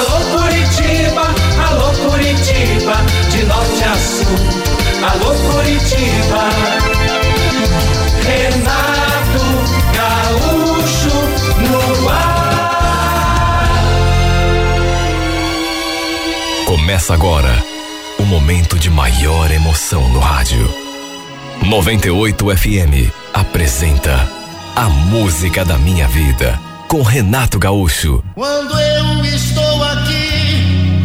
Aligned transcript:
Alô 0.00 0.18
Curitiba, 0.38 1.26
alô 1.68 1.92
Curitiba, 1.92 2.94
de 3.30 3.44
norte 3.44 3.84
a 3.84 3.94
sul. 3.96 4.34
Alô 5.06 5.34
Curitiba. 5.34 6.48
Renato 8.24 9.44
Gaúcho 9.94 11.16
no 11.68 12.08
ar. 12.08 13.74
Começa 16.64 17.12
agora 17.12 17.62
o 18.18 18.22
momento 18.22 18.78
de 18.78 18.88
maior 18.88 19.50
emoção 19.50 20.08
no 20.08 20.18
rádio. 20.18 20.66
98 21.62 22.56
FM 22.56 23.12
apresenta 23.34 24.26
A 24.74 24.88
Música 24.88 25.62
da 25.62 25.76
Minha 25.76 26.08
Vida 26.08 26.69
com 26.90 27.02
Renato 27.02 27.56
Gaúcho. 27.56 28.20
Quando 28.34 28.76
eu 28.76 29.24
estou 29.24 29.84
aqui, 29.84 31.04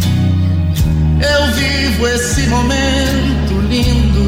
eu 1.22 1.54
vivo 1.54 2.08
esse 2.08 2.42
momento 2.48 3.54
lindo. 3.70 4.20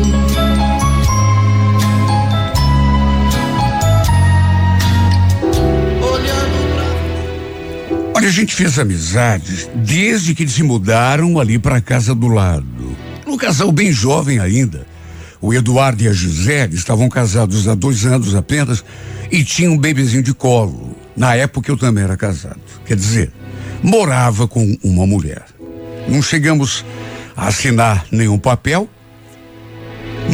Olhando 5.99 6.75
pra 6.75 8.13
Olha, 8.13 8.27
a 8.27 8.31
gente 8.31 8.53
fez 8.53 8.77
amizades 8.77 9.67
desde 9.73 10.35
que 10.35 10.43
eles 10.43 10.53
se 10.53 10.61
mudaram 10.61 11.39
ali 11.39 11.57
para 11.57 11.77
a 11.77 11.81
casa 11.81 12.13
do 12.13 12.27
lado. 12.27 12.95
Um 13.25 13.35
casal 13.35 13.71
bem 13.71 13.91
jovem 13.91 14.37
ainda. 14.37 14.85
O 15.41 15.51
Eduardo 15.55 16.03
e 16.03 16.07
a 16.07 16.13
Gisele 16.13 16.75
estavam 16.75 17.09
casados 17.09 17.67
há 17.67 17.73
dois 17.73 18.05
anos 18.05 18.35
apenas 18.35 18.85
e 19.31 19.43
tinham 19.43 19.73
um 19.73 19.77
bebezinho 19.77 20.21
de 20.21 20.35
colo. 20.35 21.06
Na 21.17 21.35
época 21.35 21.71
eu 21.71 21.77
também 21.77 22.03
era 22.03 22.15
casado. 22.15 22.61
Quer 22.85 22.95
dizer, 22.95 23.33
morava 23.81 24.47
com 24.47 24.77
uma 24.83 25.07
mulher. 25.07 25.43
Não 26.07 26.21
chegamos 26.21 26.85
a 27.35 27.47
assinar 27.47 28.05
nenhum 28.11 28.37
papel, 28.37 28.87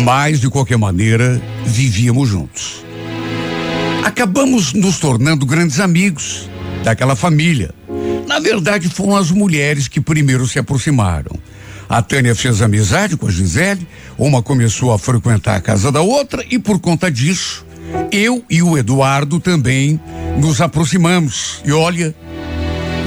mas 0.04 0.42
de 0.42 0.50
qualquer 0.50 0.78
maneira 0.78 1.42
vivíamos 1.66 2.28
juntos. 2.28 2.84
Acabamos 4.04 4.74
nos 4.74 5.00
tornando 5.00 5.46
grandes 5.46 5.80
amigos 5.80 6.50
daquela 6.84 7.16
família. 7.16 7.74
Na 8.28 8.40
verdade, 8.40 8.90
foram 8.90 9.16
as 9.16 9.32
mulheres 9.32 9.88
que 9.88 10.02
primeiro 10.02 10.46
se 10.46 10.60
aproximaram. 10.60 11.32
A 11.88 12.02
Tânia 12.02 12.36
fez 12.36 12.62
amizade 12.62 13.16
com 13.16 13.28
a 13.28 13.32
Gisele, 13.32 13.88
uma 14.18 14.42
começou 14.42 14.92
a 14.92 15.00
frequentar 15.00 15.56
a 15.56 15.62
casa 15.62 15.92
da 15.92 16.02
outra 16.02 16.44
e 16.50 16.60
por 16.60 16.80
conta 16.80 17.10
disso, 17.10 17.66
eu 18.12 18.44
e 18.50 18.62
o 18.62 18.78
Eduardo 18.78 19.40
também 19.40 20.00
nos 20.38 20.62
aproximamos. 20.62 21.62
E 21.66 21.72
olha, 21.72 22.14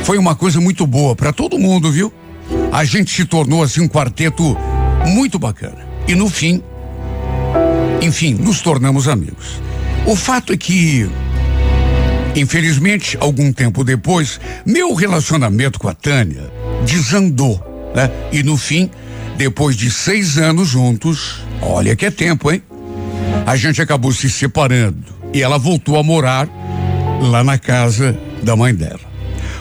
foi 0.04 0.18
uma 0.18 0.34
coisa 0.34 0.60
muito 0.60 0.86
boa 0.86 1.14
para 1.14 1.32
todo 1.32 1.58
mundo, 1.58 1.90
viu? 1.90 2.12
A 2.72 2.84
gente 2.84 3.10
se 3.14 3.24
tornou 3.24 3.62
assim 3.62 3.80
um 3.80 3.88
quarteto 3.88 4.56
muito 5.06 5.38
bacana. 5.38 5.86
E 6.06 6.14
no 6.14 6.28
fim, 6.28 6.62
enfim, 8.00 8.34
nos 8.34 8.60
tornamos 8.60 9.08
amigos. 9.08 9.60
O 10.06 10.14
fato 10.14 10.52
é 10.52 10.56
que 10.56 11.08
Infelizmente, 12.36 13.16
algum 13.18 13.50
tempo 13.50 13.82
depois, 13.82 14.38
meu 14.66 14.92
relacionamento 14.92 15.78
com 15.78 15.88
a 15.88 15.94
Tânia 15.94 16.52
desandou, 16.84 17.58
né? 17.94 18.10
E 18.30 18.42
no 18.42 18.58
fim, 18.58 18.90
depois 19.38 19.74
de 19.74 19.90
seis 19.90 20.36
anos 20.36 20.68
juntos, 20.68 21.40
olha 21.62 21.96
que 21.96 22.04
é 22.04 22.10
tempo, 22.10 22.52
hein? 22.52 22.62
A 23.44 23.56
gente 23.56 23.82
acabou 23.82 24.12
se 24.12 24.30
separando 24.30 25.04
e 25.32 25.42
ela 25.42 25.58
voltou 25.58 25.98
a 25.98 26.02
morar 26.02 26.48
lá 27.20 27.42
na 27.42 27.58
casa 27.58 28.18
da 28.42 28.56
mãe 28.56 28.74
dela. 28.74 29.00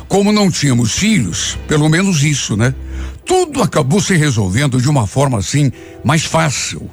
Como 0.08 0.32
não 0.32 0.52
tínhamos 0.52 0.94
filhos, 0.94 1.58
pelo 1.68 1.90
menos 1.90 2.24
isso, 2.24 2.56
né? 2.56 2.74
Tudo 3.26 3.62
acabou 3.62 4.00
se 4.00 4.16
resolvendo 4.16 4.80
de 4.80 4.88
uma 4.88 5.08
forma 5.08 5.40
assim 5.40 5.72
mais 6.04 6.24
fácil. 6.24 6.90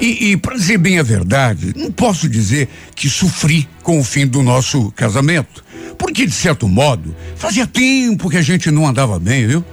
E, 0.00 0.32
e 0.32 0.36
para 0.36 0.56
dizer 0.56 0.78
bem 0.78 0.98
a 0.98 1.02
verdade, 1.02 1.72
não 1.76 1.90
posso 1.90 2.28
dizer 2.28 2.68
que 2.94 3.08
sofri 3.08 3.68
com 3.82 3.98
o 3.98 4.04
fim 4.04 4.26
do 4.26 4.42
nosso 4.42 4.90
casamento. 4.92 5.64
Porque, 5.96 6.26
de 6.26 6.32
certo 6.32 6.68
modo, 6.68 7.14
fazia 7.36 7.66
tempo 7.66 8.28
que 8.28 8.36
a 8.36 8.42
gente 8.42 8.70
não 8.70 8.86
andava 8.86 9.18
bem, 9.18 9.46
viu? 9.46 9.64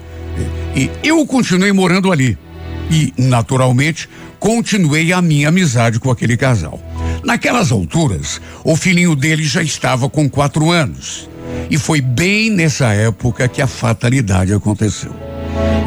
E, 0.76 0.90
e 1.04 1.08
eu 1.08 1.26
continuei 1.26 1.72
morando 1.72 2.12
ali. 2.12 2.38
E, 2.90 3.14
naturalmente, 3.18 4.08
continuei 4.42 5.14
a 5.14 5.22
minha 5.22 5.50
amizade 5.50 6.00
com 6.00 6.10
aquele 6.10 6.36
casal. 6.36 6.82
Naquelas 7.24 7.72
alturas, 7.72 8.42
o 8.64 8.76
filhinho 8.76 9.16
dele 9.16 9.44
já 9.44 9.62
estava 9.62 10.10
com 10.10 10.28
quatro 10.28 10.72
anos. 10.72 11.30
E 11.70 11.78
foi 11.78 12.02
bem 12.02 12.50
nessa 12.50 12.88
época 12.92 13.48
que 13.48 13.62
a 13.62 13.68
fatalidade 13.68 14.52
aconteceu. 14.52 15.14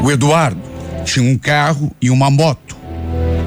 O 0.01 0.09
Eduardo 0.09 0.61
tinha 1.03 1.29
um 1.29 1.37
carro 1.37 1.93
e 2.01 2.09
uma 2.09 2.31
moto. 2.31 2.77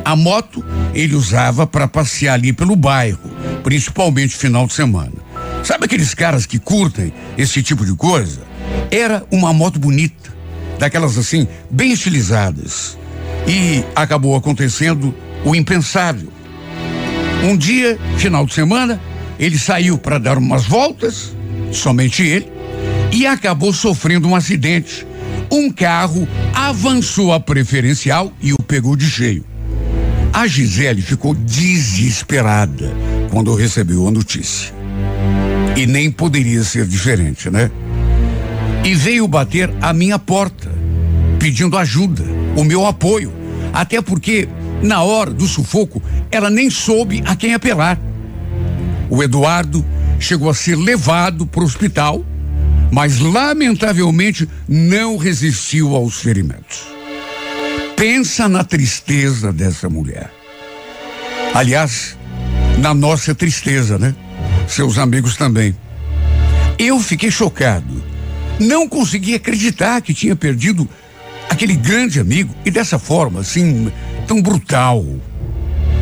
A 0.04 0.14
moto 0.14 0.62
ele 0.94 1.14
usava 1.14 1.66
para 1.66 1.88
passear 1.88 2.34
ali 2.34 2.52
pelo 2.52 2.76
bairro, 2.76 3.30
principalmente 3.62 4.36
final 4.36 4.66
de 4.66 4.74
semana. 4.74 5.14
Sabe 5.64 5.86
aqueles 5.86 6.12
caras 6.12 6.44
que 6.44 6.58
curtem 6.58 7.14
esse 7.38 7.62
tipo 7.62 7.82
de 7.82 7.94
coisa? 7.94 8.42
Era 8.90 9.24
uma 9.30 9.54
moto 9.54 9.78
bonita, 9.78 10.34
daquelas 10.78 11.16
assim, 11.16 11.48
bem 11.70 11.92
estilizadas. 11.92 12.97
E 13.48 13.82
acabou 13.96 14.36
acontecendo 14.36 15.14
o 15.44 15.54
impensável. 15.54 16.28
Um 17.42 17.56
dia, 17.56 17.98
final 18.18 18.44
de 18.44 18.52
semana, 18.52 19.00
ele 19.38 19.58
saiu 19.58 19.96
para 19.96 20.18
dar 20.18 20.36
umas 20.36 20.66
voltas, 20.66 21.34
somente 21.72 22.22
ele, 22.22 22.52
e 23.10 23.26
acabou 23.26 23.72
sofrendo 23.72 24.28
um 24.28 24.36
acidente. 24.36 25.06
Um 25.50 25.70
carro 25.70 26.28
avançou 26.52 27.32
a 27.32 27.40
preferencial 27.40 28.32
e 28.40 28.52
o 28.52 28.58
pegou 28.58 28.94
de 28.94 29.08
cheio. 29.08 29.44
A 30.32 30.46
Gisele 30.46 31.00
ficou 31.00 31.34
desesperada 31.34 32.92
quando 33.30 33.54
recebeu 33.54 34.06
a 34.06 34.10
notícia. 34.10 34.74
E 35.76 35.86
nem 35.86 36.10
poderia 36.10 36.62
ser 36.64 36.86
diferente, 36.86 37.48
né? 37.48 37.70
E 38.84 38.94
veio 38.94 39.26
bater 39.26 39.72
a 39.80 39.92
minha 39.92 40.18
porta, 40.18 40.70
pedindo 41.38 41.78
ajuda, 41.78 42.24
o 42.56 42.64
meu 42.64 42.86
apoio. 42.86 43.37
Até 43.72 44.00
porque, 44.00 44.48
na 44.82 45.02
hora 45.02 45.30
do 45.30 45.46
sufoco, 45.46 46.02
ela 46.30 46.50
nem 46.50 46.70
soube 46.70 47.22
a 47.26 47.36
quem 47.36 47.54
apelar. 47.54 47.98
O 49.10 49.22
Eduardo 49.22 49.84
chegou 50.18 50.50
a 50.50 50.54
ser 50.54 50.76
levado 50.76 51.46
para 51.46 51.60
o 51.60 51.64
hospital, 51.64 52.24
mas 52.90 53.18
lamentavelmente 53.18 54.48
não 54.68 55.16
resistiu 55.16 55.94
aos 55.94 56.20
ferimentos. 56.20 56.86
Pensa 57.96 58.48
na 58.48 58.62
tristeza 58.62 59.52
dessa 59.52 59.88
mulher. 59.88 60.30
Aliás, 61.54 62.16
na 62.78 62.94
nossa 62.94 63.34
tristeza, 63.34 63.98
né? 63.98 64.14
Seus 64.66 64.98
amigos 64.98 65.36
também. 65.36 65.76
Eu 66.78 67.00
fiquei 67.00 67.30
chocado. 67.30 68.02
Não 68.60 68.88
consegui 68.88 69.34
acreditar 69.34 70.00
que 70.00 70.14
tinha 70.14 70.36
perdido 70.36 70.88
aquele 71.48 71.74
grande 71.74 72.20
amigo 72.20 72.54
e 72.64 72.70
dessa 72.70 72.98
forma, 72.98 73.40
assim, 73.40 73.90
tão 74.26 74.40
brutal. 74.42 75.04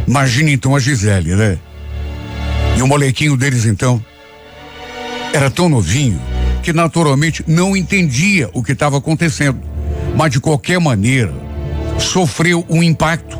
Imagine 0.06 0.52
então 0.52 0.74
a 0.74 0.78
Gisele, 0.78 1.34
né? 1.34 1.58
E 2.76 2.82
o 2.82 2.86
molequinho 2.86 3.36
deles 3.36 3.64
então 3.64 4.04
era 5.32 5.50
tão 5.50 5.68
novinho 5.68 6.20
que 6.62 6.72
naturalmente 6.72 7.44
não 7.46 7.76
entendia 7.76 8.50
o 8.52 8.62
que 8.62 8.72
estava 8.72 8.98
acontecendo. 8.98 9.60
Mas 10.16 10.32
de 10.32 10.40
qualquer 10.40 10.80
maneira, 10.80 11.32
sofreu 11.98 12.64
um 12.68 12.82
impacto, 12.82 13.38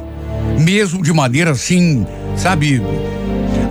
mesmo 0.59 1.03
de 1.03 1.13
maneira 1.13 1.53
assim, 1.53 2.07
sabe? 2.37 2.81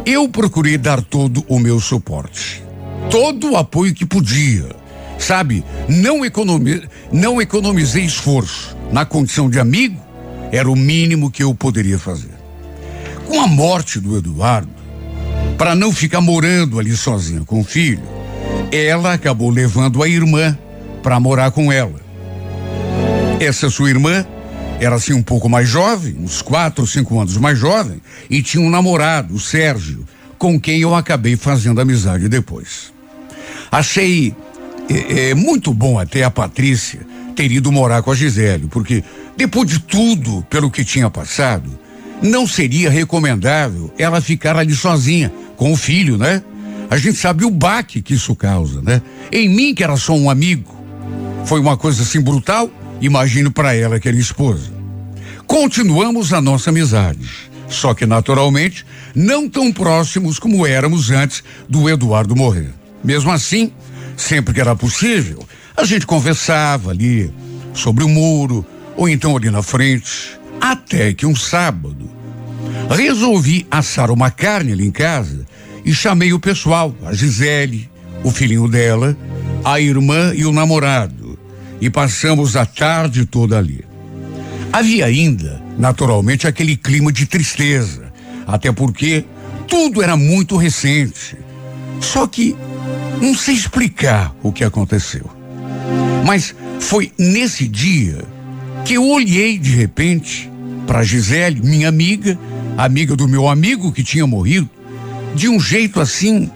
Eu 0.05 0.27
procurei 0.29 0.77
dar 0.77 1.01
todo 1.01 1.43
o 1.47 1.59
meu 1.59 1.79
suporte, 1.79 2.63
todo 3.09 3.51
o 3.51 3.57
apoio 3.57 3.93
que 3.93 4.05
podia, 4.05 4.69
sabe? 5.17 5.63
Não, 5.87 6.25
economi 6.25 6.83
não 7.11 7.41
economizei 7.41 8.03
esforço. 8.03 8.75
Na 8.91 9.05
condição 9.05 9.49
de 9.49 9.59
amigo, 9.59 9.99
era 10.51 10.69
o 10.69 10.75
mínimo 10.75 11.31
que 11.31 11.43
eu 11.43 11.53
poderia 11.53 11.97
fazer. 11.97 12.33
Com 13.27 13.41
a 13.41 13.47
morte 13.47 13.99
do 13.99 14.17
Eduardo, 14.17 14.69
para 15.57 15.75
não 15.75 15.91
ficar 15.91 16.21
morando 16.21 16.79
ali 16.79 16.95
sozinha 16.95 17.41
com 17.41 17.61
o 17.61 17.63
filho, 17.63 18.03
ela 18.71 19.13
acabou 19.13 19.49
levando 19.49 20.03
a 20.03 20.07
irmã 20.07 20.57
para 21.01 21.19
morar 21.19 21.51
com 21.51 21.71
ela. 21.71 21.99
Essa 23.39 23.69
sua 23.69 23.89
irmã 23.89 24.25
era 24.79 24.95
assim 24.95 25.13
um 25.13 25.23
pouco 25.23 25.49
mais 25.49 25.67
jovem, 25.67 26.15
uns 26.19 26.41
quatro 26.41 26.81
ou 26.81 26.87
cinco 26.87 27.19
anos 27.19 27.37
mais 27.37 27.57
jovem, 27.57 28.01
e 28.29 28.41
tinha 28.41 28.63
um 28.63 28.69
namorado, 28.69 29.33
o 29.33 29.39
Sérgio, 29.39 30.05
com 30.37 30.59
quem 30.59 30.81
eu 30.81 30.93
acabei 30.93 31.35
fazendo 31.35 31.79
amizade 31.79 32.27
depois. 32.27 32.93
Achei 33.71 34.35
é, 34.89 35.29
é, 35.29 35.35
muito 35.35 35.73
bom 35.73 35.99
até 35.99 36.23
a 36.23 36.31
Patrícia 36.31 37.01
ter 37.35 37.51
ido 37.51 37.71
morar 37.71 38.01
com 38.01 38.11
a 38.11 38.15
Gisele, 38.15 38.67
porque 38.67 39.03
depois 39.35 39.69
de 39.69 39.79
tudo 39.79 40.45
pelo 40.49 40.71
que 40.71 40.85
tinha 40.85 41.09
passado, 41.09 41.77
não 42.21 42.47
seria 42.47 42.89
recomendável 42.89 43.93
ela 43.97 44.21
ficar 44.21 44.55
ali 44.55 44.73
sozinha 44.73 45.31
com 45.57 45.71
o 45.73 45.75
filho, 45.75 46.17
né? 46.17 46.41
A 46.89 46.97
gente 46.97 47.17
sabe 47.17 47.43
o 47.43 47.51
baque 47.51 48.01
que 48.01 48.13
isso 48.13 48.35
causa, 48.35 48.81
né? 48.81 49.01
Em 49.31 49.49
mim, 49.49 49.73
que 49.73 49.83
era 49.83 49.97
só 49.97 50.13
um 50.13 50.29
amigo, 50.29 50.73
Foi 51.45 51.59
uma 51.59 51.77
coisa 51.77 52.01
assim 52.01 52.19
brutal, 52.19 52.71
imagino 52.99 53.51
para 53.51 53.75
ela 53.75 53.99
que 53.99 54.07
era 54.07 54.17
esposa. 54.17 54.71
Continuamos 55.45 56.33
a 56.33 56.41
nossa 56.41 56.71
amizade, 56.71 57.29
só 57.69 57.93
que 57.93 58.05
naturalmente 58.05 58.83
não 59.13 59.47
tão 59.47 59.71
próximos 59.71 60.39
como 60.39 60.65
éramos 60.65 61.11
antes 61.11 61.43
do 61.69 61.87
Eduardo 61.87 62.35
morrer. 62.35 62.73
Mesmo 63.03 63.31
assim, 63.31 63.71
sempre 64.17 64.53
que 64.53 64.61
era 64.61 64.75
possível, 64.75 65.45
a 65.75 65.83
gente 65.83 66.05
conversava 66.05 66.91
ali 66.91 67.31
sobre 67.73 68.03
o 68.03 68.09
muro 68.09 68.65
ou 68.95 69.09
então 69.09 69.35
ali 69.35 69.49
na 69.49 69.61
frente, 69.61 70.39
até 70.59 71.13
que 71.13 71.25
um 71.25 71.35
sábado 71.35 72.09
resolvi 72.89 73.65
assar 73.69 74.09
uma 74.09 74.31
carne 74.31 74.71
ali 74.71 74.85
em 74.85 74.91
casa 74.91 75.45
e 75.83 75.93
chamei 75.93 76.33
o 76.33 76.39
pessoal, 76.39 76.95
a 77.05 77.13
Gisele, 77.13 77.89
o 78.23 78.31
filhinho 78.31 78.67
dela, 78.67 79.15
a 79.63 79.79
irmã 79.79 80.33
e 80.35 80.45
o 80.45 80.51
namorado, 80.51 81.37
e 81.79 81.89
passamos 81.89 82.55
a 82.55 82.65
tarde 82.65 83.25
toda 83.25 83.57
ali. 83.57 83.85
Havia 84.71 85.05
ainda, 85.05 85.61
naturalmente, 85.77 86.47
aquele 86.47 86.75
clima 86.75 87.11
de 87.11 87.25
tristeza, 87.25 88.11
até 88.47 88.71
porque 88.71 89.25
tudo 89.67 90.01
era 90.01 90.17
muito 90.17 90.57
recente. 90.57 91.37
Só 92.01 92.27
que 92.27 92.55
não 93.21 93.35
sei 93.35 93.55
explicar 93.55 94.35
o 94.43 94.51
que 94.51 94.63
aconteceu. 94.63 95.29
Mas 96.25 96.55
foi 96.79 97.11
nesse 97.17 97.67
dia 97.67 98.23
que 98.83 98.95
eu 98.95 99.07
olhei 99.07 99.57
de 99.57 99.71
repente 99.71 100.49
para 100.85 101.03
Gisele, 101.03 101.61
minha 101.61 101.89
amiga, 101.89 102.37
amiga 102.77 103.15
do 103.15 103.27
meu 103.27 103.47
amigo 103.47 103.91
que 103.91 104.03
tinha 104.03 104.27
morrido, 104.27 104.69
de 105.33 105.49
um 105.49 105.59
jeito 105.59 105.99
assim, 105.99 106.49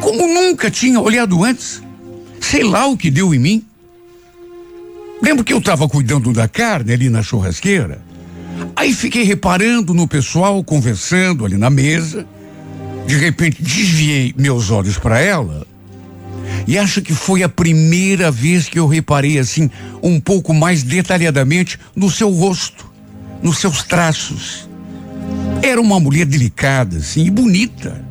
como 0.00 0.26
nunca 0.26 0.70
tinha 0.70 1.00
olhado 1.00 1.42
antes. 1.44 1.82
Sei 2.40 2.62
lá 2.62 2.86
o 2.86 2.96
que 2.96 3.10
deu 3.10 3.34
em 3.34 3.38
mim. 3.38 3.64
Lembro 5.22 5.44
que 5.44 5.52
eu 5.52 5.58
estava 5.58 5.88
cuidando 5.88 6.32
da 6.32 6.48
carne 6.48 6.92
ali 6.92 7.08
na 7.08 7.22
churrasqueira. 7.22 8.02
Aí 8.74 8.92
fiquei 8.92 9.22
reparando 9.22 9.94
no 9.94 10.08
pessoal 10.08 10.62
conversando 10.64 11.44
ali 11.44 11.56
na 11.56 11.70
mesa. 11.70 12.26
De 13.06 13.16
repente 13.16 13.62
desviei 13.62 14.34
meus 14.36 14.70
olhos 14.70 14.98
para 14.98 15.20
ela. 15.20 15.66
E 16.66 16.78
acho 16.78 17.02
que 17.02 17.12
foi 17.12 17.42
a 17.42 17.48
primeira 17.48 18.30
vez 18.30 18.68
que 18.68 18.78
eu 18.78 18.86
reparei 18.86 19.38
assim, 19.38 19.70
um 20.02 20.20
pouco 20.20 20.54
mais 20.54 20.82
detalhadamente, 20.82 21.78
no 21.94 22.10
seu 22.10 22.30
rosto, 22.30 22.86
nos 23.42 23.58
seus 23.58 23.82
traços. 23.82 24.68
Era 25.62 25.80
uma 25.80 25.98
mulher 25.98 26.26
delicada, 26.26 26.98
assim, 26.98 27.26
e 27.26 27.30
bonita. 27.30 28.04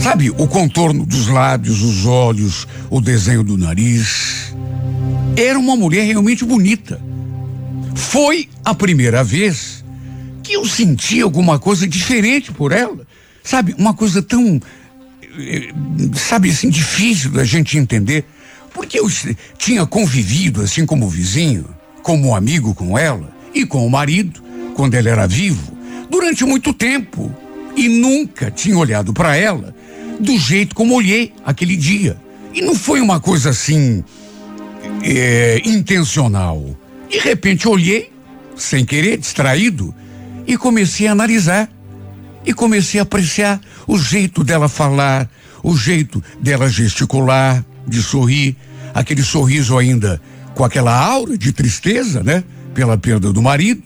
Sabe, 0.00 0.30
o 0.30 0.46
contorno 0.46 1.06
dos 1.06 1.28
lábios, 1.28 1.82
os 1.82 2.04
olhos, 2.04 2.66
o 2.90 3.00
desenho 3.00 3.42
do 3.42 3.56
nariz. 3.56 4.54
Era 5.36 5.58
uma 5.58 5.76
mulher 5.76 6.04
realmente 6.04 6.44
bonita. 6.44 7.00
Foi 7.94 8.48
a 8.64 8.74
primeira 8.74 9.24
vez 9.24 9.84
que 10.42 10.52
eu 10.52 10.66
senti 10.66 11.20
alguma 11.20 11.58
coisa 11.58 11.86
diferente 11.86 12.52
por 12.52 12.70
ela. 12.70 13.06
Sabe, 13.44 13.74
uma 13.78 13.94
coisa 13.94 14.20
tão, 14.20 14.60
eh, 15.38 15.72
sabe 16.14 16.50
assim, 16.50 16.68
difícil 16.68 17.30
da 17.30 17.44
gente 17.44 17.78
entender. 17.78 18.24
Porque 18.72 18.98
eu 18.98 19.06
tinha 19.56 19.86
convivido 19.86 20.62
assim 20.62 20.84
como 20.84 21.08
vizinho, 21.08 21.66
como 22.02 22.34
amigo 22.34 22.74
com 22.74 22.98
ela 22.98 23.32
e 23.54 23.64
com 23.64 23.86
o 23.86 23.90
marido, 23.90 24.42
quando 24.74 24.94
ele 24.94 25.08
era 25.08 25.28
vivo 25.28 25.74
durante 26.10 26.44
muito 26.44 26.72
tempo 26.72 27.34
e 27.76 27.88
nunca 27.88 28.50
tinha 28.50 28.78
olhado 28.78 29.12
para 29.12 29.36
ela 29.36 29.74
do 30.20 30.38
jeito 30.38 30.74
como 30.74 30.94
olhei 30.94 31.32
aquele 31.44 31.76
dia. 31.76 32.16
E 32.52 32.62
não 32.62 32.74
foi 32.74 33.00
uma 33.00 33.18
coisa 33.18 33.50
assim 33.50 34.04
é, 35.02 35.60
intencional. 35.64 36.78
De 37.10 37.18
repente 37.18 37.66
olhei, 37.68 38.12
sem 38.56 38.84
querer, 38.84 39.18
distraído, 39.18 39.92
e 40.46 40.56
comecei 40.56 41.08
a 41.08 41.12
analisar. 41.12 41.68
E 42.44 42.52
comecei 42.52 43.00
a 43.00 43.02
apreciar 43.02 43.60
o 43.86 43.98
jeito 43.98 44.44
dela 44.44 44.68
falar, 44.68 45.28
o 45.62 45.76
jeito 45.76 46.22
dela 46.40 46.68
gesticular, 46.68 47.64
de 47.86 48.02
sorrir, 48.02 48.56
aquele 48.92 49.22
sorriso 49.22 49.78
ainda 49.78 50.20
com 50.54 50.64
aquela 50.64 50.96
aura 50.96 51.36
de 51.36 51.52
tristeza, 51.52 52.22
né? 52.22 52.44
Pela 52.74 52.96
perda 52.96 53.32
do 53.32 53.42
marido. 53.42 53.82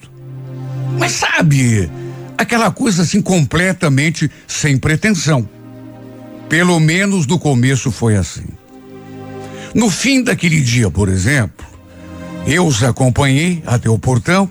Mas 0.99 1.13
sabe, 1.13 1.91
aquela 2.37 2.71
coisa 2.71 3.03
assim 3.03 3.23
completamente 3.23 4.31
sem 4.47 4.77
pretensão. 4.77 5.49
Pelo 6.49 6.81
menos 6.81 7.27
no 7.27 7.39
começo 7.39 7.91
foi 7.91 8.17
assim. 8.17 8.47
No 9.75 9.91
fim 9.91 10.23
daquele 10.23 10.61
dia, 10.61 10.91
por 10.91 11.09
exemplo, 11.09 11.67
eu 12.47 12.67
os 12.67 12.83
acompanhei 12.83 13.63
até 13.67 13.91
o 13.91 13.99
portão, 13.99 14.51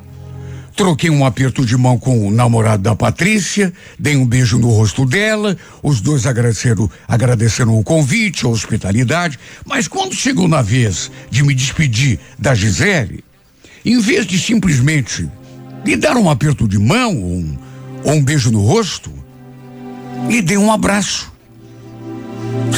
troquei 0.78 1.10
um 1.10 1.26
aperto 1.26 1.66
de 1.66 1.76
mão 1.76 1.98
com 1.98 2.28
o 2.28 2.32
namorado 2.32 2.84
da 2.84 2.96
Patrícia, 2.96 3.74
dei 3.98 4.16
um 4.16 4.26
beijo 4.26 4.60
no 4.60 4.70
rosto 4.70 5.08
dela, 5.08 5.58
os 5.82 6.00
dois 6.00 6.28
agradeceram, 6.28 6.90
agradeceram 7.08 7.78
o 7.78 7.84
convite, 7.84 8.46
a 8.46 8.50
hospitalidade, 8.50 9.40
mas 9.66 9.88
quando 9.88 10.14
chegou 10.14 10.48
na 10.48 10.62
vez 10.62 11.12
de 11.32 11.44
me 11.44 11.56
despedir 11.56 12.20
da 12.38 12.54
Gisele, 12.54 13.24
em 13.84 14.00
vez 14.00 14.28
de 14.28 14.38
simplesmente 14.38 15.28
lhe 15.84 15.98
dar 15.98 16.16
um 16.16 16.30
aperto 16.30 16.68
de 16.68 16.78
mão, 16.78 17.12
um, 17.12 17.58
ou 18.04 18.14
um 18.14 18.24
beijo 18.24 18.52
no 18.52 18.62
rosto, 18.62 19.12
lhe 20.30 20.44
dei 20.44 20.58
um 20.58 20.72
abraço. 20.72 21.34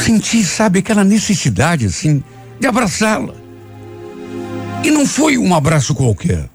Senti, 0.05 0.41
sabe, 0.45 0.79
aquela 0.79 1.03
necessidade, 1.03 1.85
assim, 1.85 2.23
de 2.59 2.65
abraçá-la. 2.65 3.35
E 4.85 4.89
não 4.89 5.05
foi 5.05 5.37
um 5.37 5.53
abraço 5.53 5.93
qualquer. 5.93 6.49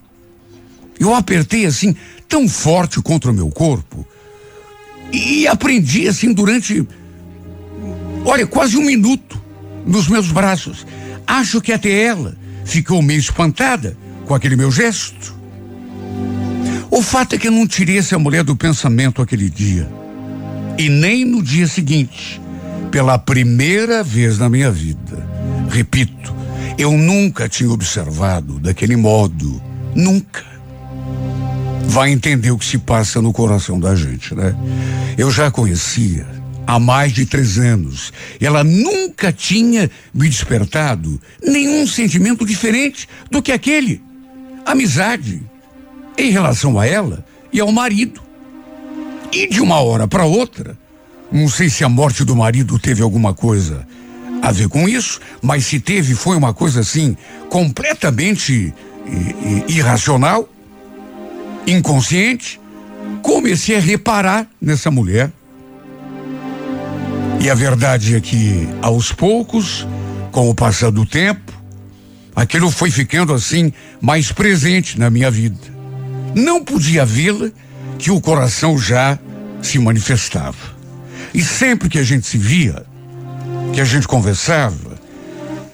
Eu 0.99 1.15
apertei, 1.15 1.67
assim, 1.67 1.95
tão 2.29 2.49
forte 2.49 3.01
contra 3.01 3.31
o 3.31 3.35
meu 3.35 3.49
corpo. 3.51 4.07
E 5.13 5.47
aprendi, 5.47 6.09
assim, 6.09 6.33
durante, 6.33 6.87
olha, 8.25 8.47
quase 8.47 8.77
um 8.77 8.85
minuto 8.85 9.41
nos 9.87 10.09
meus 10.09 10.31
braços. 10.31 10.87
Acho 11.27 11.61
que 11.61 11.73
até 11.73 11.91
ela 11.91 12.37
ficou 12.65 13.03
meio 13.03 13.21
espantada 13.21 13.97
com 14.27 14.35
aquele 14.35 14.57
meu 14.57 14.71
gesto. 14.71 15.35
O 16.91 17.03
fato 17.03 17.35
é 17.35 17.39
que 17.39 17.49
eu 17.49 17.53
não 17.53 17.67
tirei 17.67 17.99
essa 17.99 18.19
mulher 18.19 18.45
do 18.45 18.57
pensamento 18.57 19.21
aquele 19.21 19.51
dia. 19.51 19.89
E 20.79 20.89
nem 20.89 21.25
no 21.25 21.43
dia 21.43 21.67
seguinte. 21.67 22.41
Pela 22.91 23.19
primeira 23.19 24.03
vez 24.03 24.39
na 24.39 24.49
minha 24.49 24.71
vida. 24.71 25.29
Repito, 25.69 26.35
eu 26.79 26.93
nunca 26.93 27.49
tinha 27.49 27.71
observado 27.71 28.61
daquele 28.61 28.97
modo. 28.97 29.61
Nunca. 29.95 30.54
Vai 31.89 32.11
entender 32.11 32.51
o 32.51 32.59
que 32.59 32.65
se 32.65 32.79
passa 32.79 33.23
no 33.23 33.33
coração 33.33 33.79
da 33.79 33.95
gente, 33.95 34.35
né? 34.35 34.55
Eu 35.17 35.31
já 35.31 35.51
conhecia 35.51 36.27
há 36.67 36.79
mais 36.79 37.13
de 37.13 37.27
três 37.27 37.59
anos. 37.59 38.13
Ela 38.41 38.65
nunca 38.65 39.33
tinha 39.33 39.91
me 40.13 40.29
despertado 40.29 41.21
nenhum 41.43 41.87
sentimento 41.87 42.45
diferente 42.45 43.09
do 43.31 43.41
que 43.41 43.53
aquele. 43.53 44.03
Amizade 44.67 45.43
em 46.19 46.31
relação 46.31 46.79
a 46.79 46.87
ela 46.87 47.25
e 47.53 47.61
ao 47.61 47.71
marido. 47.71 48.21
E 49.33 49.47
de 49.49 49.61
uma 49.61 49.81
hora 49.81 50.09
para 50.09 50.25
outra, 50.25 50.77
não 51.31 51.49
sei 51.49 51.69
se 51.69 51.85
a 51.85 51.89
morte 51.89 52.25
do 52.25 52.35
marido 52.35 52.79
teve 52.79 53.03
alguma 53.03 53.35
coisa 53.35 53.87
a 54.41 54.53
ver 54.53 54.69
com 54.69 54.89
isso, 54.89 55.21
mas 55.43 55.65
se 55.65 55.81
teve, 55.81 56.15
foi 56.15 56.37
uma 56.37 56.53
coisa 56.53 56.81
assim, 56.81 57.17
completamente 57.49 58.73
irracional, 59.69 60.49
inconsciente. 61.67 62.61
Comecei 63.23 63.77
a 63.77 63.81
reparar 63.81 64.47
nessa 64.61 64.91
mulher. 64.91 65.31
E 67.41 67.51
a 67.51 67.55
verdade 67.55 68.15
é 68.15 68.21
que, 68.21 68.69
aos 68.81 69.13
poucos, 69.13 69.87
com 70.31 70.49
o 70.49 70.55
passar 70.55 70.91
do 70.91 71.05
tempo, 71.05 71.53
aquilo 72.35 72.71
foi 72.71 72.91
ficando 72.91 73.35
assim 73.35 73.73
mais 74.01 74.33
presente 74.33 74.99
na 74.99 75.11
minha 75.11 75.31
vida 75.31 75.75
não 76.35 76.65
podia 76.65 77.05
vê-la 77.07 77.51
que 77.99 78.11
o 78.11 78.21
coração 78.21 78.77
já 78.77 79.19
se 79.63 79.79
manifestava. 79.79 80.75
E 81.33 81.43
sempre 81.43 81.89
que 81.89 81.99
a 81.99 82.03
gente 82.03 82.27
se 82.27 82.37
via, 82.37 82.85
que 83.73 83.81
a 83.81 83.85
gente 83.85 84.07
conversava, 84.07 84.99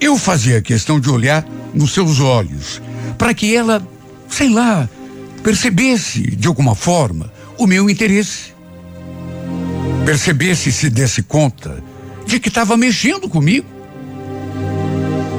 eu 0.01 0.17
fazia 0.17 0.61
questão 0.61 1.01
de 1.01 1.11
olhar 1.11 1.45
nos 1.75 1.93
seus 1.93 2.21
olhos, 2.21 2.81
para 3.17 3.35
que 3.35 3.55
ela, 3.55 3.83
sei 4.29 4.51
lá, 4.51 4.89
percebesse 5.43 6.23
de 6.37 6.47
alguma 6.47 6.75
forma 6.75 7.33
o 7.59 7.67
meu 7.67 7.89
interesse. 7.91 8.53
Percebesse 10.05 10.73
se 10.73 10.89
desse 10.89 11.23
conta 11.23 11.83
de 12.27 12.39
que 12.39 12.49
estava 12.49 12.77
mexendo 12.77 13.29
comigo. 13.29 13.67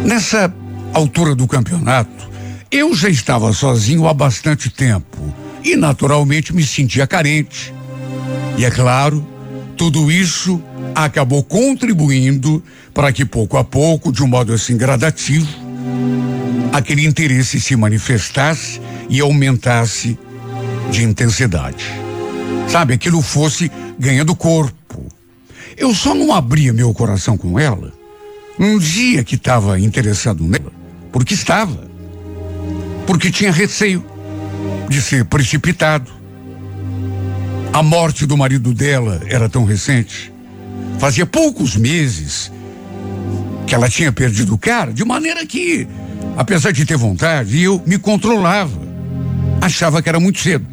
Nessa 0.06 0.54
altura 0.94 1.36
do 1.36 1.48
campeonato, 1.48 2.30
eu 2.72 2.94
já 2.96 3.10
estava 3.10 3.52
sozinho 3.54 4.08
há 4.08 4.14
bastante 4.14 4.70
tempo 4.70 5.34
e 5.64 5.76
naturalmente 5.76 6.56
me 6.56 6.66
sentia 6.66 7.06
carente. 7.06 7.74
E 8.58 8.66
é 8.66 8.72
claro, 8.72 9.26
tudo 9.78 10.12
isso 10.12 10.62
acabou 10.94 11.44
contribuindo 11.44 12.64
para 12.94 13.12
que 13.12 13.26
pouco 13.26 13.58
a 13.58 13.64
pouco, 13.64 14.12
de 14.12 14.24
um 14.24 14.28
modo 14.28 14.54
assim 14.54 14.78
gradativo, 14.78 15.48
aquele 16.72 17.06
interesse 17.06 17.60
se 17.60 17.76
manifestasse 17.76 18.80
e 19.12 19.20
aumentasse 19.20 20.18
de 20.90 21.04
intensidade. 21.04 21.86
Sabe, 22.70 22.94
aquilo 22.94 23.22
fosse 23.22 23.70
ganhando 24.00 24.34
corpo. 24.34 25.06
Eu 25.78 25.94
só 25.94 26.16
não 26.16 26.34
abria 26.34 26.72
meu 26.72 26.94
coração 26.94 27.38
com 27.38 27.60
ela 27.60 27.92
um 28.58 28.78
dia 28.78 29.24
que 29.24 29.36
estava 29.36 29.80
interessado 29.80 30.44
nela, 30.44 30.72
porque 31.12 31.34
estava. 31.34 31.90
Porque 33.06 33.30
tinha 33.30 33.52
receio 33.52 34.04
de 34.90 35.02
ser 35.02 35.26
precipitado. 35.26 36.10
A 37.74 37.84
morte 37.84 38.26
do 38.26 38.38
marido 38.38 38.74
dela 38.74 39.22
era 39.28 39.50
tão 39.50 39.66
recente. 39.66 40.32
Fazia 41.00 41.26
poucos 41.26 41.76
meses 41.76 42.52
que 43.66 43.76
ela 43.76 43.90
tinha 43.90 44.12
perdido 44.12 44.54
o 44.54 44.58
cara, 44.58 44.94
de 44.94 45.04
maneira 45.04 45.46
que, 45.46 45.88
apesar 46.38 46.72
de 46.72 46.86
ter 46.86 46.98
vontade, 46.98 47.62
eu 47.62 47.82
me 47.86 47.98
controlava. 47.98 48.91
Achava 49.62 50.02
que 50.02 50.10
era 50.10 50.20
muito 50.20 50.40
cedo. 50.40 50.66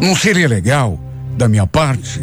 Não 0.00 0.14
seria 0.14 0.46
legal, 0.46 1.00
da 1.36 1.48
minha 1.48 1.66
parte, 1.66 2.22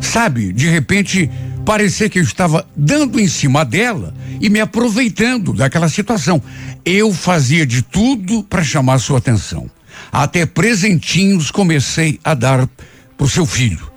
sabe, 0.00 0.52
de 0.52 0.68
repente 0.68 1.28
parecer 1.64 2.08
que 2.08 2.18
eu 2.18 2.22
estava 2.22 2.66
dando 2.76 3.20
em 3.20 3.26
cima 3.26 3.64
dela 3.64 4.14
e 4.40 4.48
me 4.48 4.60
aproveitando 4.60 5.52
daquela 5.52 5.88
situação. 5.88 6.42
Eu 6.84 7.12
fazia 7.12 7.66
de 7.66 7.82
tudo 7.82 8.42
para 8.44 8.64
chamar 8.64 8.98
sua 8.98 9.18
atenção. 9.18 9.70
Até 10.10 10.46
presentinhos 10.46 11.50
comecei 11.50 12.18
a 12.24 12.34
dar 12.34 12.68
pro 13.16 13.28
seu 13.28 13.46
filho. 13.46 13.90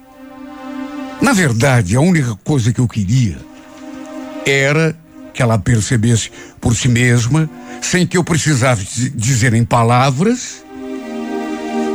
Na 1.21 1.33
verdade, 1.33 1.95
a 1.95 2.01
única 2.01 2.35
coisa 2.43 2.71
que 2.73 2.79
eu 2.79 2.87
queria 2.87 3.37
era 4.45 4.95
que 5.33 5.41
ela 5.41 5.57
percebesse 5.57 6.31
por 6.61 6.75
si 6.75 6.87
mesma, 6.87 7.49
sem 7.85 8.05
que 8.07 8.17
eu 8.17 8.23
precisasse 8.23 9.09
dizer 9.11 9.53
em 9.53 9.63
palavras, 9.63 10.63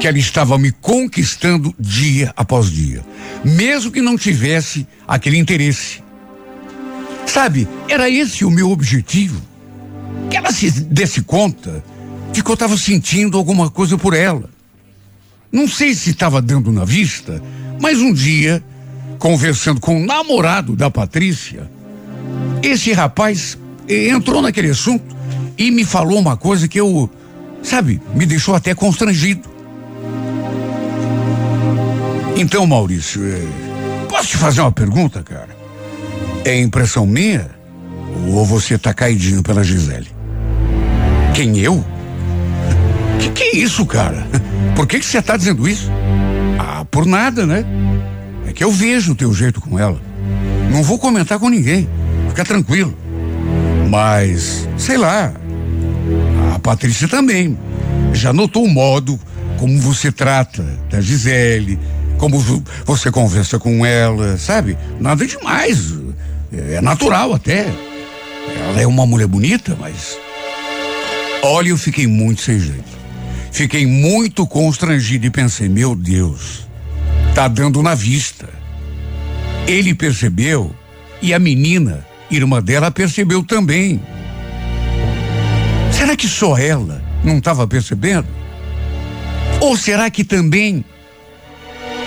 que 0.00 0.06
ela 0.06 0.18
estava 0.18 0.56
me 0.56 0.70
conquistando 0.72 1.74
dia 1.78 2.32
após 2.36 2.70
dia, 2.70 3.04
mesmo 3.44 3.90
que 3.90 4.00
não 4.00 4.16
tivesse 4.16 4.86
aquele 5.06 5.36
interesse. 5.36 6.02
Sabe, 7.26 7.68
era 7.88 8.08
esse 8.08 8.44
o 8.44 8.50
meu 8.50 8.70
objetivo. 8.70 9.40
Que 10.30 10.36
ela 10.36 10.52
se 10.52 10.70
desse 10.70 11.22
conta 11.22 11.84
de 12.32 12.42
que 12.42 12.50
eu 12.50 12.54
estava 12.54 12.76
sentindo 12.76 13.36
alguma 13.36 13.68
coisa 13.68 13.98
por 13.98 14.14
ela. 14.14 14.48
Não 15.52 15.68
sei 15.68 15.94
se 15.94 16.10
estava 16.10 16.40
dando 16.40 16.70
na 16.70 16.84
vista, 16.84 17.42
mas 17.80 17.98
um 17.98 18.12
dia, 18.12 18.62
conversando 19.18 19.80
com 19.80 20.00
o 20.00 20.06
namorado 20.06 20.76
da 20.76 20.88
Patrícia, 20.90 21.70
esse 22.62 22.92
rapaz 22.92 23.58
entrou 23.88 24.40
naquele 24.40 24.70
assunto 24.70 25.19
e 25.60 25.70
me 25.70 25.84
falou 25.84 26.18
uma 26.18 26.38
coisa 26.38 26.66
que 26.66 26.80
eu, 26.80 27.08
sabe, 27.62 28.00
me 28.14 28.24
deixou 28.24 28.54
até 28.54 28.74
constrangido. 28.74 29.46
Então, 32.34 32.66
Maurício, 32.66 33.22
é, 33.22 33.42
posso 34.08 34.28
te 34.28 34.36
fazer 34.38 34.62
uma 34.62 34.72
pergunta, 34.72 35.22
cara? 35.22 35.54
É 36.46 36.58
impressão 36.58 37.06
minha? 37.06 37.50
Ou 38.28 38.46
você 38.46 38.78
tá 38.78 38.94
caidinho 38.94 39.42
pela 39.42 39.62
Gisele? 39.62 40.08
Quem 41.34 41.58
eu? 41.58 41.84
Que 43.18 43.28
que 43.28 43.42
é 43.42 43.56
isso, 43.56 43.84
cara? 43.84 44.26
Por 44.74 44.86
que 44.86 44.98
que 44.98 45.04
você 45.04 45.20
tá 45.20 45.36
dizendo 45.36 45.68
isso? 45.68 45.90
Ah, 46.58 46.86
por 46.90 47.04
nada, 47.04 47.44
né? 47.44 47.66
É 48.46 48.52
que 48.54 48.64
eu 48.64 48.72
vejo 48.72 49.12
o 49.12 49.14
teu 49.14 49.34
jeito 49.34 49.60
com 49.60 49.78
ela. 49.78 50.00
Não 50.72 50.82
vou 50.82 50.98
comentar 50.98 51.38
com 51.38 51.50
ninguém. 51.50 51.86
Fica 52.30 52.44
tranquilo. 52.44 52.96
Mas, 53.90 54.66
sei 54.78 54.96
lá. 54.96 55.34
A 56.54 56.58
Patrícia 56.58 57.08
também. 57.08 57.58
Já 58.12 58.32
notou 58.32 58.64
o 58.64 58.68
modo 58.68 59.18
como 59.58 59.78
você 59.80 60.10
trata 60.10 60.62
da 60.90 61.00
Gisele, 61.00 61.78
como 62.18 62.38
você 62.84 63.10
conversa 63.10 63.58
com 63.58 63.84
ela, 63.84 64.36
sabe? 64.36 64.76
Nada 65.00 65.26
demais. 65.26 65.94
É 66.52 66.80
natural 66.80 67.32
até. 67.32 67.66
Ela 68.68 68.80
é 68.80 68.86
uma 68.86 69.06
mulher 69.06 69.26
bonita, 69.26 69.76
mas. 69.78 70.18
Olha, 71.42 71.68
eu 71.68 71.78
fiquei 71.78 72.06
muito 72.06 72.42
sem 72.42 72.58
jeito. 72.58 73.00
Fiquei 73.52 73.86
muito 73.86 74.46
constrangido 74.46 75.26
e 75.26 75.30
pensei, 75.30 75.68
meu 75.68 75.94
Deus, 75.94 76.66
tá 77.34 77.48
dando 77.48 77.82
na 77.82 77.94
vista. 77.94 78.48
Ele 79.66 79.94
percebeu 79.94 80.74
e 81.22 81.34
a 81.34 81.38
menina, 81.38 82.06
irmã 82.30 82.62
dela, 82.62 82.90
percebeu 82.90 83.42
também. 83.42 84.00
Será 86.10 86.16
que 86.16 86.26
só 86.28 86.58
ela 86.58 87.00
não 87.22 87.38
estava 87.38 87.68
percebendo? 87.68 88.26
Ou 89.60 89.76
será 89.76 90.10
que 90.10 90.24
também 90.24 90.84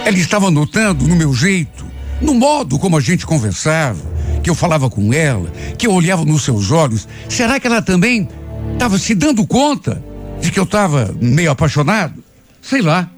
ela 0.03 0.17
estava 0.17 0.51
notando 0.51 1.07
no 1.07 1.15
meu 1.15 1.33
jeito, 1.33 1.85
no 2.19 2.33
modo 2.33 2.77
como 2.77 2.97
a 2.97 2.99
gente 2.99 3.25
conversava, 3.25 4.01
que 4.43 4.49
eu 4.49 4.55
falava 4.55 4.89
com 4.89 5.13
ela, 5.13 5.49
que 5.77 5.87
eu 5.87 5.93
olhava 5.93 6.25
nos 6.25 6.43
seus 6.43 6.69
olhos. 6.69 7.07
Será 7.29 7.61
que 7.61 7.65
ela 7.65 7.81
também 7.81 8.27
estava 8.73 8.97
se 8.97 9.15
dando 9.15 9.47
conta 9.47 10.03
de 10.41 10.51
que 10.51 10.59
eu 10.59 10.65
estava 10.65 11.15
meio 11.21 11.51
apaixonado? 11.51 12.21
Sei 12.61 12.81
lá, 12.81 13.09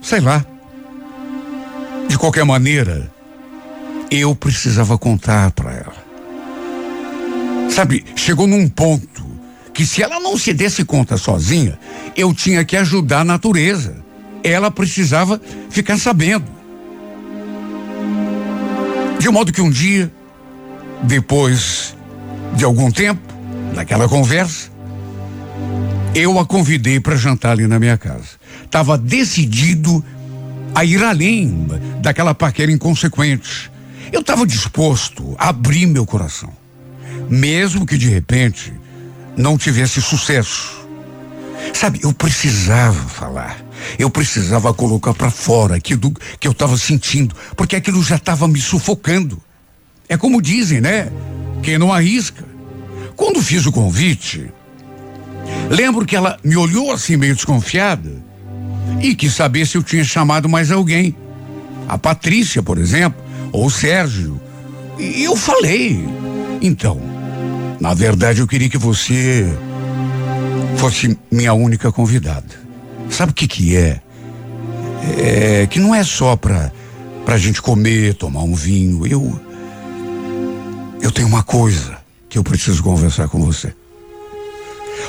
sei 0.00 0.20
lá. 0.20 0.46
De 2.06 2.16
qualquer 2.16 2.44
maneira, 2.44 3.10
eu 4.08 4.36
precisava 4.36 4.96
contar 4.96 5.50
para 5.50 5.72
ela. 5.72 5.96
Sabe, 7.68 8.04
chegou 8.14 8.46
num 8.46 8.68
ponto 8.68 9.27
que 9.78 9.86
se 9.86 10.02
ela 10.02 10.18
não 10.18 10.36
se 10.36 10.52
desse 10.52 10.84
conta 10.84 11.16
sozinha, 11.16 11.78
eu 12.16 12.34
tinha 12.34 12.64
que 12.64 12.76
ajudar 12.76 13.20
a 13.20 13.24
natureza 13.24 13.94
ela 14.42 14.72
precisava 14.72 15.40
ficar 15.70 15.96
sabendo. 15.96 16.46
De 19.20 19.28
modo 19.30 19.52
que 19.52 19.60
um 19.60 19.70
dia, 19.70 20.10
depois 21.04 21.96
de 22.56 22.64
algum 22.64 22.90
tempo, 22.90 23.20
naquela 23.72 24.08
conversa, 24.08 24.68
eu 26.12 26.40
a 26.40 26.44
convidei 26.44 26.98
para 26.98 27.14
jantar 27.14 27.52
ali 27.52 27.68
na 27.68 27.78
minha 27.78 27.96
casa. 27.96 28.30
Estava 28.64 28.98
decidido 28.98 30.04
a 30.74 30.84
ir 30.84 31.04
além 31.04 31.68
daquela 32.00 32.34
paquera 32.34 32.72
inconsequente. 32.72 33.70
Eu 34.10 34.22
estava 34.22 34.44
disposto 34.44 35.36
a 35.38 35.50
abrir 35.50 35.86
meu 35.86 36.04
coração, 36.04 36.52
mesmo 37.30 37.86
que 37.86 37.96
de 37.96 38.08
repente 38.08 38.72
não 39.38 39.56
tivesse 39.56 40.02
sucesso. 40.02 40.76
Sabe, 41.72 42.00
eu 42.02 42.12
precisava 42.12 43.08
falar. 43.08 43.56
Eu 43.98 44.10
precisava 44.10 44.74
colocar 44.74 45.14
para 45.14 45.30
fora 45.30 45.76
aquilo 45.76 46.12
que 46.40 46.48
eu 46.48 46.52
estava 46.52 46.76
sentindo, 46.76 47.34
porque 47.56 47.76
aquilo 47.76 48.02
já 48.02 48.16
estava 48.16 48.48
me 48.48 48.60
sufocando. 48.60 49.40
É 50.08 50.16
como 50.16 50.42
dizem, 50.42 50.80
né? 50.80 51.10
Quem 51.62 51.78
não 51.78 51.92
arrisca. 51.92 52.44
Quando 53.14 53.40
fiz 53.40 53.64
o 53.66 53.72
convite, 53.72 54.52
lembro 55.70 56.04
que 56.04 56.16
ela 56.16 56.38
me 56.42 56.56
olhou 56.56 56.92
assim 56.92 57.16
meio 57.16 57.34
desconfiada 57.34 58.10
e 59.00 59.14
quis 59.14 59.34
saber 59.34 59.66
se 59.66 59.76
eu 59.76 59.82
tinha 59.82 60.04
chamado 60.04 60.48
mais 60.48 60.72
alguém. 60.72 61.14
A 61.88 61.96
Patrícia, 61.96 62.62
por 62.62 62.76
exemplo, 62.76 63.22
ou 63.52 63.66
o 63.66 63.70
Sérgio. 63.70 64.40
E 64.98 65.22
eu 65.22 65.36
falei. 65.36 66.04
Então, 66.60 67.00
na 67.80 67.94
verdade, 67.94 68.40
eu 68.40 68.46
queria 68.46 68.68
que 68.68 68.78
você 68.78 69.46
fosse 70.76 71.16
minha 71.30 71.52
única 71.52 71.92
convidada. 71.92 72.48
Sabe 73.10 73.32
o 73.32 73.34
que 73.34 73.46
que 73.46 73.76
é? 73.76 74.00
É 75.16 75.66
que 75.66 75.78
não 75.78 75.94
é 75.94 76.02
só 76.02 76.36
pra, 76.36 76.72
pra 77.24 77.38
gente 77.38 77.62
comer, 77.62 78.14
tomar 78.14 78.42
um 78.42 78.54
vinho. 78.54 79.06
Eu. 79.06 79.40
Eu 81.00 81.12
tenho 81.12 81.28
uma 81.28 81.42
coisa 81.42 81.98
que 82.28 82.36
eu 82.36 82.44
preciso 82.44 82.82
conversar 82.82 83.28
com 83.28 83.40
você. 83.40 83.72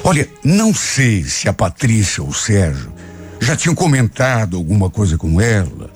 Olha, 0.04 0.30
não 0.44 0.74
sei 0.74 1.24
se 1.24 1.50
a 1.50 1.54
Patrícia 1.54 2.24
ou 2.24 2.30
o 2.30 2.34
Sérgio 2.34 2.92
já 3.40 3.56
tinham 3.56 3.76
comentado 3.76 4.58
alguma 4.58 4.90
coisa 4.90 5.18
com 5.18 5.42
ela 5.42 5.90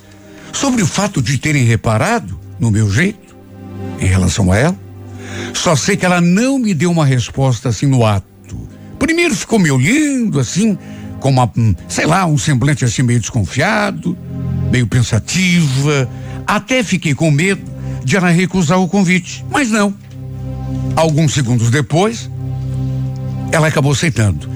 sobre 0.51 0.81
o 0.81 0.87
fato 0.87 1.21
de 1.21 1.37
terem 1.37 1.63
reparado 1.63 2.39
no 2.59 2.71
meu 2.71 2.89
jeito 2.89 3.35
em 3.99 4.05
relação 4.05 4.51
a 4.51 4.57
ela. 4.57 4.82
Só 5.53 5.75
sei 5.75 5.95
que 5.95 6.05
ela 6.05 6.21
não 6.21 6.59
me 6.59 6.73
deu 6.73 6.91
uma 6.91 7.05
resposta 7.05 7.69
assim 7.69 7.85
no 7.85 8.05
ato. 8.05 8.67
Primeiro 8.99 9.35
ficou 9.35 9.59
me 9.59 9.69
olhando 9.69 10.39
assim, 10.39 10.77
com 11.19 11.29
uma, 11.29 11.51
hum, 11.57 11.75
sei 11.87 12.05
lá, 12.05 12.25
um 12.25 12.37
semblante 12.37 12.85
assim 12.85 13.01
meio 13.03 13.19
desconfiado, 13.19 14.17
meio 14.71 14.87
pensativa. 14.87 16.09
Até 16.45 16.83
fiquei 16.83 17.13
com 17.13 17.31
medo 17.31 17.61
de 18.03 18.15
ela 18.15 18.29
recusar 18.29 18.79
o 18.79 18.87
convite, 18.87 19.45
mas 19.49 19.69
não. 19.69 19.93
Alguns 20.95 21.33
segundos 21.33 21.69
depois, 21.69 22.29
ela 23.51 23.67
acabou 23.67 23.91
aceitando. 23.91 24.49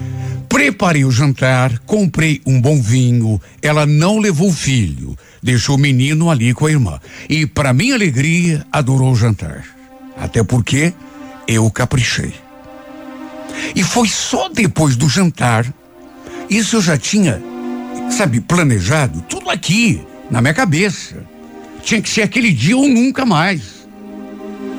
Preparei 0.48 1.04
o 1.04 1.10
jantar, 1.10 1.78
comprei 1.80 2.40
um 2.46 2.60
bom 2.60 2.80
vinho. 2.80 3.40
Ela 3.62 3.84
não 3.86 4.18
levou 4.18 4.48
o 4.48 4.52
filho, 4.52 5.16
deixou 5.42 5.76
o 5.76 5.78
menino 5.78 6.30
ali 6.30 6.54
com 6.54 6.66
a 6.66 6.70
irmã. 6.70 7.00
E, 7.28 7.46
para 7.46 7.72
minha 7.72 7.94
alegria, 7.94 8.66
adorou 8.72 9.12
o 9.12 9.16
jantar. 9.16 9.77
Até 10.20 10.42
porque 10.42 10.92
eu 11.46 11.70
caprichei. 11.70 12.34
E 13.74 13.82
foi 13.82 14.08
só 14.08 14.48
depois 14.48 14.96
do 14.96 15.08
jantar, 15.08 15.66
isso 16.48 16.76
eu 16.76 16.82
já 16.82 16.96
tinha, 16.96 17.42
sabe, 18.10 18.40
planejado, 18.40 19.22
tudo 19.28 19.50
aqui, 19.50 20.02
na 20.30 20.40
minha 20.40 20.54
cabeça. 20.54 21.16
Tinha 21.82 22.02
que 22.02 22.08
ser 22.08 22.22
aquele 22.22 22.52
dia 22.52 22.76
ou 22.76 22.88
nunca 22.88 23.24
mais. 23.24 23.86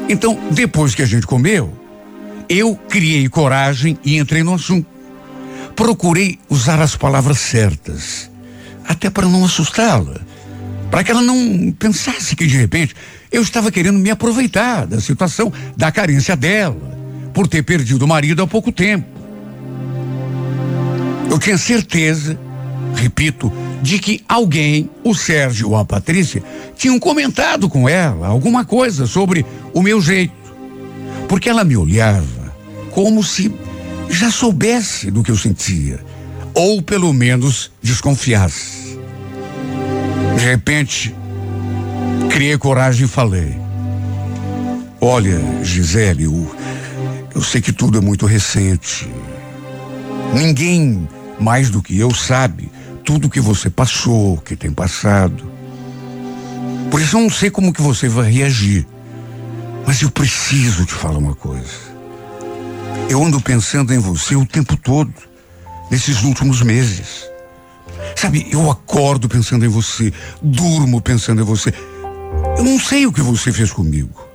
Então, 0.08 0.40
depois 0.52 0.96
que 0.96 1.02
a 1.02 1.06
gente 1.06 1.28
comeu, 1.28 1.72
eu 2.48 2.76
criei 2.76 3.30
coragem 3.30 3.98
e 4.04 4.18
entrei 4.18 4.44
no 4.44 4.56
assunto. 4.56 4.88
Procurei 5.76 6.40
usar 6.50 6.82
as 6.82 6.96
palavras 6.96 7.38
certas, 7.38 8.30
até 8.88 9.10
para 9.10 9.28
não 9.28 9.46
assustá-la, 9.46 10.20
para 10.90 11.04
que 11.04 11.12
ela 11.12 11.22
não 11.22 11.72
pensasse 11.78 12.36
que 12.36 12.48
de 12.48 12.58
repente 12.58 12.96
eu 13.32 13.42
estava 13.42 13.72
querendo 13.72 14.00
me 14.00 14.10
aproveitar 14.10 14.88
da 14.88 15.00
situação, 15.00 15.52
da 15.78 15.92
carência 15.92 16.36
dela, 16.36 16.98
por 17.34 17.48
ter 17.48 17.64
perdido 17.64 18.04
o 18.04 18.08
marido 18.08 18.42
há 18.42 18.48
pouco 18.48 18.72
tempo. 18.72 19.06
Eu 21.30 21.38
tinha 21.38 21.58
certeza, 21.58 22.40
repito, 22.96 23.52
de 23.82 24.00
que 24.00 24.24
alguém, 24.28 24.90
o 25.04 25.14
Sérgio 25.14 25.70
ou 25.70 25.78
a 25.78 25.86
Patrícia, 25.86 26.44
tinham 26.76 27.00
comentado 27.00 27.70
com 27.70 27.88
ela 27.88 28.28
alguma 28.28 28.66
coisa 28.66 29.06
sobre 29.06 29.46
o 29.74 29.82
meu 29.82 30.02
jeito. 30.02 30.34
Porque 31.28 31.48
ela 31.48 31.64
me 31.64 31.78
olhava 31.78 32.52
como 32.92 33.24
se 33.24 33.54
já 34.10 34.32
soubesse 34.32 35.12
do 35.12 35.22
que 35.22 35.30
eu 35.30 35.38
sentia, 35.38 36.04
ou 36.56 36.82
pelo 36.82 37.14
menos 37.14 37.72
desconfiasse. 37.82 38.79
De 40.40 40.46
repente, 40.46 41.14
criei 42.30 42.58
coragem 42.58 43.04
e 43.04 43.10
falei: 43.10 43.60
Olha, 45.02 45.38
Gisele, 45.62 46.24
eu, 46.24 46.56
eu 47.36 47.44
sei 47.44 47.60
que 47.60 47.74
tudo 47.74 47.98
é 47.98 48.02
muito 48.02 48.26
recente. 48.26 49.12
Ninguém 50.34 51.10
mais 51.42 51.70
do 51.70 51.82
que 51.82 52.00
eu 52.00 52.14
sabe 52.14 52.72
tudo 53.04 53.30
que 53.30 53.42
você 53.42 53.70
passou, 53.70 54.38
que 54.38 54.56
tem 54.56 54.72
passado. 54.72 55.52
Por 56.90 57.02
isso 57.02 57.18
eu 57.18 57.22
não 57.22 57.30
sei 57.30 57.50
como 57.50 57.74
que 57.74 57.82
você 57.82 58.08
vai 58.08 58.32
reagir. 58.32 58.88
Mas 59.86 60.02
eu 60.02 60.10
preciso 60.10 60.86
te 60.86 60.94
falar 60.94 61.18
uma 61.18 61.36
coisa. 61.36 61.90
Eu 63.10 63.22
ando 63.22 63.42
pensando 63.42 63.94
em 63.94 63.98
você 63.98 64.38
o 64.38 64.46
tempo 64.46 64.78
todo, 64.78 65.14
nesses 65.92 66.24
últimos 66.24 66.62
meses. 66.62 67.30
Sabe, 68.20 68.46
eu 68.52 68.70
acordo 68.70 69.30
pensando 69.30 69.64
em 69.64 69.70
você, 69.70 70.12
durmo 70.42 71.00
pensando 71.00 71.42
em 71.42 71.46
você. 71.46 71.74
Eu 72.58 72.66
não 72.66 72.78
sei 72.78 73.06
o 73.06 73.14
que 73.14 73.22
você 73.22 73.50
fez 73.50 73.72
comigo. 73.72 74.28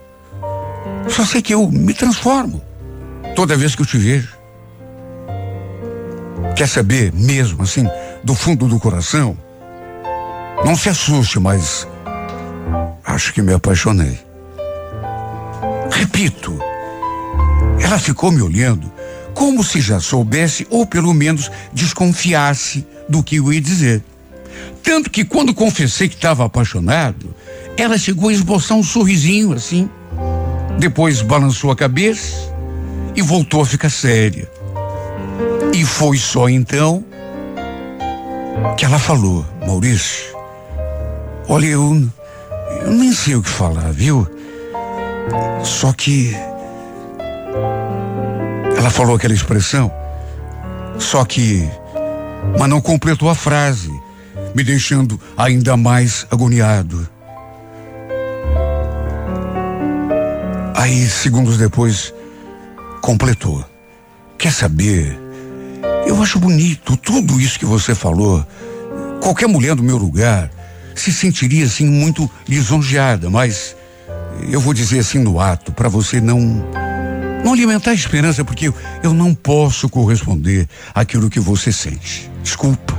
Só 1.07 1.23
sei 1.23 1.43
que 1.43 1.53
eu 1.53 1.71
me 1.71 1.93
transformo 1.93 2.63
toda 3.37 3.59
vez 3.59 3.75
que 3.75 3.83
eu 3.83 3.87
te 3.87 3.99
vejo. 3.99 4.39
Quer 6.57 6.67
saber 6.67 7.13
mesmo, 7.13 7.63
assim, 7.63 7.87
do 8.25 8.35
fundo 8.35 8.67
do 8.69 8.81
coração? 8.81 9.37
Não 10.65 10.75
se 10.77 10.89
assuste, 10.89 11.39
mas 11.39 11.87
acho 13.05 13.35
que 13.35 13.43
me 13.43 13.53
apaixonei. 13.53 14.19
Repito, 15.91 16.59
ela 17.79 17.99
ficou 17.99 18.33
me 18.33 18.41
olhando 18.41 18.91
como 19.35 19.63
se 19.63 19.81
já 19.81 20.01
soubesse 20.01 20.67
ou 20.71 20.87
pelo 20.87 21.13
menos 21.13 21.51
desconfiasse 21.73 22.87
do 23.09 23.23
que 23.23 23.37
eu 23.37 23.53
ia 23.53 23.61
dizer. 23.61 24.03
Tanto 24.83 25.11
que 25.11 25.25
quando 25.25 25.55
confessei 25.55 26.09
que 26.09 26.15
estava 26.15 26.45
apaixonado, 26.45 27.35
ela 27.77 27.99
chegou 27.99 28.29
a 28.29 28.33
esboçar 28.33 28.77
um 28.77 28.83
sorrisinho 28.83 29.53
assim. 29.53 29.89
Depois 30.79 31.23
balançou 31.23 31.71
a 31.71 31.77
cabeça 31.77 32.53
e 33.17 33.23
voltou 33.23 33.63
a 33.63 33.67
ficar 33.67 33.91
séria. 33.91 34.51
E 35.73 35.85
foi 35.85 36.17
só 36.17 36.49
então 36.49 37.05
que 38.77 38.85
ela 38.85 38.99
falou: 38.99 39.45
Maurício, 39.67 40.37
olha, 41.49 41.67
eu, 41.67 42.09
eu 42.83 42.91
nem 42.93 43.13
sei 43.13 43.35
o 43.35 43.43
que 43.43 43.49
falar, 43.49 43.93
viu? 43.93 44.29
Só 45.63 45.93
que 45.93 46.37
ela 48.85 48.91
falou 48.91 49.17
aquela 49.17 49.33
expressão, 49.33 49.91
só 50.99 51.25
que. 51.25 51.67
Mas 52.59 52.69
não 52.69 52.83
completou 52.83 53.31
a 53.31 53.35
frase, 53.35 53.91
me 54.55 54.63
deixando 54.63 55.19
ainda 55.39 55.75
mais 55.75 56.27
agoniado. 56.31 57.09
Aí, 60.75 61.09
segundos 61.09 61.57
depois, 61.57 62.13
completou. 63.01 63.65
Quer 64.37 64.53
saber? 64.53 65.19
Eu 66.07 66.23
acho 66.23 66.39
bonito 66.39 66.95
tudo 66.95 67.41
isso 67.41 67.59
que 67.59 67.65
você 67.65 67.95
falou. 67.95 68.47
Qualquer 69.23 69.47
mulher 69.47 69.75
do 69.75 69.83
meu 69.83 69.97
lugar 69.97 70.51
se 70.95 71.11
sentiria 71.11 71.65
assim 71.65 71.87
muito 71.87 72.31
lisonjeada, 72.47 73.31
mas 73.31 73.75
eu 74.51 74.61
vou 74.61 74.75
dizer 74.75 74.99
assim 74.99 75.21
no 75.21 75.41
ato, 75.41 75.73
para 75.73 75.89
você 75.89 76.21
não 76.21 76.63
não 77.45 77.53
alimentar 77.53 77.91
a 77.91 77.95
esperança, 77.95 78.43
porque 78.43 78.73
eu, 79.03 79.13
não 79.13 79.35
posso 79.35 79.87
corresponder 79.89 80.67
àquilo 80.95 81.29
que 81.29 81.39
você 81.39 81.71
sente. 81.71 82.31
Desculpa. 82.43 82.97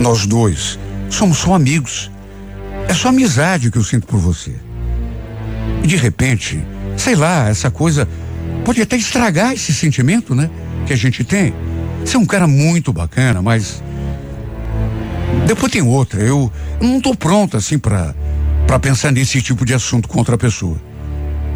Nós 0.00 0.24
dois 0.24 0.78
somos 1.10 1.36
só 1.36 1.54
amigos. 1.54 2.10
É 2.88 2.94
só 2.94 3.08
amizade 3.08 3.70
que 3.70 3.76
eu 3.76 3.84
sinto 3.84 4.06
por 4.06 4.18
você. 4.18 4.54
E 5.84 5.86
de 5.86 5.96
repente, 5.96 6.64
sei 6.96 7.14
lá, 7.14 7.48
essa 7.48 7.70
coisa 7.70 8.08
pode 8.64 8.80
até 8.80 8.96
estragar 8.96 9.52
esse 9.52 9.74
sentimento, 9.74 10.34
né? 10.34 10.50
Que 10.86 10.94
a 10.94 10.96
gente 10.96 11.22
tem. 11.22 11.52
Você 12.04 12.16
é 12.16 12.18
um 12.18 12.26
cara 12.26 12.46
muito 12.46 12.90
bacana, 12.90 13.42
mas 13.42 13.82
depois 15.46 15.70
tem 15.70 15.82
outra. 15.82 16.20
Eu, 16.20 16.50
eu 16.80 16.88
não 16.88 16.96
estou 16.96 17.14
pronto 17.14 17.56
assim 17.58 17.78
para 17.78 18.14
para 18.66 18.78
pensar 18.78 19.10
nesse 19.10 19.42
tipo 19.42 19.64
de 19.64 19.74
assunto 19.74 20.08
com 20.08 20.20
outra 20.20 20.38
pessoa. 20.38 20.80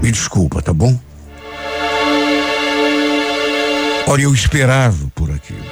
Me 0.02 0.10
desculpa, 0.10 0.60
tá 0.60 0.72
bom? 0.72 0.98
Ora, 4.06 4.20
eu 4.20 4.34
esperava 4.34 5.10
por 5.14 5.30
aquilo. 5.30 5.64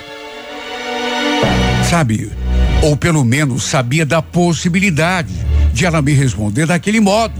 Sabe? 1.89 2.33
Ou 2.83 2.97
pelo 2.97 3.25
menos 3.25 3.65
sabia 3.65 4.07
da 4.07 4.23
possibilidade 4.23 5.35
de 5.73 5.85
ela 5.85 6.01
me 6.01 6.13
responder 6.13 6.67
daquele 6.67 6.99
modo. 6.99 7.35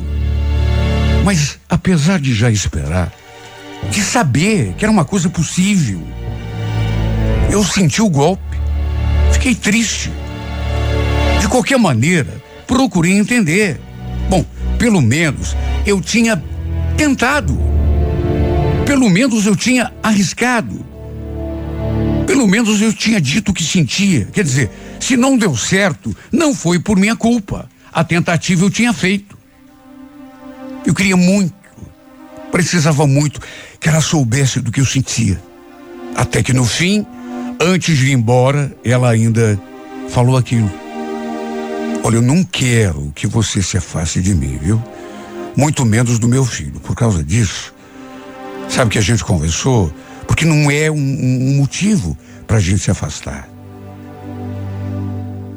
Mas, 1.25 1.59
apesar 1.69 2.21
de 2.21 2.35
já 2.35 2.51
esperar, 2.51 3.11
de 3.91 4.03
saber 4.03 4.75
que 4.75 4.85
era 4.85 4.93
uma 4.93 5.05
coisa 5.05 5.31
possível, 5.31 6.03
eu 7.51 7.65
senti 7.65 8.03
o 8.03 8.11
golpe. 8.11 8.43
Fiquei 9.33 9.55
triste. 9.55 10.13
De 11.41 11.49
qualquer 11.49 11.79
maneira, 11.79 12.35
procurei 12.67 13.13
entender. 13.13 13.81
Bom, 14.29 14.45
pelo 14.79 15.01
menos 15.01 15.57
eu 15.87 16.01
tinha 16.01 16.43
tentado 16.97 17.72
pelo 18.93 19.09
menos 19.09 19.47
eu 19.47 19.57
tinha 19.57 19.91
arriscado. 20.03 20.85
Pelo 22.27 22.47
menos 22.47 22.83
eu 22.83 22.93
tinha 22.93 23.19
dito 23.19 23.51
o 23.51 23.55
que 23.55 23.65
sentia. 23.65 24.27
Quer 24.27 24.45
dizer, 24.45 24.71
se 25.01 25.17
não 25.17 25.39
deu 25.39 25.57
certo, 25.57 26.15
não 26.31 26.55
foi 26.55 26.79
por 26.79 26.99
minha 26.99 27.17
culpa. 27.17 27.71
A 27.91 28.05
tentativa 28.05 28.67
eu 28.67 28.69
tinha 28.69 28.93
feito. 28.93 29.39
Eu 30.85 30.93
queria 30.93 31.17
muito, 31.17 31.55
precisava 32.51 33.07
muito 33.07 33.41
que 33.81 33.89
ela 33.89 34.03
soubesse 34.03 34.61
do 34.61 34.71
que 34.71 34.83
eu 34.83 34.85
sentia. 34.85 35.43
Até 36.15 36.43
que 36.43 36.53
no 36.53 36.67
fim, 36.67 37.07
antes 37.59 37.97
de 37.97 38.09
ir 38.09 38.13
embora, 38.13 38.77
ela 38.85 39.09
ainda 39.09 39.59
falou 40.11 40.37
aquilo. 40.37 40.71
Olha, 42.05 42.17
eu 42.17 42.23
não 42.23 42.45
quero 42.45 43.11
que 43.15 43.27
você 43.27 43.63
se 43.63 43.79
afaste 43.79 44.21
de 44.21 44.35
mim, 44.35 44.59
viu? 44.61 44.83
Muito 45.57 45.83
menos 45.87 46.19
do 46.19 46.29
meu 46.29 46.45
filho. 46.45 46.79
Por 46.79 46.95
causa 46.95 47.25
disso, 47.25 47.73
Sabe 48.69 48.91
que 48.91 48.99
a 48.99 49.03
gente 49.03 49.25
conversou? 49.25 49.93
Porque 50.27 50.45
não 50.45 50.71
é 50.71 50.91
um, 50.91 50.97
um 50.97 51.57
motivo 51.57 52.17
para 52.47 52.57
a 52.57 52.61
gente 52.61 52.79
se 52.79 52.91
afastar. 52.91 53.49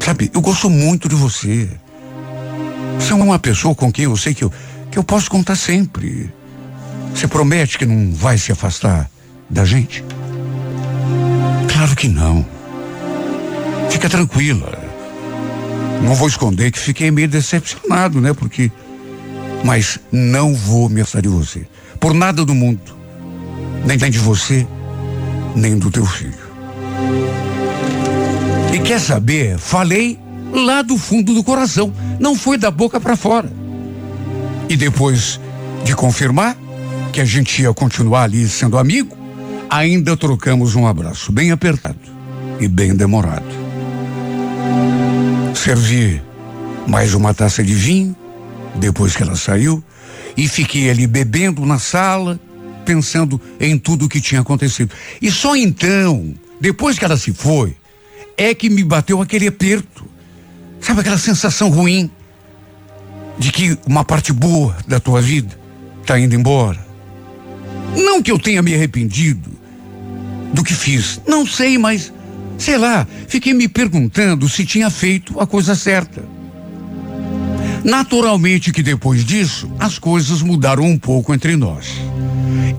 Sabe, 0.03 0.29
eu 0.33 0.41
gosto 0.41 0.69
muito 0.69 1.09
de 1.09 1.15
você. 1.15 1.69
Você 2.99 3.11
é 3.11 3.15
uma 3.15 3.39
pessoa 3.39 3.73
com 3.73 3.91
quem 3.91 4.05
eu 4.05 4.15
sei 4.15 4.33
que 4.33 4.43
eu, 4.43 4.51
que 4.91 4.99
eu 4.99 5.03
posso 5.03 5.29
contar 5.29 5.55
sempre. 5.55 6.31
Você 7.13 7.27
promete 7.27 7.77
que 7.77 7.85
não 7.85 8.13
vai 8.13 8.37
se 8.37 8.51
afastar 8.51 9.09
da 9.49 9.65
gente? 9.65 10.03
Claro 11.71 11.95
que 11.95 12.07
não. 12.07 12.45
Fica 13.89 14.09
tranquila. 14.09 14.77
Não 16.03 16.13
vou 16.13 16.27
esconder 16.27 16.71
que 16.71 16.79
fiquei 16.79 17.09
meio 17.09 17.27
decepcionado, 17.27 18.21
né? 18.21 18.33
Porque. 18.33 18.71
Mas 19.63 19.97
não 20.11 20.53
vou 20.53 20.87
me 20.87 21.01
afastar 21.01 21.21
de 21.21 21.29
você. 21.29 21.65
Por 21.99 22.13
nada 22.13 22.45
do 22.45 22.53
mundo 22.53 22.95
nem 23.85 23.97
de 23.97 24.17
você, 24.17 24.65
nem 25.55 25.77
do 25.77 25.91
teu 25.91 26.05
filho. 26.05 26.33
E 28.73 28.79
quer 28.79 28.99
saber? 28.99 29.59
Falei 29.59 30.19
lá 30.51 30.81
do 30.81 30.97
fundo 30.97 31.33
do 31.33 31.43
coração, 31.43 31.93
não 32.19 32.35
foi 32.35 32.57
da 32.57 32.71
boca 32.71 32.99
para 32.99 33.15
fora. 33.15 33.51
E 34.67 34.75
depois 34.75 35.39
de 35.83 35.95
confirmar 35.95 36.57
que 37.13 37.21
a 37.21 37.25
gente 37.25 37.61
ia 37.61 37.73
continuar 37.73 38.23
ali 38.23 38.47
sendo 38.49 38.77
amigo, 38.77 39.15
Ainda 39.69 40.15
trocamos 40.15 40.75
um 40.75 40.87
abraço 40.87 41.31
bem 41.31 41.51
apertado 41.51 41.99
e 42.59 42.67
bem 42.67 42.95
demorado. 42.95 43.45
Servi 45.53 46.21
mais 46.87 47.13
uma 47.13 47.33
taça 47.33 47.63
de 47.63 47.73
vinho 47.73 48.15
depois 48.75 49.15
que 49.15 49.23
ela 49.23 49.35
saiu 49.35 49.83
e 50.37 50.47
fiquei 50.47 50.89
ali 50.89 51.07
bebendo 51.07 51.65
na 51.65 51.79
sala, 51.79 52.39
pensando 52.85 53.39
em 53.59 53.77
tudo 53.77 54.05
o 54.05 54.09
que 54.09 54.21
tinha 54.21 54.41
acontecido. 54.41 54.93
E 55.21 55.31
só 55.31 55.55
então, 55.55 56.33
depois 56.59 56.99
que 56.99 57.05
ela 57.05 57.17
se 57.17 57.33
foi, 57.33 57.75
é 58.37 58.53
que 58.53 58.69
me 58.69 58.83
bateu 58.83 59.21
aquele 59.21 59.47
aperto. 59.47 60.05
Sabe 60.79 61.01
aquela 61.01 61.17
sensação 61.17 61.69
ruim 61.69 62.09
de 63.39 63.51
que 63.51 63.77
uma 63.85 64.03
parte 64.03 64.31
boa 64.31 64.75
da 64.87 64.99
tua 64.99 65.21
vida 65.21 65.57
está 66.01 66.19
indo 66.19 66.35
embora? 66.35 66.85
Não 67.95 68.21
que 68.21 68.31
eu 68.31 68.37
tenha 68.37 68.61
me 68.61 68.73
arrependido 68.73 69.49
do 70.53 70.63
que 70.63 70.73
fiz, 70.73 71.19
não 71.27 71.45
sei, 71.45 71.77
mas 71.77 72.13
sei 72.57 72.77
lá, 72.77 73.07
fiquei 73.27 73.53
me 73.53 73.67
perguntando 73.67 74.47
se 74.47 74.65
tinha 74.65 74.89
feito 74.89 75.39
a 75.39 75.47
coisa 75.47 75.75
certa. 75.75 76.34
Naturalmente 77.85 78.71
que 78.71 78.81
depois 78.81 79.23
disso, 79.23 79.71
as 79.77 79.99
coisas 79.99 80.41
mudaram 80.41 80.83
um 80.83 80.97
pouco 80.97 81.31
entre 81.31 81.55
nós. 81.55 81.85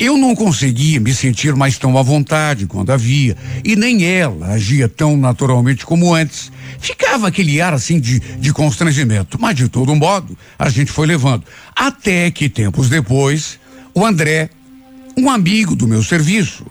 Eu 0.01 0.19
não 0.19 0.35
conseguia 0.35 0.99
me 0.99 1.15
sentir 1.15 1.55
mais 1.55 1.79
tão 1.79 1.97
à 1.97 2.03
vontade 2.03 2.67
quando 2.67 2.91
havia, 2.91 3.37
e 3.65 3.77
nem 3.77 4.05
ela 4.05 4.49
agia 4.49 4.89
tão 4.89 5.17
naturalmente 5.17 5.87
como 5.87 6.13
antes. 6.13 6.51
Ficava 6.81 7.29
aquele 7.29 7.61
ar 7.61 7.73
assim 7.73 8.01
de, 8.01 8.19
de 8.19 8.53
constrangimento, 8.53 9.39
mas 9.41 9.55
de 9.55 9.69
todo 9.69 9.95
modo 9.95 10.37
a 10.59 10.69
gente 10.69 10.91
foi 10.91 11.07
levando. 11.07 11.45
Até 11.75 12.29
que 12.33 12.49
tempos 12.49 12.89
depois, 12.89 13.61
o 13.95 14.05
André, 14.05 14.51
um 15.17 15.31
amigo 15.31 15.77
do 15.77 15.87
meu 15.87 16.03
serviço, 16.03 16.67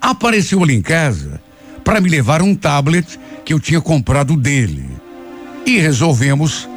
apareceu 0.00 0.62
ali 0.62 0.76
em 0.76 0.80
casa 0.80 1.42
para 1.82 2.00
me 2.00 2.08
levar 2.08 2.40
um 2.40 2.54
tablet 2.54 3.18
que 3.44 3.52
eu 3.52 3.58
tinha 3.58 3.80
comprado 3.80 4.36
dele. 4.36 4.86
E 5.66 5.76
resolvemos 5.78 6.69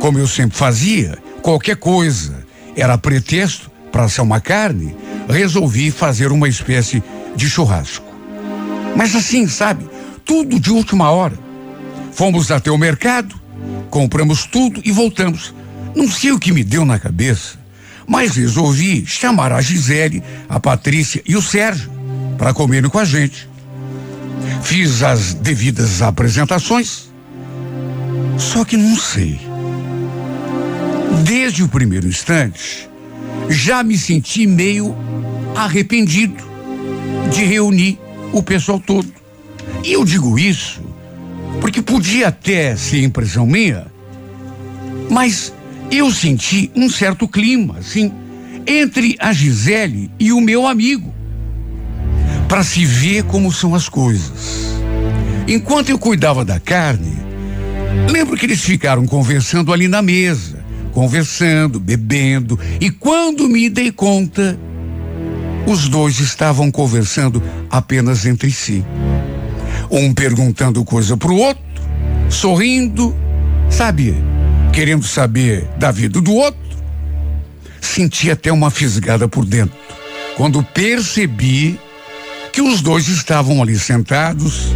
como 0.00 0.18
eu 0.18 0.26
sempre 0.26 0.56
fazia, 0.56 1.18
qualquer 1.42 1.76
coisa 1.76 2.44
era 2.76 2.98
pretexto 2.98 3.70
para 3.90 4.08
ser 4.08 4.20
uma 4.20 4.40
carne, 4.40 4.94
resolvi 5.28 5.90
fazer 5.90 6.32
uma 6.32 6.48
espécie 6.48 7.02
de 7.36 7.48
churrasco. 7.48 8.04
Mas 8.96 9.14
assim, 9.14 9.48
sabe, 9.48 9.88
tudo 10.24 10.58
de 10.58 10.70
última 10.70 11.10
hora. 11.10 11.38
Fomos 12.12 12.50
até 12.50 12.70
o 12.70 12.78
mercado, 12.78 13.34
compramos 13.90 14.44
tudo 14.46 14.80
e 14.84 14.92
voltamos. 14.92 15.54
Não 15.94 16.10
sei 16.10 16.32
o 16.32 16.38
que 16.38 16.52
me 16.52 16.64
deu 16.64 16.84
na 16.84 16.98
cabeça, 16.98 17.58
mas 18.06 18.36
resolvi 18.36 19.06
chamar 19.06 19.52
a 19.52 19.60
Gisele, 19.60 20.22
a 20.48 20.60
Patrícia 20.60 21.22
e 21.26 21.36
o 21.36 21.42
Sérgio 21.42 21.90
para 22.36 22.52
comerem 22.52 22.90
com 22.90 22.98
a 22.98 23.04
gente. 23.04 23.48
Fiz 24.62 25.02
as 25.02 25.34
devidas 25.34 26.02
apresentações, 26.02 27.10
só 28.38 28.64
que 28.64 28.76
não 28.76 28.96
sei. 28.96 29.53
Desde 31.22 31.62
o 31.62 31.68
primeiro 31.68 32.08
instante, 32.08 32.88
já 33.48 33.82
me 33.82 33.96
senti 33.96 34.46
meio 34.46 34.94
arrependido 35.54 36.42
de 37.30 37.44
reunir 37.44 37.98
o 38.32 38.42
pessoal 38.42 38.80
todo. 38.80 39.12
E 39.82 39.92
eu 39.92 40.04
digo 40.04 40.38
isso 40.38 40.82
porque 41.60 41.80
podia 41.80 42.28
até 42.28 42.76
ser 42.76 43.02
impressão 43.02 43.46
minha, 43.46 43.86
mas 45.08 45.52
eu 45.90 46.10
senti 46.10 46.70
um 46.74 46.90
certo 46.90 47.28
clima, 47.28 47.78
assim, 47.78 48.12
entre 48.66 49.16
a 49.18 49.32
Gisele 49.32 50.10
e 50.18 50.32
o 50.32 50.40
meu 50.40 50.66
amigo, 50.66 51.14
para 52.48 52.62
se 52.64 52.84
ver 52.84 53.24
como 53.24 53.52
são 53.52 53.74
as 53.74 53.88
coisas. 53.88 54.74
Enquanto 55.46 55.90
eu 55.90 55.98
cuidava 55.98 56.44
da 56.44 56.58
carne, 56.58 57.16
lembro 58.10 58.36
que 58.36 58.46
eles 58.46 58.60
ficaram 58.62 59.06
conversando 59.06 59.72
ali 59.72 59.88
na 59.88 60.02
mesa 60.02 60.53
conversando, 60.94 61.80
bebendo, 61.80 62.58
e 62.80 62.88
quando 62.88 63.48
me 63.48 63.68
dei 63.68 63.90
conta, 63.90 64.56
os 65.66 65.88
dois 65.88 66.20
estavam 66.20 66.70
conversando 66.70 67.42
apenas 67.68 68.24
entre 68.24 68.50
si. 68.52 68.84
Um 69.90 70.14
perguntando 70.14 70.84
coisa 70.84 71.16
para 71.16 71.32
o 71.32 71.36
outro, 71.36 71.62
sorrindo, 72.30 73.14
sabe, 73.68 74.14
querendo 74.72 75.04
saber 75.04 75.66
da 75.76 75.90
vida 75.90 76.20
do 76.20 76.32
outro. 76.32 76.62
Senti 77.80 78.30
até 78.30 78.52
uma 78.52 78.70
fisgada 78.70 79.26
por 79.26 79.44
dentro, 79.44 79.76
quando 80.36 80.62
percebi 80.62 81.78
que 82.52 82.62
os 82.62 82.80
dois 82.80 83.08
estavam 83.08 83.60
ali 83.60 83.76
sentados, 83.76 84.72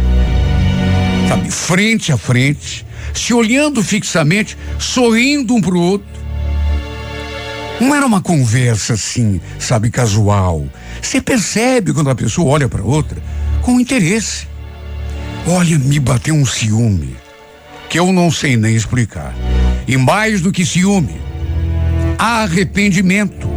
sabe, 1.29 1.49
frente 1.49 2.11
a 2.11 2.17
frente, 2.17 2.85
se 3.13 3.33
olhando 3.33 3.83
fixamente, 3.83 4.57
sorrindo 4.77 5.55
um 5.55 5.61
para 5.61 5.75
o 5.75 5.81
outro. 5.81 6.19
Não 7.79 7.95
era 7.95 8.05
uma 8.05 8.21
conversa 8.21 8.93
assim, 8.93 9.39
sabe, 9.57 9.89
casual. 9.89 10.67
Você 11.01 11.21
percebe 11.21 11.93
quando 11.93 12.09
a 12.09 12.15
pessoa 12.15 12.51
olha 12.51 12.67
para 12.67 12.83
outra 12.83 13.21
com 13.61 13.79
interesse. 13.79 14.47
Olha, 15.47 15.79
me 15.79 15.99
bateu 15.99 16.35
um 16.35 16.45
ciúme 16.45 17.15
que 17.89 17.97
eu 17.97 18.11
não 18.11 18.29
sei 18.29 18.55
nem 18.55 18.75
explicar. 18.75 19.33
E 19.87 19.97
mais 19.97 20.41
do 20.41 20.51
que 20.51 20.65
ciúme, 20.65 21.19
arrependimento. 22.17 23.49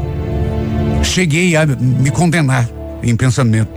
Cheguei 1.03 1.57
a 1.57 1.67
me 1.67 2.11
condenar 2.11 2.69
em 3.03 3.15
pensamento. 3.15 3.71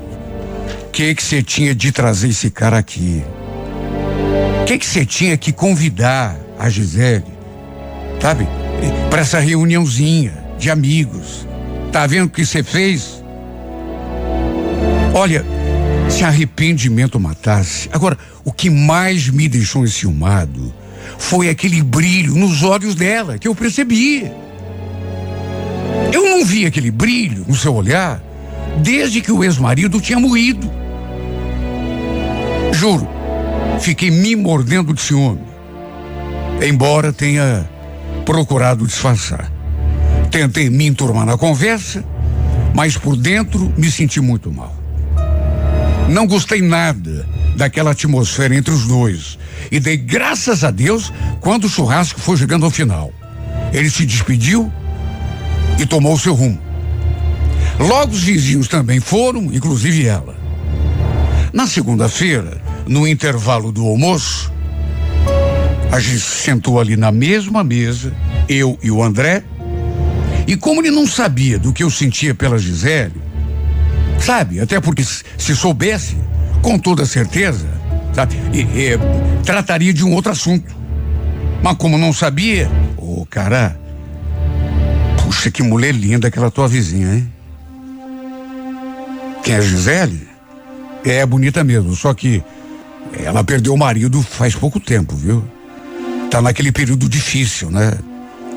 O 0.84 0.90
que 0.92 1.14
que 1.14 1.24
você 1.24 1.44
tinha 1.44 1.76
de 1.76 1.92
trazer 1.92 2.30
esse 2.30 2.50
cara 2.50 2.78
aqui? 2.78 3.24
Que 4.66 4.80
que 4.80 4.86
você 4.86 5.06
tinha 5.06 5.38
que 5.38 5.52
convidar 5.52 6.36
a 6.58 6.70
Gisele, 6.70 7.24
sabe? 8.20 8.48
Para 9.10 9.22
essa 9.22 9.40
reuniãozinha 9.40 10.34
de 10.58 10.72
amigos. 10.72 11.48
Tá 11.92 12.08
vendo 12.08 12.26
o 12.26 12.30
que 12.30 12.46
você 12.46 12.64
fez? 12.64 13.24
Olha, 15.14 15.46
se 16.10 16.24
arrependimento 16.24 17.20
matasse. 17.20 17.90
Agora, 17.94 18.18
o 18.44 18.52
que 18.52 18.70
mais 18.70 19.30
me 19.30 19.48
deixou 19.48 19.86
enciumado 19.86 20.74
foi 21.18 21.48
aquele 21.48 21.84
brilho 21.84 22.34
nos 22.34 22.64
olhos 22.64 22.96
dela 22.96 23.38
que 23.38 23.48
eu 23.48 23.54
percebi. 23.54 24.32
Eu 26.12 26.24
não 26.24 26.44
vi 26.44 26.66
aquele 26.66 26.90
brilho 26.90 27.46
no 27.48 27.56
seu 27.56 27.74
olhar 27.74 28.22
desde 28.82 29.22
que 29.22 29.32
o 29.32 29.44
ex-marido 29.44 30.02
tinha 30.02 30.20
morrido. 30.20 30.70
Juro, 32.74 33.08
Fiquei 33.80 34.10
me 34.10 34.36
mordendo 34.36 34.94
de 34.94 35.02
ciúme. 35.02 35.42
Embora 36.62 37.12
tenha 37.12 37.70
procurado 38.26 38.86
disfarçar. 38.86 39.52
Tentei 40.32 40.70
me 40.70 40.88
enturmar 40.88 41.26
na 41.26 41.38
conversa, 41.38 42.04
mas 42.74 42.98
por 42.98 43.16
dentro 43.16 43.74
me 43.78 43.92
senti 43.92 44.20
muito 44.20 44.52
mal. 44.52 44.76
Não 46.10 46.28
gostei 46.28 46.62
nada 46.62 47.28
daquela 47.56 47.92
atmosfera 47.92 48.56
entre 48.56 48.74
os 48.74 48.86
dois 48.86 49.38
e 49.72 49.80
dei 49.80 49.98
graças 49.98 50.64
a 50.64 50.72
Deus 50.72 51.12
quando 51.40 51.66
o 51.66 51.70
churrasco 51.70 52.20
foi 52.20 52.38
chegando 52.38 52.66
ao 52.66 52.72
final. 52.72 53.12
Ele 53.74 53.90
se 53.90 54.06
despediu 54.06 54.72
e 55.80 55.86
tomou 55.86 56.18
seu 56.18 56.34
rumo. 56.34 56.60
Logo 57.80 58.14
os 58.14 58.24
vizinhos 58.24 58.68
também 58.68 59.00
foram, 59.00 59.44
inclusive 59.54 60.06
ela. 60.06 60.36
Na 61.52 61.68
segunda-feira, 61.68 62.62
no 62.88 63.08
intervalo 63.08 63.72
do 63.72 63.86
almoço, 63.86 64.52
a 65.92 66.00
gente 66.00 66.20
sentou 66.20 66.80
ali 66.80 66.98
na 66.98 67.12
mesma 67.12 67.64
mesa, 67.64 68.14
eu 68.50 68.78
e 68.84 68.92
o 68.92 69.02
André, 69.02 69.44
e 70.48 70.56
como 70.56 70.82
ele 70.82 70.92
não 70.92 71.08
sabia 71.08 71.58
do 71.58 71.74
que 71.74 71.84
eu 71.84 71.90
sentia 71.90 72.36
pela 72.36 72.60
Gisele, 72.60 73.22
sabe, 74.20 74.60
até 74.60 74.80
porque 74.80 75.04
se 75.04 75.56
soubesse, 75.56 76.18
com 76.62 76.78
toda 76.78 77.06
certeza, 77.06 77.68
sabe, 78.14 78.36
e, 78.54 78.62
e, 78.62 79.00
trataria 79.44 79.94
de 79.94 80.04
um 80.04 80.14
outro 80.14 80.32
assunto. 80.32 80.76
Mas 81.64 81.78
como 81.78 81.98
não 81.98 82.14
sabia, 82.14 82.70
ô 82.98 83.22
oh, 83.22 83.26
cara, 83.26 83.80
puxa 85.24 85.50
que 85.50 85.64
mulher 85.64 85.94
linda 85.94 86.28
aquela 86.28 86.52
tua 86.52 86.68
vizinha, 86.68 87.16
hein? 87.16 87.34
Quem 89.44 89.56
é 89.56 89.58
a 89.58 89.62
Gisele? 89.62 90.28
É 91.04 91.26
bonita 91.26 91.64
mesmo, 91.64 91.96
só 91.96 92.14
que 92.14 92.44
ela 93.14 93.44
perdeu 93.44 93.74
o 93.74 93.78
marido 93.78 94.22
faz 94.22 94.56
pouco 94.56 94.80
tempo, 94.80 95.16
viu? 95.16 95.44
Tá 96.30 96.42
naquele 96.42 96.72
período 96.72 97.08
difícil, 97.08 97.70
né? 97.70 97.94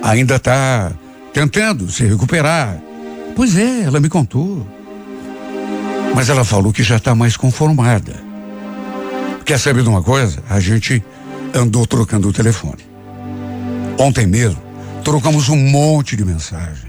Ainda 0.03 0.39
tá 0.39 0.93
tentando 1.33 1.91
se 1.91 2.05
recuperar. 2.05 2.79
Pois 3.37 3.57
é, 3.57 3.83
ela 3.83 4.01
me 4.01 4.09
contou. 4.09 4.67
Mas 6.15 6.29
ela 6.29 6.45
falou 6.45 6.73
que 6.73 6.83
já 6.83 6.99
tá 6.99 7.15
mais 7.15 7.37
conformada. 7.37 8.15
Quer 9.45 9.59
saber 9.59 9.83
de 9.83 9.89
uma 9.89 10.03
coisa? 10.03 10.43
A 10.49 10.59
gente 10.59 11.03
andou 11.55 11.87
trocando 11.87 12.29
o 12.29 12.33
telefone. 12.33 12.87
Ontem 13.99 14.27
mesmo, 14.27 14.61
trocamos 15.05 15.49
um 15.49 15.57
monte 15.57 16.17
de 16.17 16.25
mensagem. 16.25 16.89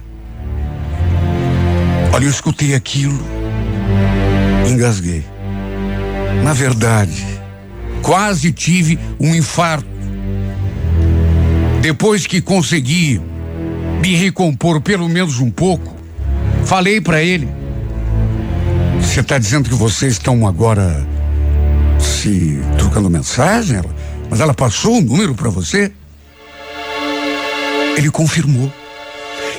Olha, 2.12 2.26
eu 2.26 2.30
escutei 2.30 2.74
aquilo 2.74 3.40
Engasguei. 4.70 5.26
Na 6.44 6.54
verdade, 6.54 7.26
quase 8.02 8.52
tive 8.52 9.00
um 9.20 9.34
infarto. 9.36 9.88
Depois 11.82 12.28
que 12.28 12.42
consegui 12.42 13.22
me 14.02 14.16
recompor 14.16 14.82
pelo 14.82 15.08
menos 15.08 15.40
um 15.40 15.50
pouco, 15.50 15.96
falei 16.66 17.00
para 17.00 17.22
ele: 17.22 17.48
Você 19.02 19.22
está 19.22 19.38
dizendo 19.38 19.70
que 19.70 19.76
vocês 19.76 20.14
estão 20.14 20.48
agora 20.48 21.08
se 22.00 22.60
trocando 22.78 23.10
mensagem? 23.10 23.82
Mas 24.30 24.40
ela 24.40 24.54
passou 24.54 24.98
o 24.98 25.02
número 25.02 25.34
para 25.34 25.50
você? 25.50 25.92
Ele 27.98 28.10
confirmou. 28.12 28.72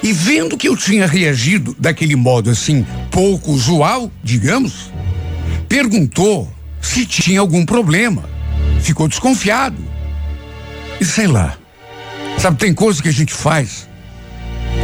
E 0.02 0.12
vendo 0.12 0.56
que 0.56 0.68
eu 0.68 0.76
tinha 0.76 1.06
reagido 1.06 1.76
daquele 1.78 2.16
modo 2.16 2.48
assim, 2.48 2.86
pouco 3.10 3.52
usual, 3.52 4.10
digamos, 4.22 4.90
perguntou 5.68 6.50
se 6.80 7.04
tinha 7.06 7.40
algum 7.40 7.64
problema. 7.64 8.24
Ficou 8.80 9.08
desconfiado. 9.08 9.82
E 11.00 11.04
sei 11.04 11.26
lá. 11.26 11.56
Sabe, 12.38 12.56
tem 12.56 12.72
coisa 12.72 13.02
que 13.02 13.08
a 13.08 13.12
gente 13.12 13.34
faz 13.34 13.88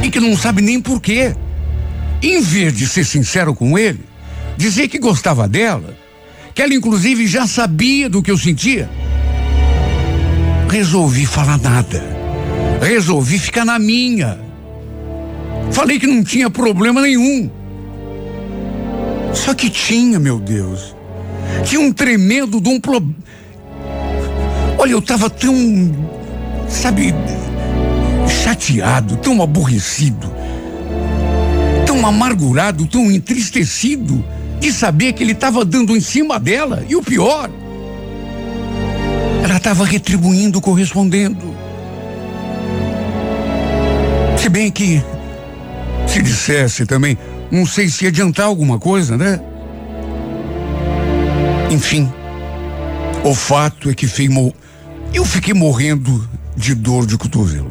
e 0.02 0.11
que 0.11 0.20
não 0.20 0.37
sabe 0.37 0.62
nem 0.62 0.80
porquê. 0.80 1.35
Em 2.22 2.40
vez 2.40 2.74
de 2.74 2.87
ser 2.87 3.04
sincero 3.04 3.54
com 3.54 3.78
ele, 3.78 4.00
dizer 4.56 4.88
que 4.88 4.98
gostava 4.98 5.46
dela, 5.46 5.96
que 6.54 6.62
ela 6.62 6.74
inclusive 6.74 7.26
já 7.26 7.46
sabia 7.46 8.09
do 8.09 8.22
que 8.22 8.30
eu 8.30 8.38
sentia, 8.38 8.88
resolvi 10.68 11.26
falar 11.26 11.59
nada. 11.59 12.02
Resolvi 12.80 13.38
ficar 13.38 13.64
na 13.64 13.78
minha. 13.78 14.38
Falei 15.72 15.98
que 15.98 16.06
não 16.06 16.22
tinha 16.22 16.48
problema 16.48 17.02
nenhum. 17.02 17.50
Só 19.35 19.54
que 19.54 19.68
tinha, 19.68 20.18
meu 20.18 20.38
Deus. 20.38 20.95
Tinha 21.64 21.80
um 21.80 21.92
tremendo 21.92 22.61
de 22.61 22.68
um 22.68 22.80
problema. 22.80 23.14
Olha, 24.78 24.92
eu 24.92 24.98
estava 24.98 25.30
tão, 25.30 25.54
sabe, 26.68 27.14
chateado, 28.44 29.16
tão 29.16 29.42
aborrecido, 29.42 30.30
tão 31.87 32.06
amargurado, 32.06 32.87
tão 32.87 33.11
entristecido 33.11 34.24
de 34.61 34.72
saber 34.72 35.12
que 35.12 35.22
ele 35.22 35.32
estava 35.32 35.64
dando 35.64 35.96
em 35.96 36.00
cima 36.00 36.38
dela. 36.38 36.85
E 36.88 36.94
o 36.94 37.02
pior, 37.02 37.50
ela 39.42 39.56
estava 39.56 39.85
retribuindo, 39.85 40.61
correspondendo. 40.61 41.54
Se 44.38 44.48
bem 44.48 44.70
que, 44.70 45.02
se 46.06 46.22
dissesse 46.22 46.87
também, 46.87 47.18
não 47.50 47.66
sei 47.66 47.88
se 47.88 48.04
ia 48.04 48.11
adiantar 48.11 48.46
alguma 48.46 48.78
coisa, 48.78 49.16
né? 49.16 49.40
Enfim, 51.77 52.11
o 53.23 53.35
fato 53.35 53.91
é 53.91 53.95
que 53.95 54.09
eu 55.12 55.25
fiquei 55.27 55.53
morrendo 55.53 56.27
de 56.57 56.75
dor 56.75 57.07
de 57.07 57.19
cotovelo. 57.19 57.71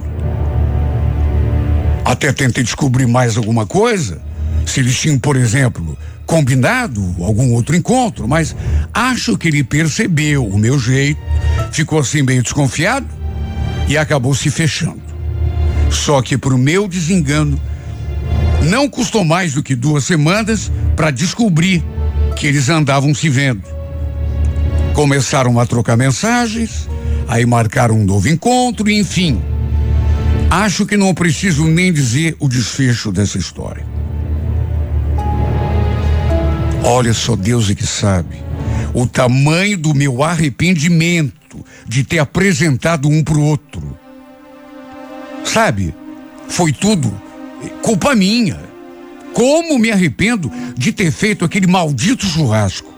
Até 2.06 2.32
tentei 2.32 2.64
descobrir 2.64 3.08
mais 3.08 3.36
alguma 3.36 3.66
coisa, 3.66 4.22
se 4.64 4.80
eles 4.80 4.96
tinham, 4.96 5.18
por 5.18 5.36
exemplo, 5.36 5.98
combinado 6.24 7.16
algum 7.20 7.52
outro 7.54 7.76
encontro, 7.76 8.28
mas 8.28 8.56
acho 8.94 9.36
que 9.40 9.48
ele 9.48 9.64
percebeu 9.64 10.46
o 10.46 10.56
meu 10.56 10.78
jeito, 10.78 11.20
ficou 11.72 11.98
assim 11.98 12.22
meio 12.22 12.44
desconfiado 12.44 13.08
e 13.88 13.98
acabou 13.98 14.36
se 14.36 14.52
fechando. 14.52 15.02
Só 15.90 16.22
que 16.22 16.38
para 16.38 16.54
o 16.54 16.60
meu 16.60 16.88
desengano, 16.88 17.60
não 18.70 18.88
custou 18.88 19.26
mais 19.26 19.56
do 19.56 19.64
que 19.64 19.74
duas 19.74 20.04
semanas 20.04 20.72
para 20.96 21.10
descobrir 21.10 21.84
que 22.36 22.46
eles 22.46 22.70
andavam 22.70 23.12
se 23.12 23.30
vendo. 23.30 23.74
Começaram 24.96 25.60
a 25.60 25.66
trocar 25.66 25.98
mensagens, 25.98 26.90
aí 27.28 27.46
marcaram 27.46 28.00
um 28.00 28.06
novo 28.06 28.30
encontro, 28.30 28.90
enfim. 28.90 29.42
Acho 30.50 30.86
que 30.86 30.96
não 30.96 31.14
preciso 31.14 31.66
nem 31.66 31.92
dizer 31.92 32.36
o 32.40 32.48
desfecho 32.48 33.12
dessa 33.12 33.38
história. 33.38 33.86
Olha 36.84 37.14
só 37.14 37.36
Deus 37.36 37.70
é 37.70 37.76
que 37.76 37.86
sabe 37.86 38.46
o 38.94 39.06
tamanho 39.06 39.78
do 39.78 39.94
meu 39.94 40.24
arrependimento 40.24 41.66
de 41.86 42.02
ter 42.06 42.20
apresentado 42.20 43.10
um 43.10 43.22
pro 43.22 43.42
outro. 43.42 44.00
Sabe? 45.44 45.94
Foi 46.48 46.72
tudo 46.72 47.14
culpa 47.82 48.16
minha. 48.16 48.58
Como 49.34 49.78
me 49.78 49.92
arrependo 49.92 50.50
de 50.78 50.94
ter 50.94 51.12
feito 51.12 51.44
aquele 51.44 51.68
maldito 51.68 52.26
churrasco. 52.26 52.95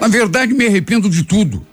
Na 0.00 0.08
verdade, 0.08 0.54
me 0.54 0.66
arrependo 0.66 1.08
de 1.08 1.22
tudo. 1.24 1.66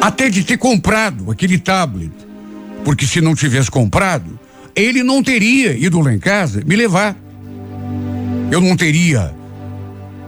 Até 0.00 0.28
de 0.28 0.44
ter 0.44 0.58
comprado 0.58 1.30
aquele 1.30 1.58
tablet. 1.58 2.12
Porque 2.84 3.06
se 3.06 3.20
não 3.20 3.34
tivesse 3.34 3.70
comprado, 3.70 4.38
ele 4.76 5.02
não 5.02 5.22
teria 5.22 5.74
ido 5.76 6.00
lá 6.00 6.12
em 6.12 6.18
casa 6.18 6.62
me 6.66 6.76
levar. 6.76 7.16
Eu 8.50 8.60
não 8.60 8.76
teria 8.76 9.34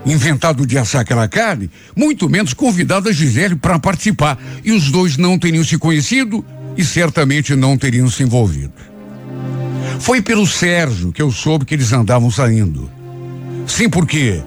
inventado 0.07 0.65
de 0.65 0.79
assar 0.79 1.01
aquela 1.01 1.29
carne, 1.29 1.69
muito 1.95 2.29
menos 2.31 2.55
convidado 2.55 3.09
a 3.09 3.13
Gisele 3.13 3.57
para 3.57 3.79
participar. 3.79 4.39
E 4.65 4.73
os 4.73 4.91
dois 4.91 5.17
não 5.17 5.39
teriam 5.39 5.65
se 5.65 5.77
conhecido 5.77 6.45
e 6.77 6.85
certamente 6.85 7.55
não 7.55 7.77
teriam 7.77 8.09
se 8.09 8.23
envolvido. 8.23 8.73
Foi 9.99 10.23
pelo 10.23 10.47
Sérgio 10.47 11.13
que 11.13 11.21
eu 11.21 11.31
soube 11.31 11.65
que 11.65 11.75
eles 11.75 11.93
andavam 11.93 12.31
saindo. 12.31 12.91
Sim, 13.67 13.89
porque 13.89 14.43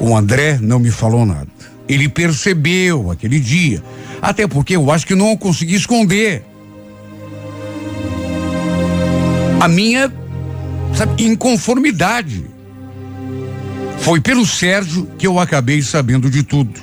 o 0.00 0.16
André 0.16 0.58
não 0.60 0.78
me 0.78 0.90
falou 0.90 1.24
nada. 1.24 1.48
Ele 1.88 2.08
percebeu 2.08 3.10
aquele 3.10 3.38
dia, 3.38 3.82
até 4.20 4.46
porque 4.46 4.76
eu 4.76 4.90
acho 4.90 5.06
que 5.06 5.14
não 5.14 5.36
consegui 5.36 5.74
esconder. 5.74 6.44
A 9.60 9.68
minha 9.68 10.12
sabe, 10.94 11.24
inconformidade 11.24 12.44
foi 13.98 14.20
pelo 14.20 14.44
Sérgio 14.44 15.08
que 15.18 15.26
eu 15.26 15.38
acabei 15.38 15.80
sabendo 15.82 16.30
de 16.30 16.42
tudo. 16.42 16.80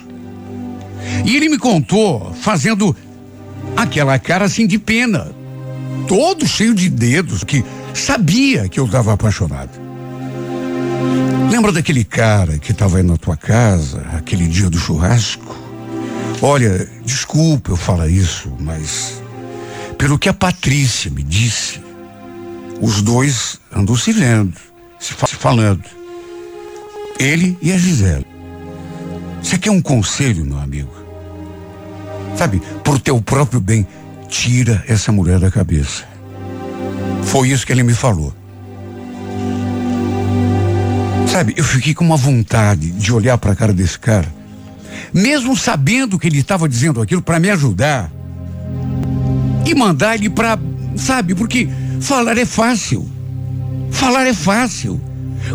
E 1.25 1.35
ele 1.35 1.49
me 1.49 1.57
contou 1.57 2.33
fazendo 2.33 2.95
aquela 3.75 4.17
cara 4.17 4.45
assim 4.45 4.65
de 4.65 4.79
pena, 4.79 5.31
todo 6.07 6.47
cheio 6.47 6.73
de 6.73 6.89
dedos, 6.89 7.43
que 7.43 7.63
sabia 7.93 8.67
que 8.67 8.79
eu 8.79 8.85
estava 8.85 9.13
apaixonado. 9.13 9.82
Lembra 11.53 11.71
daquele 11.71 12.03
cara 12.03 12.57
que 12.57 12.71
estava 12.71 12.97
aí 12.97 13.03
na 13.03 13.15
tua 13.15 13.37
casa, 13.37 14.01
aquele 14.17 14.47
dia 14.47 14.71
do 14.71 14.79
churrasco? 14.79 15.55
Olha, 16.41 16.89
desculpa 17.05 17.69
eu 17.69 17.77
falar 17.77 18.07
isso, 18.07 18.51
mas 18.59 19.21
pelo 19.95 20.17
que 20.17 20.27
a 20.27 20.33
Patrícia 20.33 21.11
me 21.11 21.21
disse, 21.21 21.79
os 22.81 23.03
dois 23.03 23.59
andam 23.71 23.95
se 23.95 24.11
vendo, 24.11 24.55
se 24.97 25.13
falando. 25.13 25.83
Ele 27.19 27.55
e 27.61 27.71
a 27.71 27.77
Gisele. 27.77 28.25
Você 29.39 29.55
quer 29.59 29.69
um 29.69 29.79
conselho, 29.79 30.43
meu 30.43 30.57
amigo? 30.57 30.91
Sabe, 32.35 32.63
por 32.83 32.99
teu 32.99 33.21
próprio 33.21 33.61
bem, 33.61 33.85
tira 34.27 34.83
essa 34.87 35.11
mulher 35.11 35.37
da 35.37 35.51
cabeça. 35.51 36.03
Foi 37.25 37.49
isso 37.49 37.63
que 37.63 37.71
ele 37.71 37.83
me 37.83 37.93
falou. 37.93 38.33
Sabe, 41.33 41.55
eu 41.57 41.63
fiquei 41.63 41.95
com 41.95 42.05
uma 42.05 42.15
vontade 42.15 42.91
de 42.91 43.11
olhar 43.11 43.39
para 43.39 43.53
a 43.53 43.55
cara 43.55 43.73
desse 43.73 43.97
cara, 43.97 44.31
mesmo 45.11 45.57
sabendo 45.57 46.19
que 46.19 46.27
ele 46.27 46.37
estava 46.37 46.69
dizendo 46.69 47.01
aquilo 47.01 47.23
para 47.23 47.39
me 47.39 47.49
ajudar 47.49 48.11
e 49.65 49.73
mandar 49.73 50.13
ele 50.13 50.29
para, 50.29 50.59
sabe, 50.95 51.33
porque 51.33 51.67
falar 51.99 52.37
é 52.37 52.45
fácil. 52.45 53.09
Falar 53.89 54.27
é 54.27 54.33
fácil. 54.33 55.01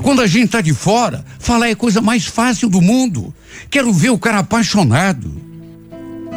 Quando 0.02 0.20
a 0.20 0.26
gente 0.26 0.46
está 0.46 0.60
de 0.60 0.74
fora, 0.74 1.24
falar 1.38 1.68
é 1.68 1.72
a 1.74 1.76
coisa 1.76 2.00
mais 2.00 2.26
fácil 2.26 2.68
do 2.68 2.80
mundo. 2.80 3.32
Quero 3.70 3.92
ver 3.92 4.10
o 4.10 4.18
cara 4.18 4.40
apaixonado. 4.40 5.32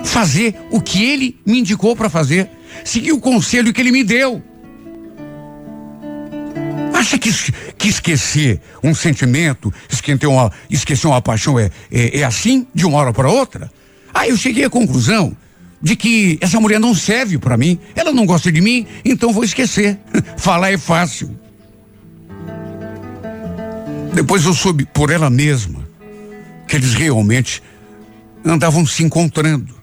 Fazer 0.04 0.56
o 0.70 0.80
que 0.80 1.04
ele 1.04 1.36
me 1.44 1.62
indicou 1.62 1.96
para 1.96 2.12
fazer. 2.12 2.48
Seguir 2.86 3.12
o 3.12 3.20
conselho 3.20 3.74
que 3.74 3.82
ele 3.82 3.92
me 3.92 4.04
deu. 4.04 4.40
Acha 6.94 7.18
que, 7.18 7.32
que 7.82 7.88
esquecer 7.88 8.62
um 8.84 8.94
sentimento, 8.94 9.74
esquecer 9.90 10.28
uma, 10.28 10.52
esquecer 10.70 11.08
uma 11.08 11.20
paixão 11.20 11.58
é, 11.58 11.72
é, 11.92 12.20
é 12.20 12.24
assim, 12.24 12.68
de 12.76 12.86
uma 12.86 13.00
hora 13.00 13.12
para 13.12 13.28
outra? 13.28 13.72
Aí 14.14 14.30
eu 14.30 14.38
cheguei 14.38 14.64
à 14.64 14.70
conclusão 14.70 15.36
de 15.82 15.96
que 15.96 16.38
essa 16.42 16.60
mulher 16.60 16.80
não 16.80 16.94
serve 16.94 17.40
para 17.40 17.58
mim, 17.58 17.80
ela 17.96 18.12
não 18.12 18.28
gosta 18.28 18.52
de 18.52 18.62
mim, 18.62 18.86
então 19.04 19.34
vou 19.34 19.44
esquecer. 19.44 19.98
Falar 20.38 20.72
é 20.72 20.78
fácil. 20.78 21.36
Depois 24.14 24.46
eu 24.46 24.54
soube 24.54 24.86
por 24.86 25.10
ela 25.10 25.30
mesma 25.30 25.88
que 26.68 26.76
eles 26.76 26.94
realmente 26.94 27.64
andavam 28.46 28.86
se 28.86 29.04
encontrando. 29.04 29.74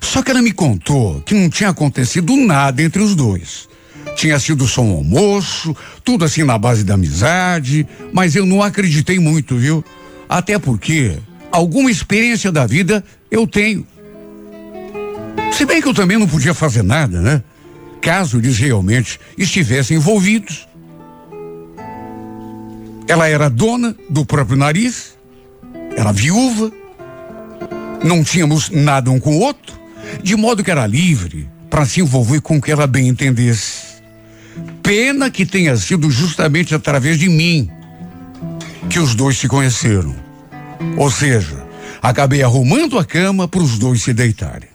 Só 0.00 0.22
que 0.22 0.30
ela 0.30 0.42
me 0.42 0.52
contou 0.52 1.20
que 1.22 1.34
não 1.34 1.50
tinha 1.50 1.70
acontecido 1.70 2.36
nada 2.36 2.80
entre 2.80 3.02
os 3.02 3.16
dois. 3.16 3.68
Tinha 4.16 4.38
sido 4.38 4.66
só 4.66 4.82
um 4.82 4.92
almoço, 4.92 5.74
tudo 6.04 6.24
assim 6.24 6.44
na 6.44 6.58
base 6.58 6.84
da 6.84 6.94
amizade, 6.94 7.86
mas 8.12 8.36
eu 8.36 8.46
não 8.46 8.62
acreditei 8.62 9.18
muito, 9.18 9.56
viu? 9.56 9.84
Até 10.28 10.58
porque 10.58 11.18
alguma 11.50 11.90
experiência 11.90 12.52
da 12.52 12.66
vida 12.66 13.04
eu 13.30 13.46
tenho. 13.46 13.86
Se 15.52 15.66
bem 15.66 15.82
que 15.82 15.88
eu 15.88 15.94
também 15.94 16.18
não 16.18 16.26
podia 16.26 16.54
fazer 16.54 16.82
nada, 16.82 17.20
né? 17.20 17.42
Caso 18.00 18.38
eles 18.38 18.58
realmente 18.58 19.20
estivessem 19.36 19.96
envolvidos. 19.96 20.66
Ela 23.06 23.28
era 23.28 23.48
dona 23.48 23.94
do 24.08 24.24
próprio 24.24 24.56
nariz, 24.56 25.16
era 25.96 26.12
viúva, 26.12 26.72
não 28.02 28.24
tínhamos 28.24 28.70
nada 28.70 29.10
um 29.10 29.20
com 29.20 29.36
o 29.36 29.40
outro, 29.40 29.78
de 30.22 30.34
modo 30.36 30.64
que 30.64 30.70
era 30.70 30.86
livre 30.86 31.48
para 31.68 31.84
se 31.84 32.00
envolver 32.00 32.40
com 32.40 32.56
o 32.56 32.62
que 32.62 32.72
ela 32.72 32.86
bem 32.86 33.08
entendesse. 33.08 33.91
Pena 34.82 35.30
que 35.30 35.46
tenha 35.46 35.76
sido 35.76 36.10
justamente 36.10 36.74
através 36.74 37.18
de 37.18 37.28
mim 37.28 37.70
que 38.90 38.98
os 38.98 39.14
dois 39.14 39.38
se 39.38 39.48
conheceram. 39.48 40.14
Ou 40.96 41.10
seja, 41.10 41.64
acabei 42.02 42.42
arrumando 42.42 42.98
a 42.98 43.04
cama 43.04 43.46
para 43.46 43.62
os 43.62 43.78
dois 43.78 44.02
se 44.02 44.12
deitarem. 44.12 44.68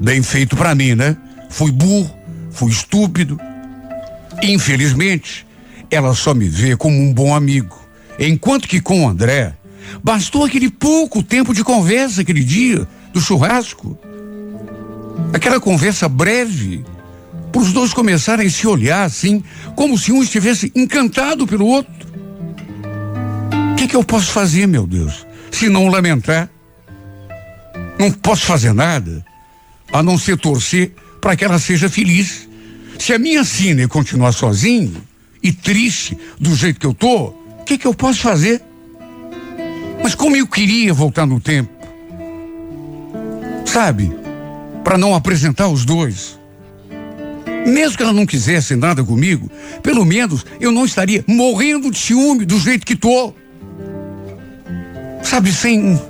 Bem 0.00 0.22
feito 0.22 0.56
para 0.56 0.74
mim, 0.74 0.94
né? 0.94 1.16
Fui 1.50 1.70
burro, 1.70 2.10
fui 2.50 2.70
estúpido. 2.70 3.38
Infelizmente, 4.42 5.46
ela 5.90 6.14
só 6.14 6.34
me 6.34 6.48
vê 6.48 6.76
como 6.76 6.96
um 6.96 7.12
bom 7.12 7.34
amigo. 7.34 7.78
Enquanto 8.18 8.66
que 8.66 8.80
com 8.80 9.04
o 9.04 9.08
André, 9.08 9.54
bastou 10.02 10.44
aquele 10.44 10.70
pouco 10.70 11.22
tempo 11.22 11.54
de 11.54 11.62
conversa 11.62 12.22
aquele 12.22 12.42
dia 12.42 12.86
do 13.12 13.20
churrasco. 13.20 13.98
Aquela 15.32 15.60
conversa 15.60 16.08
breve, 16.08 16.84
para 17.50 17.60
os 17.60 17.72
dois 17.72 17.92
começarem 17.92 18.46
a 18.46 18.50
se 18.50 18.66
olhar 18.66 19.04
assim, 19.04 19.42
como 19.74 19.98
se 19.98 20.12
um 20.12 20.22
estivesse 20.22 20.72
encantado 20.74 21.46
pelo 21.46 21.66
outro. 21.66 22.08
O 23.72 23.76
que, 23.76 23.88
que 23.88 23.96
eu 23.96 24.04
posso 24.04 24.30
fazer, 24.32 24.66
meu 24.66 24.86
Deus, 24.86 25.26
se 25.50 25.68
não 25.68 25.88
lamentar? 25.88 26.50
Não 27.98 28.12
posso 28.12 28.46
fazer 28.46 28.72
nada, 28.72 29.24
a 29.92 30.02
não 30.02 30.18
ser 30.18 30.36
torcer 30.36 30.92
para 31.20 31.34
que 31.36 31.44
ela 31.44 31.58
seja 31.58 31.88
feliz. 31.88 32.48
Se 32.98 33.12
a 33.12 33.18
minha 33.18 33.44
Cine 33.44 33.88
continuar 33.88 34.32
sozinho 34.32 35.02
e 35.42 35.52
triste 35.52 36.16
do 36.38 36.54
jeito 36.54 36.80
que 36.80 36.86
eu 36.86 36.94
tô, 36.94 37.28
o 37.28 37.64
que, 37.64 37.78
que 37.78 37.86
eu 37.86 37.94
posso 37.94 38.20
fazer? 38.20 38.62
Mas 40.02 40.14
como 40.14 40.36
eu 40.36 40.46
queria 40.46 40.92
voltar 40.94 41.26
no 41.26 41.40
tempo, 41.40 41.70
sabe? 43.64 44.12
Para 44.84 44.96
não 44.96 45.14
apresentar 45.14 45.68
os 45.68 45.84
dois. 45.84 46.37
Mesmo 47.68 47.98
que 47.98 48.02
ela 48.02 48.12
não 48.12 48.24
quisesse 48.24 48.74
nada 48.74 49.04
comigo, 49.04 49.50
pelo 49.82 50.04
menos 50.04 50.44
eu 50.58 50.72
não 50.72 50.86
estaria 50.86 51.22
morrendo 51.26 51.90
de 51.90 51.98
ciúme 51.98 52.46
do 52.46 52.58
jeito 52.58 52.86
que 52.86 52.96
tô. 52.96 53.34
Sabe, 55.22 55.52
sem 55.52 56.00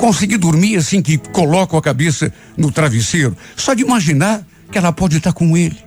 conseguir 0.00 0.38
dormir 0.38 0.76
assim 0.76 1.00
que 1.00 1.16
coloco 1.16 1.76
a 1.76 1.82
cabeça 1.82 2.32
no 2.56 2.72
travesseiro, 2.72 3.36
só 3.56 3.74
de 3.74 3.82
imaginar 3.82 4.44
que 4.72 4.76
ela 4.76 4.92
pode 4.92 5.18
estar 5.18 5.32
com 5.32 5.56
ele. 5.56 5.78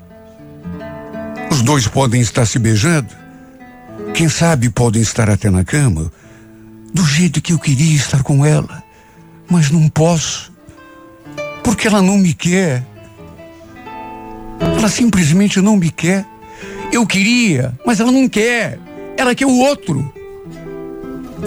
Os 1.51 1.61
dois 1.61 1.87
podem 1.87 2.21
estar 2.21 2.45
se 2.45 2.57
beijando. 2.57 3.09
Quem 4.13 4.29
sabe 4.29 4.69
podem 4.69 5.01
estar 5.01 5.29
até 5.29 5.49
na 5.49 5.65
cama, 5.65 6.11
do 6.93 7.05
jeito 7.05 7.41
que 7.41 7.51
eu 7.51 7.59
queria 7.59 7.95
estar 7.95 8.23
com 8.23 8.45
ela, 8.45 8.81
mas 9.49 9.69
não 9.69 9.89
posso, 9.89 10.51
porque 11.63 11.87
ela 11.87 12.01
não 12.01 12.17
me 12.17 12.33
quer. 12.33 12.90
Ela 14.81 14.89
simplesmente 14.89 15.61
não 15.61 15.77
me 15.77 15.91
quer. 15.91 16.25
Eu 16.91 17.05
queria, 17.05 17.71
mas 17.85 17.99
ela 17.99 18.11
não 18.11 18.27
quer. 18.27 18.79
Ela 19.15 19.35
quer 19.35 19.45
o 19.45 19.59
outro. 19.59 20.11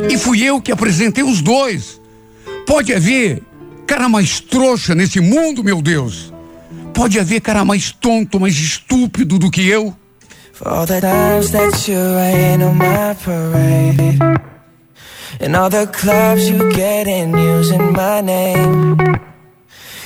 E 0.09 0.17
fui 0.17 0.41
eu 0.45 0.61
que 0.61 0.71
apresentei 0.71 1.25
os 1.25 1.43
dois. 1.43 2.01
Pode 2.65 2.95
haver 2.95 3.43
cara 3.89 4.09
mais 4.09 4.39
trouxa 4.39 4.95
nesse 4.95 5.19
mundo, 5.19 5.65
meu 5.65 5.83
Deus. 5.83 6.33
Pode 6.95 7.19
haver 7.19 7.41
cara 7.41 7.65
mais 7.65 7.91
tonto, 7.91 8.39
mais 8.39 8.55
estúpido 8.55 9.37
do 9.37 9.51
que 9.51 9.67
eu. 9.67 9.93
For 10.53 10.69
all 10.69 10.87
the 10.87 11.01
times 11.01 11.51
that 11.51 11.91
you 11.91 11.99
rain 11.99 12.63
on 12.63 12.75
my 12.75 13.17
parade. 13.25 14.17
And 15.41 15.57
all 15.57 15.69
the 15.69 15.89
clubs 15.89 16.49
you 16.49 16.71
get 16.73 17.09
in 17.09 17.37
using 17.37 17.91
my 17.91 18.23
name. 18.23 19.34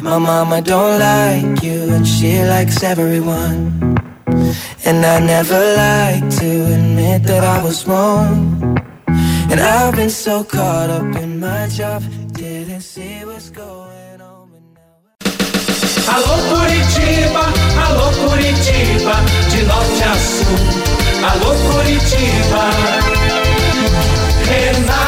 My 0.00 0.16
mama 0.16 0.62
don't 0.62 1.00
like 1.00 1.62
you 1.62 1.92
and 1.94 2.06
she 2.06 2.40
likes 2.44 2.84
everyone. 2.84 3.96
And 4.84 5.04
I 5.04 5.18
never 5.18 5.58
like 5.76 6.30
to 6.38 6.50
admit 6.74 7.24
that 7.24 7.42
I 7.42 7.62
was 7.64 7.86
wrong. 7.86 8.62
And 9.50 9.58
I've 9.60 9.96
been 9.96 10.10
so 10.10 10.44
caught 10.44 10.90
up 10.90 11.16
in 11.16 11.40
my 11.40 11.66
job, 11.68 12.02
didn't 12.32 12.82
see 12.82 13.24
what's 13.24 13.50
going 13.50 14.20
on. 14.20 14.48
Alô 16.14 16.36
Curitiba, 16.48 17.44
alô 17.84 18.08
Curitiba, 18.22 19.16
de 19.50 19.62
norte 19.66 20.04
a 20.04 20.14
sul. 20.14 20.58
Alô 21.30 21.52
Curitiba, 21.66 22.64
Renato 24.48 25.07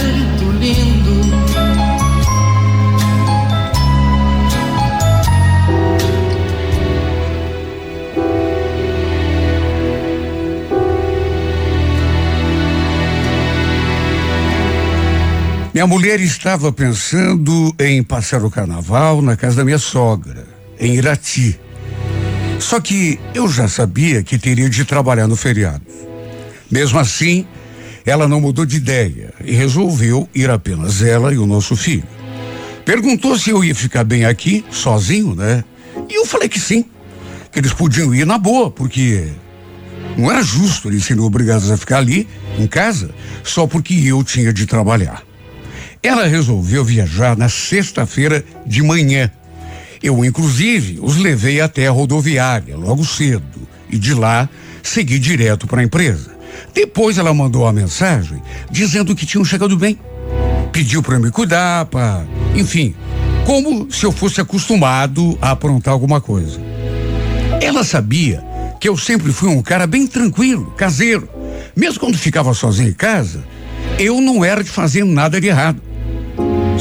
Minha 15.73 15.87
mulher 15.87 16.19
estava 16.19 16.69
pensando 16.69 17.73
em 17.79 18.03
passar 18.03 18.43
o 18.43 18.51
carnaval 18.51 19.21
na 19.21 19.37
casa 19.37 19.55
da 19.57 19.63
minha 19.63 19.77
sogra, 19.77 20.45
em 20.77 20.95
Irati. 20.95 21.57
Só 22.59 22.81
que 22.81 23.17
eu 23.33 23.47
já 23.47 23.69
sabia 23.69 24.21
que 24.21 24.37
teria 24.37 24.69
de 24.69 24.83
trabalhar 24.83 25.29
no 25.29 25.37
feriado. 25.37 25.81
Mesmo 26.69 26.99
assim, 26.99 27.47
ela 28.05 28.27
não 28.27 28.41
mudou 28.41 28.65
de 28.65 28.75
ideia 28.75 29.33
e 29.45 29.53
resolveu 29.53 30.27
ir 30.35 30.49
apenas 30.49 31.01
ela 31.01 31.33
e 31.33 31.37
o 31.37 31.47
nosso 31.47 31.77
filho. 31.77 32.03
Perguntou 32.83 33.37
se 33.37 33.51
eu 33.51 33.63
ia 33.63 33.73
ficar 33.73 34.03
bem 34.03 34.25
aqui, 34.25 34.65
sozinho, 34.69 35.33
né? 35.35 35.63
E 36.09 36.15
eu 36.15 36.25
falei 36.25 36.49
que 36.49 36.59
sim, 36.59 36.83
que 37.49 37.59
eles 37.59 37.71
podiam 37.71 38.13
ir 38.13 38.25
na 38.25 38.37
boa, 38.37 38.69
porque 38.69 39.29
não 40.17 40.29
era 40.29 40.43
justo 40.43 40.89
eles 40.89 41.05
serem 41.05 41.23
obrigados 41.23 41.71
a 41.71 41.77
ficar 41.77 41.99
ali, 41.99 42.27
em 42.59 42.67
casa, 42.67 43.11
só 43.41 43.65
porque 43.65 43.93
eu 43.93 44.21
tinha 44.21 44.51
de 44.51 44.65
trabalhar. 44.65 45.30
Ela 46.03 46.25
resolveu 46.25 46.83
viajar 46.83 47.37
na 47.37 47.47
sexta-feira 47.47 48.43
de 48.65 48.81
manhã. 48.81 49.29
Eu, 50.01 50.25
inclusive, 50.25 50.97
os 50.99 51.17
levei 51.17 51.61
até 51.61 51.85
a 51.85 51.91
rodoviária 51.91 52.75
logo 52.75 53.05
cedo 53.05 53.67
e 53.87 53.99
de 53.99 54.15
lá 54.15 54.49
segui 54.81 55.19
direto 55.19 55.67
para 55.67 55.81
a 55.81 55.83
empresa. 55.83 56.31
Depois 56.73 57.19
ela 57.19 57.33
mandou 57.33 57.63
uma 57.63 57.71
mensagem 57.71 58.41
dizendo 58.69 59.15
que 59.15 59.27
tinham 59.27 59.45
chegado 59.45 59.77
bem. 59.77 59.99
Pediu 60.71 61.03
para 61.03 61.19
me 61.19 61.29
cuidar, 61.29 61.85
para, 61.85 62.25
enfim, 62.55 62.95
como 63.45 63.91
se 63.91 64.03
eu 64.03 64.11
fosse 64.11 64.41
acostumado 64.41 65.37
a 65.39 65.51
aprontar 65.51 65.93
alguma 65.93 66.19
coisa. 66.19 66.59
Ela 67.61 67.83
sabia 67.83 68.43
que 68.79 68.89
eu 68.89 68.97
sempre 68.97 69.31
fui 69.31 69.49
um 69.49 69.61
cara 69.61 69.85
bem 69.85 70.07
tranquilo, 70.07 70.71
caseiro. 70.71 71.29
Mesmo 71.75 71.99
quando 71.99 72.17
ficava 72.17 72.55
sozinho 72.55 72.89
em 72.89 72.93
casa, 72.93 73.43
eu 73.99 74.19
não 74.19 74.43
era 74.43 74.63
de 74.63 74.69
fazer 74.69 75.05
nada 75.05 75.39
de 75.39 75.47
errado. 75.47 75.90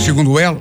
Segundo 0.02 0.38
ela, 0.38 0.60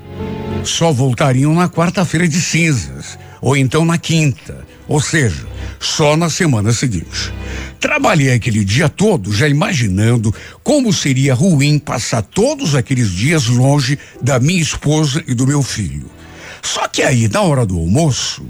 só 0.66 0.92
voltariam 0.92 1.56
na 1.56 1.70
quarta-feira 1.70 2.28
de 2.28 2.42
cinzas, 2.42 3.18
ou 3.42 3.56
então 3.56 3.86
na 3.86 3.98
quinta, 3.98 4.66
ou 4.86 5.00
seja, 5.00 5.48
só 5.80 6.18
na 6.18 6.30
semana 6.30 6.74
seguinte. 6.74 7.34
Trabalhei 7.80 8.34
aquele 8.34 8.66
dia 8.66 8.90
todo 8.90 9.34
já 9.34 9.48
imaginando 9.48 10.36
como 10.62 10.92
seria 10.92 11.34
ruim 11.34 11.80
passar 11.80 12.22
todos 12.22 12.76
aqueles 12.76 13.10
dias 13.12 13.48
longe 13.48 13.98
da 14.22 14.40
minha 14.40 14.62
esposa 14.62 15.24
e 15.26 15.34
do 15.34 15.48
meu 15.48 15.64
filho. 15.64 16.12
Só 16.62 16.86
que 16.90 17.02
aí, 17.02 17.30
na 17.30 17.42
hora 17.42 17.66
do 17.66 17.78
almoço, 17.78 18.46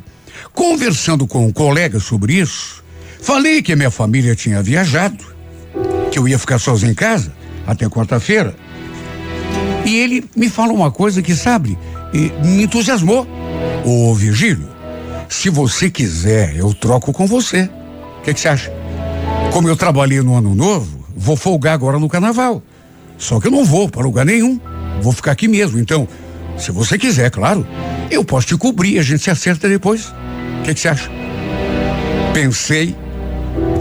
conversando 0.53 1.27
com 1.27 1.45
um 1.45 1.51
colega 1.51 1.99
sobre 1.99 2.33
isso, 2.33 2.83
falei 3.21 3.61
que 3.61 3.73
a 3.73 3.75
minha 3.75 3.91
família 3.91 4.35
tinha 4.35 4.63
viajado, 4.63 5.23
que 6.11 6.17
eu 6.17 6.27
ia 6.27 6.39
ficar 6.39 6.57
sozinho 6.57 6.91
em 6.91 6.95
casa 6.95 7.31
até 7.67 7.87
quarta-feira. 7.87 8.55
E 9.89 9.95
ele 9.95 10.23
me 10.35 10.47
falou 10.47 10.75
uma 10.75 10.91
coisa 10.91 11.19
que, 11.19 11.35
sabe, 11.35 11.75
me 12.13 12.61
entusiasmou. 12.61 13.27
Ô, 13.83 14.13
Virgílio, 14.13 14.69
se 15.27 15.49
você 15.49 15.89
quiser, 15.89 16.55
eu 16.55 16.75
troco 16.75 17.11
com 17.11 17.25
você. 17.25 17.67
O 18.19 18.21
que, 18.21 18.31
você 18.31 18.49
acha? 18.49 18.71
Como 19.51 19.67
eu 19.67 19.75
trabalhei 19.75 20.21
no 20.21 20.35
ano 20.35 20.53
novo, 20.53 21.03
vou 21.17 21.35
folgar 21.35 21.73
agora 21.73 21.97
no 21.97 22.07
carnaval. 22.07 22.61
Só 23.17 23.39
que 23.39 23.47
eu 23.47 23.51
não 23.51 23.65
vou 23.65 23.89
para 23.89 24.03
lugar 24.03 24.27
nenhum. 24.27 24.59
Vou 25.01 25.11
ficar 25.11 25.31
aqui 25.31 25.47
mesmo. 25.47 25.79
Então, 25.79 26.07
se 26.55 26.71
você 26.71 26.95
quiser, 26.95 27.31
claro, 27.31 27.65
eu 28.11 28.23
posso 28.23 28.45
te 28.45 28.55
cobrir, 28.55 28.99
a 28.99 29.01
gente 29.01 29.23
se 29.23 29.31
acerta 29.31 29.67
depois. 29.67 30.13
O 30.59 30.63
que 30.65 30.79
você 30.79 30.87
acha? 30.87 31.09
Pensei 32.31 32.95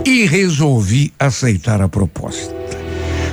e 0.03 0.25
resolvi 0.25 1.13
aceitar 1.19 1.83
a 1.83 1.87
proposta. 1.87 2.51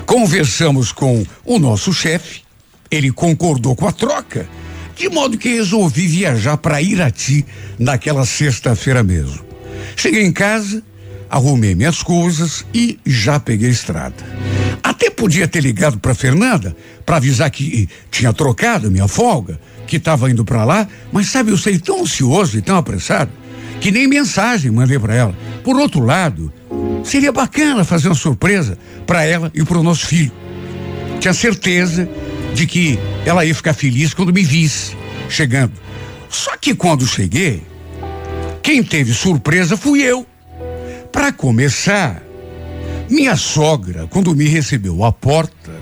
Conversamos 0.05 0.93
com 0.93 1.25
o 1.43 1.59
nosso 1.59 1.91
chefe, 1.95 2.45
ele 2.91 3.11
concordou 3.11 3.75
com 3.75 3.87
a 3.87 3.93
troca, 3.93 4.49
de 4.97 5.09
modo 5.09 5.39
que 5.39 5.49
resolvi 5.49 6.07
viajar 6.07 6.57
para 6.57 6.81
Irati 6.81 7.45
naquela 7.79 8.25
sexta-feira 8.25 9.03
mesmo. 9.03 9.45
Cheguei 9.95 10.25
em 10.25 10.33
casa, 10.33 10.83
arrumei 11.29 11.75
minhas 11.75 12.03
coisas 12.03 12.65
e 12.73 12.99
já 13.05 13.39
peguei 13.39 13.69
a 13.69 13.73
estrada. 13.73 14.17
Até 14.83 15.11
podia 15.11 15.47
ter 15.47 15.63
ligado 15.63 15.99
para 15.99 16.15
Fernanda 16.15 16.77
para 17.05 17.17
avisar 17.17 17.51
que 17.51 17.89
tinha 18.11 18.33
trocado 18.33 18.91
minha 18.91 19.09
folga, 19.09 19.61
que 19.87 19.97
estava 19.97 20.31
indo 20.31 20.45
para 20.45 20.65
lá, 20.65 20.89
mas 21.13 21.31
sabe, 21.31 21.51
eu 21.51 21.59
sei 21.59 21.79
tão 21.79 22.03
ansioso 22.03 22.59
e 22.59 22.63
tão 22.63 22.77
apressado 22.77 23.31
que 23.81 23.91
nem 23.91 24.07
mensagem 24.07 24.71
mandei 24.71 24.99
para 24.99 25.15
ela. 25.15 25.39
Por 25.63 25.77
outro 25.77 26.01
lado, 26.05 26.53
seria 27.05 27.33
bacana 27.33 27.85
fazer 27.85 28.09
uma 28.09 28.15
surpresa 28.15 28.79
para 29.07 29.25
ela 29.25 29.51
e 29.55 29.63
para 29.65 29.79
o 29.79 29.83
nosso 29.83 30.07
filho. 30.07 30.33
Tinha 31.21 31.35
certeza 31.35 32.09
de 32.57 32.67
que 32.67 32.99
ela 33.27 33.45
ia 33.45 33.55
ficar 33.55 33.75
feliz 33.75 34.15
quando 34.15 34.33
me 34.33 34.43
visse 34.43 34.97
chegando. 35.29 35.75
Só 36.29 36.57
que 36.57 36.75
quando 36.75 37.07
cheguei, 37.07 37.63
quem 38.63 38.83
teve 38.83 39.13
surpresa 39.13 39.77
fui 39.77 40.03
eu. 40.03 40.27
Para 41.13 41.33
começar, 41.33 42.23
minha 43.11 43.37
sogra, 43.37 44.07
quando 44.09 44.35
me 44.35 44.49
recebeu 44.49 45.05
à 45.05 45.13
porta, 45.13 45.73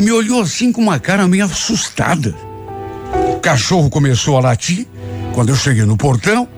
me 0.00 0.10
olhou 0.10 0.42
assim 0.42 0.72
com 0.72 0.82
uma 0.82 0.98
cara 0.98 1.28
meio 1.28 1.44
assustada. 1.44 2.34
O 3.32 3.40
cachorro 3.40 3.88
começou 3.88 4.36
a 4.36 4.40
latir 4.40 4.86
quando 5.32 5.50
eu 5.50 5.56
cheguei 5.56 5.84
no 5.84 5.96
portão 5.96 6.48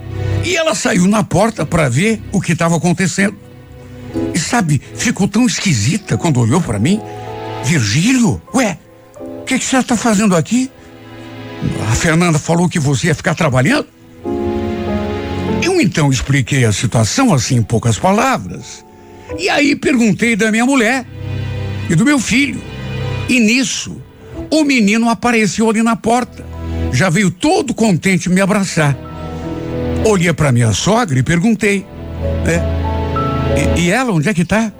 e 0.44 0.56
ela 0.56 0.74
saiu 0.74 1.06
na 1.06 1.22
porta 1.22 1.66
para 1.66 1.90
ver 1.90 2.22
o 2.32 2.40
que 2.40 2.52
estava 2.52 2.76
acontecendo. 2.76 3.36
E 4.34 4.38
sabe, 4.38 4.80
ficou 4.94 5.28
tão 5.28 5.44
esquisita 5.44 6.16
quando 6.16 6.40
olhou 6.40 6.60
para 6.60 6.78
mim. 6.78 7.00
Virgílio, 7.64 8.40
ué, 8.54 8.78
que, 9.48 9.58
que 9.58 9.64
você 9.64 9.78
está 9.78 9.96
fazendo 9.96 10.36
aqui? 10.36 10.70
A 11.90 11.94
Fernanda 11.94 12.38
falou 12.38 12.68
que 12.68 12.78
você 12.78 13.06
ia 13.06 13.14
ficar 13.14 13.34
trabalhando? 13.34 13.86
Eu 15.62 15.80
então 15.80 16.10
expliquei 16.10 16.66
a 16.66 16.72
situação 16.72 17.32
assim 17.32 17.56
em 17.56 17.62
poucas 17.62 17.98
palavras. 17.98 18.84
E 19.38 19.48
aí 19.48 19.74
perguntei 19.74 20.36
da 20.36 20.50
minha 20.50 20.66
mulher 20.66 21.06
e 21.88 21.94
do 21.94 22.04
meu 22.04 22.18
filho. 22.18 22.60
E 23.26 23.40
nisso, 23.40 24.00
o 24.50 24.64
menino 24.64 25.08
apareceu 25.08 25.68
ali 25.70 25.82
na 25.82 25.96
porta. 25.96 26.44
Já 26.92 27.08
veio 27.08 27.30
todo 27.30 27.72
contente 27.72 28.28
me 28.28 28.42
abraçar. 28.42 28.94
Olhei 30.04 30.32
para 30.34 30.52
minha 30.52 30.72
sogra 30.74 31.18
e 31.18 31.22
perguntei: 31.22 31.86
é, 32.46 33.76
e, 33.76 33.86
e 33.86 33.90
ela, 33.90 34.12
onde 34.12 34.28
é 34.28 34.34
que 34.34 34.44
tá? 34.44 34.70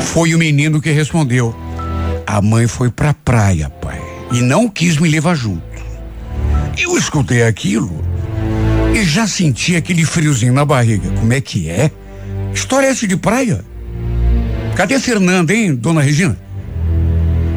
Foi 0.00 0.34
o 0.34 0.38
menino 0.38 0.80
que 0.80 0.90
respondeu: 0.90 1.54
A 2.26 2.40
mãe 2.40 2.66
foi 2.66 2.90
pra 2.90 3.12
praia, 3.12 3.68
pai, 3.68 4.00
e 4.32 4.40
não 4.40 4.68
quis 4.68 4.96
me 4.98 5.08
levar 5.08 5.34
junto. 5.34 5.62
Eu 6.76 6.96
escutei 6.96 7.44
aquilo 7.44 8.04
e 8.94 9.04
já 9.04 9.26
senti 9.26 9.76
aquele 9.76 10.04
friozinho 10.04 10.52
na 10.52 10.64
barriga. 10.64 11.08
Como 11.10 11.32
é 11.32 11.40
que 11.40 11.68
é? 11.68 11.90
História 12.52 12.86
essa 12.86 13.06
de 13.06 13.16
praia? 13.16 13.64
Cadê 14.74 14.98
Fernanda, 14.98 15.52
hein, 15.54 15.74
dona 15.74 16.00
Regina? 16.00 16.36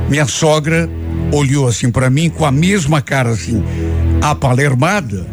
Minha 0.10 0.26
sogra 0.28 0.90
olhou 1.32 1.68
assim 1.68 1.90
para 1.90 2.10
mim 2.10 2.30
com 2.30 2.46
a 2.46 2.52
mesma 2.52 3.02
cara 3.02 3.30
assim, 3.32 3.64
apalermada, 4.22 5.26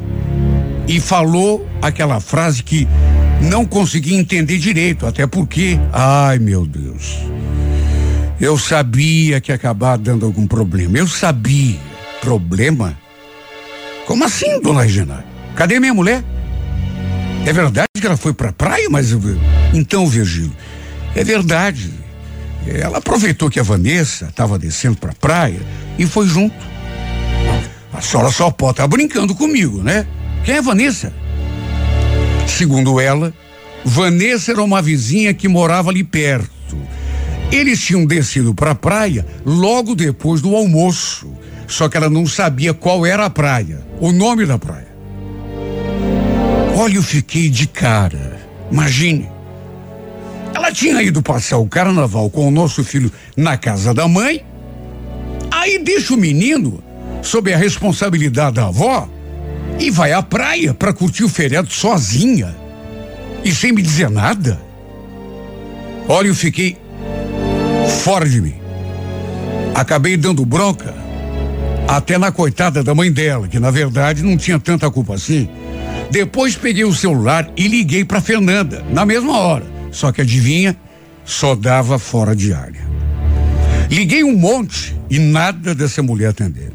e 0.89 1.01
falou 1.01 1.67
aquela 1.81 2.21
frase 2.21 2.63
que 2.63 2.89
não 3.41 3.65
consegui 3.65 4.15
entender 4.15 4.59
direito, 4.59 5.07
até 5.07 5.27
porque, 5.27 5.79
ai 5.93 6.39
meu 6.39 6.67
Deus, 6.67 7.19
eu 8.41 8.59
sabia 8.59 9.41
que 9.41 9.53
ia 9.53 9.57
acabar 9.57 9.97
dando 9.97 10.27
algum 10.27 10.47
problema. 10.47 10.99
Eu 10.99 11.07
sabia. 11.07 11.79
Problema? 12.21 12.99
Como 14.07 14.25
assim, 14.25 14.61
dona 14.61 14.83
Regina? 14.83 15.25
Cadê 15.55 15.79
minha 15.79 15.95
mulher? 15.95 16.23
É 17.47 17.53
verdade 17.53 17.89
que 18.01 18.07
ela 18.07 18.17
foi 18.17 18.33
pra 18.33 18.53
praia, 18.53 18.89
mas 18.91 19.13
então, 19.73 20.07
Virgílio, 20.07 20.55
é 21.15 21.23
verdade. 21.23 21.91
Ela 22.67 22.99
aproveitou 22.99 23.51
que 23.51 23.61
a 23.61 23.63
Vanessa 23.63 24.27
estava 24.27 24.59
descendo 24.59 24.97
pra 24.97 25.13
praia 25.13 25.61
e 25.99 26.07
foi 26.07 26.27
junto. 26.27 26.57
A 27.93 28.01
senhora 28.01 28.31
só 28.31 28.51
pode 28.51 28.73
estar 28.73 28.85
tá 28.85 28.89
brincando 28.89 29.35
comigo, 29.35 29.83
né? 29.83 30.07
Quem 30.45 30.57
é 30.57 30.63
Vanessa? 30.63 31.13
Segundo 32.47 32.99
ela, 32.99 33.33
Vanessa 33.85 34.53
era 34.53 34.63
uma 34.63 34.81
vizinha 34.81 35.35
que 35.35 35.47
morava 35.47 35.91
ali 35.91 36.03
perto. 36.03 36.77
Eles 37.55 37.81
tinham 37.81 38.05
descido 38.05 38.53
para 38.53 38.73
a 38.73 38.75
praia 38.75 39.25
logo 39.47 39.95
depois 39.95 40.41
do 40.41 40.57
almoço. 40.57 41.33
Só 41.69 41.89
que 41.89 41.97
ela 41.97 42.11
não 42.11 42.27
sabia 42.27 42.75
qual 42.75 43.07
era 43.07 43.27
a 43.27 43.31
praia, 43.31 43.81
o 44.01 44.11
nome 44.11 44.45
da 44.45 44.59
praia. 44.59 44.89
Olha, 46.77 46.97
eu 46.97 47.03
fiquei 47.03 47.49
de 47.49 47.69
cara. 47.69 48.41
Imagine. 48.73 49.29
Ela 50.53 50.73
tinha 50.73 51.01
ido 51.01 51.23
passar 51.23 51.59
o 51.59 51.69
carnaval 51.69 52.29
com 52.29 52.49
o 52.49 52.51
nosso 52.51 52.83
filho 52.83 53.11
na 53.37 53.57
casa 53.57 53.95
da 53.95 54.09
mãe. 54.09 54.45
Aí 55.49 55.79
deixa 55.79 56.13
o 56.13 56.17
menino 56.17 56.83
sob 57.23 57.55
a 57.55 57.57
responsabilidade 57.57 58.57
da 58.57 58.67
avó 58.67 59.09
e 59.79 59.93
vai 59.93 60.13
à 60.13 60.21
praia 60.21 60.75
para 60.75 60.93
curtir 60.93 61.23
o 61.23 61.29
feriado 61.29 61.73
sozinha 61.73 62.53
e 63.45 63.55
sem 63.55 63.71
me 63.71 63.81
dizer 63.81 64.11
nada. 64.11 64.61
Olha, 66.09 66.27
eu 66.27 66.35
fiquei 66.35 66.84
fora 67.95 68.29
de 68.29 68.41
mim. 68.41 68.55
Acabei 69.75 70.17
dando 70.17 70.45
bronca 70.45 70.95
até 71.89 72.19
na 72.19 72.33
coitada 72.33 72.83
da 72.83 72.95
mãe 72.95 73.11
dela, 73.11 73.49
que 73.49 73.59
na 73.59 73.71
verdade 73.71 74.23
não 74.23 74.37
tinha 74.37 74.59
tanta 74.59 74.91
culpa 74.91 75.15
assim. 75.15 75.49
Depois 76.11 76.57
peguei 76.57 76.85
o 76.85 76.95
celular 76.95 77.51
e 77.57 77.67
liguei 77.69 78.05
para 78.05 78.21
Fernanda, 78.21 78.85
na 78.91 79.05
mesma 79.05 79.39
hora. 79.39 79.65
Só 79.91 80.13
que 80.13 80.21
adivinha, 80.21 80.77
só 81.25 81.55
dava 81.55 81.99
fora 81.99 82.35
de 82.35 82.53
área. 82.53 82.85
Liguei 83.91 84.25
um 84.25 84.37
monte 84.37 84.97
e 85.11 85.19
nada 85.19 85.75
dessa 85.75 86.03
mulher 86.03 86.29
atender. 86.29 86.73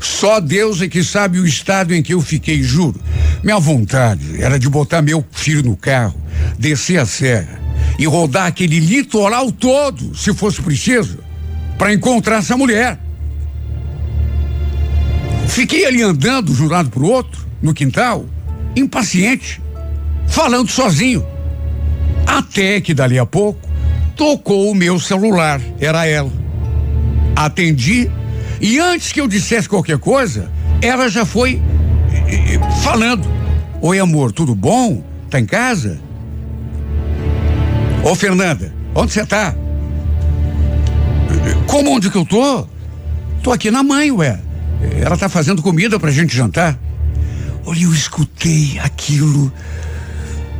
Só 0.00 0.40
Deus 0.40 0.80
é 0.80 0.88
que 0.88 1.02
sabe 1.02 1.38
o 1.38 1.46
estado 1.46 1.94
em 1.94 2.02
que 2.02 2.14
eu 2.14 2.20
fiquei, 2.20 2.62
juro. 2.62 3.00
Minha 3.42 3.58
vontade 3.58 4.42
era 4.42 4.58
de 4.58 4.68
botar 4.68 5.02
meu 5.02 5.24
filho 5.30 5.62
no 5.62 5.76
carro, 5.76 6.20
descer 6.58 6.98
a 6.98 7.06
serra 7.06 7.65
e 7.98 8.06
rodar 8.06 8.46
aquele 8.46 8.78
litoral 8.78 9.50
todo, 9.50 10.14
se 10.14 10.34
fosse 10.34 10.60
preciso, 10.60 11.18
para 11.78 11.92
encontrar 11.92 12.38
essa 12.38 12.56
mulher. 12.56 12.98
Fiquei 15.48 15.86
ali 15.86 16.02
andando, 16.02 16.54
jurado 16.54 16.90
pro 16.90 17.06
outro, 17.06 17.46
no 17.62 17.72
quintal, 17.72 18.26
impaciente, 18.74 19.60
falando 20.26 20.70
sozinho. 20.70 21.24
Até 22.26 22.80
que 22.80 22.92
dali 22.92 23.18
a 23.18 23.26
pouco 23.26 23.60
tocou 24.16 24.70
o 24.70 24.74
meu 24.74 24.98
celular, 24.98 25.60
era 25.78 26.06
ela. 26.06 26.32
Atendi 27.34 28.10
e 28.60 28.78
antes 28.78 29.12
que 29.12 29.20
eu 29.20 29.28
dissesse 29.28 29.68
qualquer 29.68 29.98
coisa, 29.98 30.50
ela 30.80 31.08
já 31.08 31.24
foi 31.24 31.60
falando: 32.82 33.28
Oi, 33.80 33.98
amor, 33.98 34.32
tudo 34.32 34.54
bom? 34.54 35.04
Tá 35.30 35.38
em 35.38 35.46
casa? 35.46 36.00
Ô, 38.06 38.14
Fernanda, 38.14 38.72
onde 38.94 39.12
você 39.12 39.26
tá? 39.26 39.52
Como 41.66 41.90
onde 41.90 42.08
que 42.08 42.16
eu 42.16 42.24
tô? 42.24 42.64
Tô 43.42 43.50
aqui 43.50 43.68
na 43.68 43.82
mãe, 43.82 44.12
ué. 44.12 44.38
Ela 45.00 45.16
tá 45.16 45.28
fazendo 45.28 45.60
comida 45.60 45.98
pra 45.98 46.12
gente 46.12 46.36
jantar. 46.36 46.78
Olha, 47.64 47.82
eu 47.82 47.92
escutei 47.92 48.78
aquilo 48.78 49.52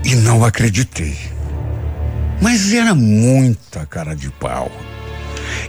e 0.05 0.17
não 0.17 0.45
acreditei. 0.45 1.17
Mas 2.43 2.73
era 2.73 2.97
muita 2.97 3.87
cara 3.87 4.17
de 4.17 4.29
pau. 4.29 4.69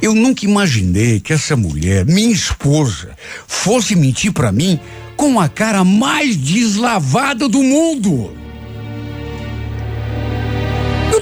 Eu 0.02 0.16
nunca 0.16 0.46
imaginei 0.46 1.20
que 1.20 1.32
essa 1.32 1.56
mulher, 1.56 2.04
minha 2.08 2.34
esposa, 2.34 3.12
fosse 3.46 3.96
mentir 3.96 4.34
para 4.34 4.52
mim 4.52 4.80
com 5.16 5.40
a 5.40 5.48
cara 5.48 5.84
mais 5.84 6.36
deslavada 6.36 7.48
do 7.48 7.62
mundo. 7.62 8.47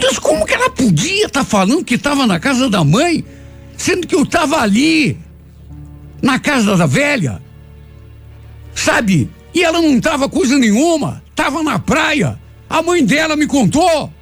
Deus, 0.05 0.19
como 0.19 0.45
que 0.45 0.53
ela 0.53 0.69
podia 0.69 1.25
estar 1.25 1.39
tá 1.39 1.45
falando 1.45 1.83
que 1.83 1.95
estava 1.95 2.27
na 2.27 2.39
casa 2.39 2.69
da 2.69 2.83
mãe, 2.83 3.25
sendo 3.75 4.05
que 4.05 4.13
eu 4.13 4.21
estava 4.21 4.57
ali, 4.57 5.17
na 6.21 6.37
casa 6.37 6.77
da 6.77 6.85
velha? 6.85 7.41
Sabe? 8.75 9.31
E 9.51 9.63
ela 9.63 9.81
não 9.81 9.97
estava 9.97 10.29
coisa 10.29 10.59
nenhuma, 10.59 11.23
estava 11.31 11.63
na 11.63 11.79
praia. 11.79 12.39
A 12.69 12.83
mãe 12.83 13.03
dela 13.03 13.35
me 13.35 13.47
contou. 13.47 14.13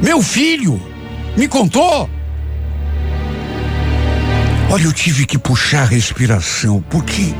Meu 0.00 0.22
filho 0.22 0.80
me 1.36 1.48
contou. 1.48 2.08
Olha, 4.70 4.84
eu 4.84 4.92
tive 4.92 5.26
que 5.26 5.36
puxar 5.36 5.82
a 5.82 5.86
respiração, 5.86 6.80
porque 6.88 7.34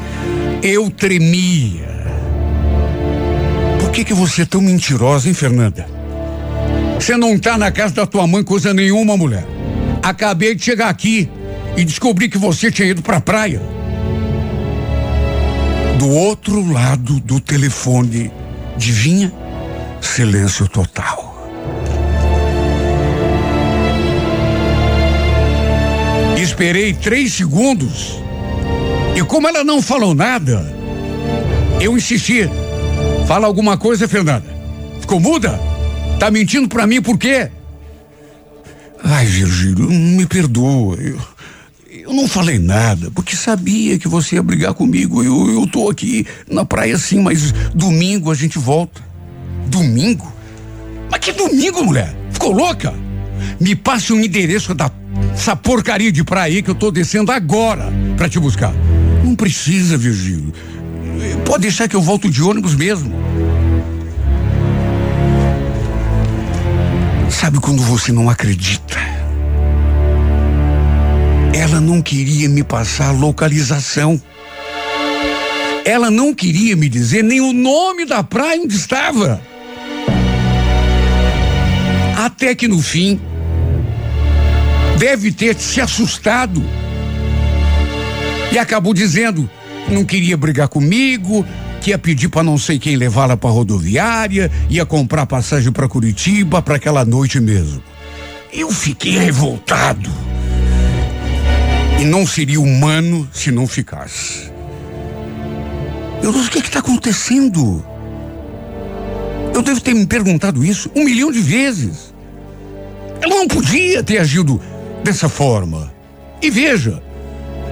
eu 0.64 0.91
tremia. 0.91 1.93
Por 3.78 3.93
que 3.93 4.05
que 4.05 4.14
você 4.14 4.43
é 4.43 4.47
tão 4.47 4.61
mentirosa, 4.61 5.28
hein, 5.28 5.35
Fernanda? 5.35 6.02
Você 7.03 7.17
não 7.17 7.37
tá 7.37 7.59
na 7.59 7.73
casa 7.73 7.95
da 7.95 8.07
tua 8.07 8.29
mãe 8.29 8.45
coisa 8.45 8.73
nenhuma, 8.73 9.17
mulher. 9.17 9.45
Acabei 10.05 10.55
de 10.55 10.63
chegar 10.63 10.89
aqui 10.89 11.29
e 11.77 11.85
descobri 11.85 12.29
que 12.29 12.39
você 12.39 12.71
tinha 12.71 12.87
ido 12.87 13.03
pra 13.03 13.21
praia. 13.21 13.61
Do 15.99 16.09
outro 16.09 16.65
lado 16.73 17.19
do 17.19 17.41
telefone, 17.41 18.31
adivinha? 18.77 19.33
Silêncio 20.01 20.69
total. 20.69 21.51
Esperei 26.41 26.95
três 26.95 27.33
segundos 27.33 28.23
e 29.17 29.25
como 29.25 29.49
ela 29.49 29.65
não 29.65 29.83
falou 29.83 30.15
nada, 30.15 30.73
eu 31.81 31.97
insisti. 31.97 32.49
Fala 33.27 33.49
alguma 33.49 33.77
coisa, 33.77 34.07
Fernanda. 34.07 34.47
Ficou 35.01 35.19
muda? 35.19 35.72
Tá 36.23 36.31
mentindo 36.31 36.68
pra 36.68 36.87
mim 36.87 37.03
por 37.03 37.18
quê? 37.18 37.51
Ai, 39.03 39.27
Virgílio, 39.27 39.91
me 39.91 40.25
perdoa. 40.25 40.95
Eu, 40.95 41.18
eu 41.91 42.12
não 42.12 42.29
falei 42.29 42.61
nada, 42.61 43.11
porque 43.11 43.35
sabia 43.35 43.99
que 43.99 44.07
você 44.07 44.37
ia 44.37 44.43
brigar 44.45 44.73
comigo. 44.73 45.25
Eu, 45.25 45.51
eu 45.51 45.66
tô 45.66 45.91
aqui 45.91 46.25
na 46.49 46.64
praia 46.64 46.97
sim, 46.97 47.18
mas 47.18 47.51
domingo 47.75 48.31
a 48.31 48.37
gente 48.37 48.57
volta. 48.57 49.03
Domingo? 49.66 50.33
Mas 51.11 51.18
que 51.18 51.33
domingo, 51.33 51.83
mulher? 51.83 52.16
Ficou 52.31 52.53
louca? 52.53 52.95
Me 53.59 53.75
passe 53.75 54.12
um 54.12 54.20
endereço 54.20 54.77
da 54.77 54.93
essa 55.35 55.57
porcaria 55.57 56.12
de 56.12 56.23
praia 56.23 56.55
aí 56.55 56.62
que 56.62 56.70
eu 56.70 56.77
tô 56.77 56.93
descendo 56.93 57.33
agora 57.33 57.93
para 58.16 58.29
te 58.29 58.39
buscar. 58.39 58.73
Não 59.25 59.35
precisa, 59.35 59.99
Virgílio. 59.99 60.53
Pode 61.45 61.62
deixar 61.62 61.89
que 61.89 61.97
eu 61.97 62.01
volto 62.01 62.31
de 62.31 62.41
ônibus 62.45 62.77
mesmo. 62.77 63.12
Sabe 67.43 67.59
quando 67.59 67.82
você 67.82 68.12
não 68.12 68.30
acredita? 68.30 69.01
Ela 71.53 71.80
não 71.80 72.01
queria 72.01 72.49
me 72.49 72.62
passar 72.62 73.11
localização. 73.11 74.22
Ela 75.84 76.09
não 76.09 76.32
queria 76.32 76.76
me 76.76 76.88
dizer 76.88 77.24
nem 77.24 77.40
o 77.40 77.53
nome 77.53 78.05
da 78.05 78.22
praia 78.22 78.62
onde 78.62 78.76
estava. 78.76 79.43
Até 82.16 82.55
que 82.55 82.68
no 82.68 82.80
fim, 82.80 83.20
deve 84.97 85.32
ter 85.32 85.59
se 85.59 85.80
assustado 85.80 86.62
e 88.53 88.59
acabou 88.59 88.95
dizendo 88.95 89.51
não 89.88 90.05
queria 90.05 90.36
brigar 90.36 90.68
comigo, 90.68 91.45
que 91.83 91.91
ia 91.91 91.99
pedir 91.99 92.28
para 92.28 92.45
não 92.45 92.57
sei 92.57 92.78
quem 92.78 92.95
levá-la 92.95 93.37
para 93.37 93.51
rodoviária, 93.51 94.51
ia 94.70 94.87
comprar 94.87 95.26
passagem 95.26 95.72
para 95.72 95.89
Curitiba 95.89 96.62
para 96.62 96.76
aquela 96.76 97.05
noite 97.05 97.41
mesmo. 97.41 97.83
Eu 98.53 98.70
fiquei 98.70 99.18
revoltado. 99.18 100.09
E 102.01 102.05
não 102.05 102.24
seria 102.24 102.61
humano 102.61 103.28
se 103.33 103.51
não 103.51 103.66
ficasse. 103.66 104.53
Eu 106.22 106.30
não 106.30 106.45
sei 106.45 106.61
o 106.61 106.62
que 106.62 106.68
está 106.68 106.78
acontecendo. 106.78 107.85
Eu 109.53 109.61
devo 109.61 109.80
ter 109.80 109.93
me 109.93 110.07
perguntado 110.07 110.64
isso 110.64 110.89
um 110.95 111.05
milhão 111.05 111.33
de 111.33 111.41
vezes. 111.41 112.14
Ela 113.20 113.35
não 113.35 113.49
podia 113.49 114.05
ter 114.05 114.18
agido 114.18 114.61
dessa 115.03 115.28
forma. 115.28 115.93
E 116.41 116.49
veja, 116.49 117.03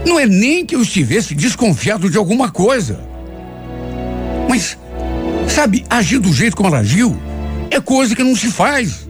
não 0.04 0.18
é 0.18 0.26
nem 0.26 0.66
que 0.66 0.74
eu 0.74 0.82
estivesse 0.82 1.32
desconfiado 1.32 2.10
de 2.10 2.18
alguma 2.18 2.50
coisa. 2.50 3.09
Mas, 4.50 4.76
sabe, 5.46 5.84
agir 5.88 6.18
do 6.18 6.32
jeito 6.32 6.56
como 6.56 6.68
ela 6.68 6.80
agiu 6.80 7.16
é 7.70 7.80
coisa 7.80 8.16
que 8.16 8.24
não 8.24 8.34
se 8.34 8.50
faz. 8.50 9.08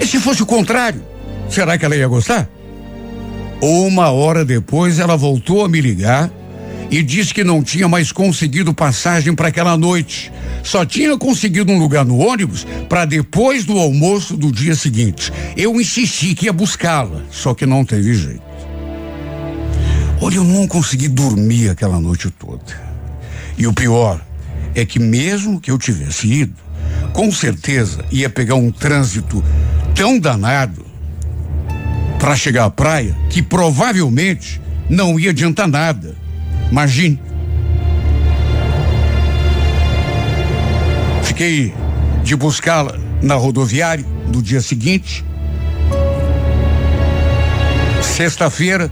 E 0.00 0.06
se 0.06 0.20
fosse 0.20 0.40
o 0.40 0.46
contrário, 0.46 1.02
será 1.50 1.76
que 1.76 1.84
ela 1.84 1.96
ia 1.96 2.06
gostar? 2.06 2.48
Uma 3.60 4.12
hora 4.12 4.44
depois, 4.44 5.00
ela 5.00 5.16
voltou 5.16 5.64
a 5.64 5.68
me 5.68 5.80
ligar 5.80 6.30
e 6.92 7.02
disse 7.02 7.34
que 7.34 7.42
não 7.42 7.60
tinha 7.60 7.88
mais 7.88 8.12
conseguido 8.12 8.72
passagem 8.72 9.34
para 9.34 9.48
aquela 9.48 9.76
noite. 9.76 10.32
Só 10.62 10.86
tinha 10.86 11.18
conseguido 11.18 11.72
um 11.72 11.78
lugar 11.80 12.04
no 12.04 12.18
ônibus 12.18 12.64
para 12.88 13.04
depois 13.04 13.64
do 13.64 13.76
almoço 13.76 14.36
do 14.36 14.52
dia 14.52 14.76
seguinte. 14.76 15.32
Eu 15.56 15.80
insisti 15.80 16.36
que 16.36 16.44
ia 16.44 16.52
buscá-la, 16.52 17.22
só 17.32 17.52
que 17.52 17.66
não 17.66 17.84
teve 17.84 18.14
jeito. 18.14 18.42
Olha, 20.20 20.36
eu 20.36 20.44
não 20.44 20.68
consegui 20.68 21.08
dormir 21.08 21.68
aquela 21.68 21.98
noite 21.98 22.30
toda. 22.30 22.86
E 23.58 23.66
o 23.66 23.72
pior 23.72 24.25
é 24.76 24.84
que 24.84 24.98
mesmo 24.98 25.58
que 25.58 25.70
eu 25.70 25.78
tivesse 25.78 26.30
ido, 26.30 26.54
com 27.12 27.32
certeza 27.32 28.04
ia 28.12 28.28
pegar 28.28 28.56
um 28.56 28.70
trânsito 28.70 29.42
tão 29.94 30.18
danado 30.18 30.84
para 32.18 32.36
chegar 32.36 32.66
à 32.66 32.70
praia 32.70 33.16
que 33.30 33.42
provavelmente 33.42 34.60
não 34.88 35.18
ia 35.18 35.30
adiantar 35.30 35.66
nada. 35.66 36.14
Imagine. 36.70 37.18
Fiquei 41.22 41.74
de 42.22 42.36
buscá-la 42.36 42.98
na 43.22 43.34
rodoviária 43.34 44.04
no 44.32 44.42
dia 44.42 44.60
seguinte. 44.60 45.24
Sexta-feira, 48.02 48.90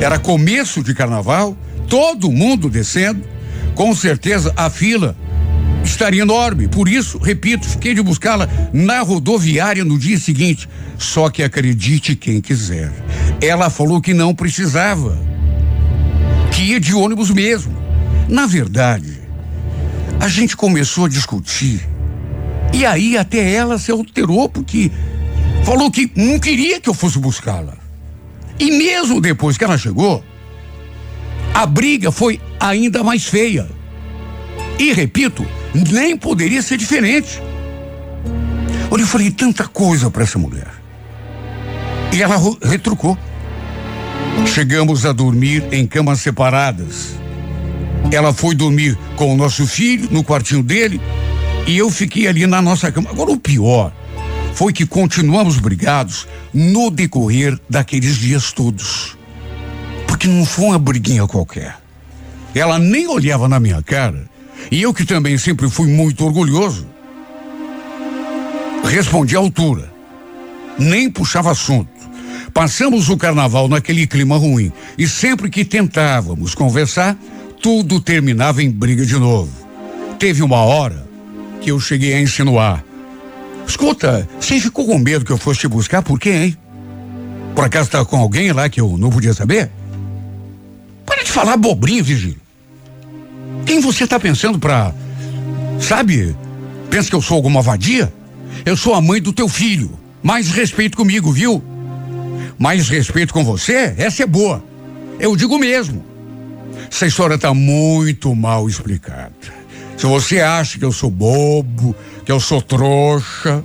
era 0.00 0.18
começo 0.18 0.82
de 0.82 0.94
carnaval, 0.94 1.56
todo 1.88 2.30
mundo 2.30 2.68
descendo. 2.68 3.35
Com 3.76 3.94
certeza 3.94 4.54
a 4.56 4.70
fila 4.70 5.14
estaria 5.84 6.22
enorme. 6.22 6.66
Por 6.66 6.88
isso, 6.88 7.18
repito, 7.18 7.68
fiquei 7.68 7.94
de 7.94 8.02
buscá-la 8.02 8.48
na 8.72 9.02
rodoviária 9.02 9.84
no 9.84 9.98
dia 9.98 10.18
seguinte. 10.18 10.66
Só 10.98 11.28
que 11.28 11.42
acredite 11.42 12.16
quem 12.16 12.40
quiser. 12.40 12.90
Ela 13.40 13.68
falou 13.68 14.00
que 14.00 14.14
não 14.14 14.34
precisava. 14.34 15.18
Que 16.50 16.62
ia 16.62 16.80
de 16.80 16.94
ônibus 16.94 17.30
mesmo. 17.30 17.76
Na 18.26 18.46
verdade, 18.46 19.20
a 20.18 20.26
gente 20.26 20.56
começou 20.56 21.04
a 21.04 21.08
discutir. 21.08 21.86
E 22.72 22.86
aí 22.86 23.18
até 23.18 23.52
ela 23.52 23.78
se 23.78 23.90
alterou 23.90 24.48
porque 24.48 24.90
falou 25.64 25.90
que 25.90 26.10
não 26.16 26.38
queria 26.38 26.80
que 26.80 26.88
eu 26.88 26.94
fosse 26.94 27.18
buscá-la. 27.18 27.74
E 28.58 28.70
mesmo 28.70 29.20
depois 29.20 29.58
que 29.58 29.64
ela 29.64 29.76
chegou, 29.76 30.24
a 31.56 31.64
briga 31.64 32.12
foi 32.12 32.38
ainda 32.60 33.02
mais 33.02 33.24
feia. 33.24 33.66
E 34.78 34.92
repito, 34.92 35.46
nem 35.90 36.14
poderia 36.14 36.60
ser 36.60 36.76
diferente. 36.76 37.40
Olha, 38.90 39.00
eu 39.00 39.06
falei 39.06 39.30
tanta 39.30 39.66
coisa 39.66 40.10
para 40.10 40.22
essa 40.22 40.38
mulher. 40.38 40.70
E 42.12 42.22
ela 42.22 42.36
retrucou. 42.62 43.16
Chegamos 44.46 45.06
a 45.06 45.12
dormir 45.12 45.66
em 45.72 45.86
camas 45.86 46.20
separadas. 46.20 47.14
Ela 48.12 48.34
foi 48.34 48.54
dormir 48.54 48.98
com 49.16 49.32
o 49.32 49.36
nosso 49.36 49.66
filho 49.66 50.08
no 50.10 50.22
quartinho 50.22 50.62
dele 50.62 51.00
e 51.66 51.78
eu 51.78 51.90
fiquei 51.90 52.26
ali 52.26 52.46
na 52.46 52.60
nossa 52.60 52.92
cama. 52.92 53.08
Agora, 53.08 53.30
o 53.30 53.40
pior 53.40 53.90
foi 54.52 54.74
que 54.74 54.84
continuamos 54.84 55.58
brigados 55.58 56.28
no 56.52 56.90
decorrer 56.90 57.58
daqueles 57.66 58.16
dias 58.16 58.52
todos. 58.52 59.15
Porque 60.26 60.38
não 60.38 60.44
foi 60.44 60.64
uma 60.64 60.78
briguinha 60.78 61.24
qualquer. 61.24 61.76
Ela 62.52 62.80
nem 62.80 63.06
olhava 63.06 63.48
na 63.48 63.60
minha 63.60 63.80
cara, 63.80 64.28
e 64.72 64.82
eu 64.82 64.92
que 64.92 65.04
também 65.04 65.38
sempre 65.38 65.70
fui 65.70 65.86
muito 65.86 66.24
orgulhoso, 66.24 66.88
respondi 68.82 69.36
à 69.36 69.38
altura. 69.38 69.92
Nem 70.76 71.08
puxava 71.08 71.52
assunto. 71.52 71.90
Passamos 72.52 73.08
o 73.08 73.16
carnaval 73.16 73.68
naquele 73.68 74.04
clima 74.04 74.36
ruim, 74.36 74.72
e 74.98 75.06
sempre 75.06 75.48
que 75.48 75.64
tentávamos 75.64 76.56
conversar, 76.56 77.16
tudo 77.62 78.00
terminava 78.00 78.64
em 78.64 78.70
briga 78.70 79.06
de 79.06 79.16
novo. 79.16 79.52
Teve 80.18 80.42
uma 80.42 80.58
hora 80.58 81.06
que 81.60 81.70
eu 81.70 81.78
cheguei 81.78 82.14
a 82.14 82.20
insinuar. 82.20 82.84
Escuta, 83.64 84.28
você 84.40 84.58
ficou 84.58 84.86
com 84.86 84.98
medo 84.98 85.24
que 85.24 85.32
eu 85.32 85.38
fosse 85.38 85.60
te 85.60 85.68
buscar? 85.68 86.02
Por 86.02 86.18
quê, 86.18 86.30
hein? 86.30 86.56
Por 87.54 87.64
acaso 87.64 87.90
tá 87.90 88.04
com 88.04 88.16
alguém 88.16 88.50
lá 88.50 88.68
que 88.68 88.80
eu 88.80 88.98
não 88.98 89.08
podia 89.08 89.32
saber? 89.32 89.70
Falar 91.36 91.58
bobrinho, 91.58 92.02
Virgílio. 92.02 92.40
Quem 93.66 93.78
você 93.78 94.06
tá 94.06 94.18
pensando 94.18 94.58
pra. 94.58 94.94
Sabe? 95.78 96.34
Pensa 96.88 97.10
que 97.10 97.14
eu 97.14 97.20
sou 97.20 97.36
alguma 97.36 97.60
vadia? 97.60 98.10
Eu 98.64 98.74
sou 98.74 98.94
a 98.94 99.02
mãe 99.02 99.20
do 99.20 99.34
teu 99.34 99.46
filho. 99.46 99.90
Mais 100.22 100.50
respeito 100.50 100.96
comigo, 100.96 101.30
viu? 101.30 101.62
Mais 102.58 102.88
respeito 102.88 103.34
com 103.34 103.44
você? 103.44 103.94
Essa 103.98 104.22
é 104.22 104.26
boa. 104.26 104.64
Eu 105.20 105.36
digo 105.36 105.58
mesmo. 105.58 106.02
Essa 106.90 107.06
história 107.06 107.36
tá 107.36 107.52
muito 107.52 108.34
mal 108.34 108.66
explicada. 108.66 109.34
Se 109.94 110.06
você 110.06 110.40
acha 110.40 110.78
que 110.78 110.84
eu 110.86 110.92
sou 110.92 111.10
bobo, 111.10 111.94
que 112.24 112.32
eu 112.32 112.40
sou 112.40 112.62
trouxa, 112.62 113.62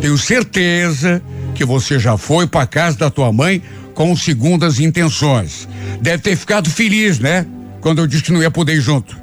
tenho 0.00 0.16
certeza 0.16 1.22
que 1.54 1.62
você 1.62 1.98
já 1.98 2.16
foi 2.16 2.46
para 2.46 2.66
casa 2.66 2.96
da 2.96 3.10
tua 3.10 3.30
mãe 3.30 3.62
com 3.94 4.16
segundas 4.16 4.80
intenções. 4.80 5.68
Deve 6.00 6.22
ter 6.22 6.36
ficado 6.36 6.70
feliz, 6.70 7.18
né? 7.18 7.46
Quando 7.80 8.00
eu 8.00 8.06
disse 8.06 8.24
que 8.24 8.32
não 8.32 8.42
ia 8.42 8.50
poder 8.50 8.74
ir 8.74 8.80
junto. 8.80 9.16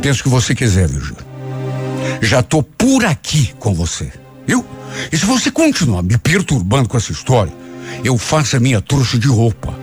Pensa 0.00 0.20
o 0.20 0.22
que 0.24 0.28
você 0.28 0.54
quiser, 0.54 0.88
Virgílio. 0.88 1.24
Já 2.22 2.42
tô 2.42 2.62
por 2.62 3.04
aqui 3.04 3.54
com 3.58 3.74
você, 3.74 4.10
viu? 4.46 4.64
E 5.12 5.16
se 5.16 5.26
você 5.26 5.50
continuar 5.50 6.02
me 6.02 6.16
perturbando 6.16 6.88
com 6.88 6.96
essa 6.96 7.12
história, 7.12 7.52
eu 8.04 8.16
faço 8.16 8.56
a 8.56 8.60
minha 8.60 8.80
trouxa 8.80 9.18
de 9.18 9.28
roupa 9.28 9.74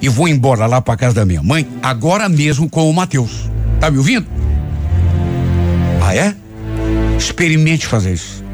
e 0.00 0.08
vou 0.08 0.28
embora 0.28 0.66
lá 0.66 0.80
para 0.80 0.96
casa 0.96 1.14
da 1.16 1.24
minha 1.24 1.42
mãe 1.42 1.66
agora 1.82 2.28
mesmo 2.28 2.68
com 2.68 2.88
o 2.88 2.92
Matheus. 2.92 3.50
Tá 3.80 3.90
me 3.90 3.98
ouvindo? 3.98 4.26
Ah, 6.02 6.14
é? 6.14 6.34
Experimente 7.18 7.86
fazer 7.86 8.14
isso. 8.14 8.44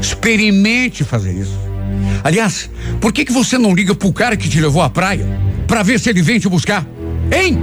Experimente 0.00 1.04
fazer 1.04 1.32
isso. 1.32 1.67
Aliás, 2.24 2.70
por 3.00 3.12
que 3.12 3.24
que 3.24 3.32
você 3.32 3.56
não 3.56 3.74
liga 3.74 3.94
pro 3.94 4.12
cara 4.12 4.36
que 4.36 4.48
te 4.48 4.60
levou 4.60 4.82
à 4.82 4.90
praia 4.90 5.26
para 5.66 5.82
ver 5.82 6.00
se 6.00 6.10
ele 6.10 6.22
vem 6.22 6.38
te 6.38 6.48
buscar? 6.48 6.86
Hein? 7.32 7.58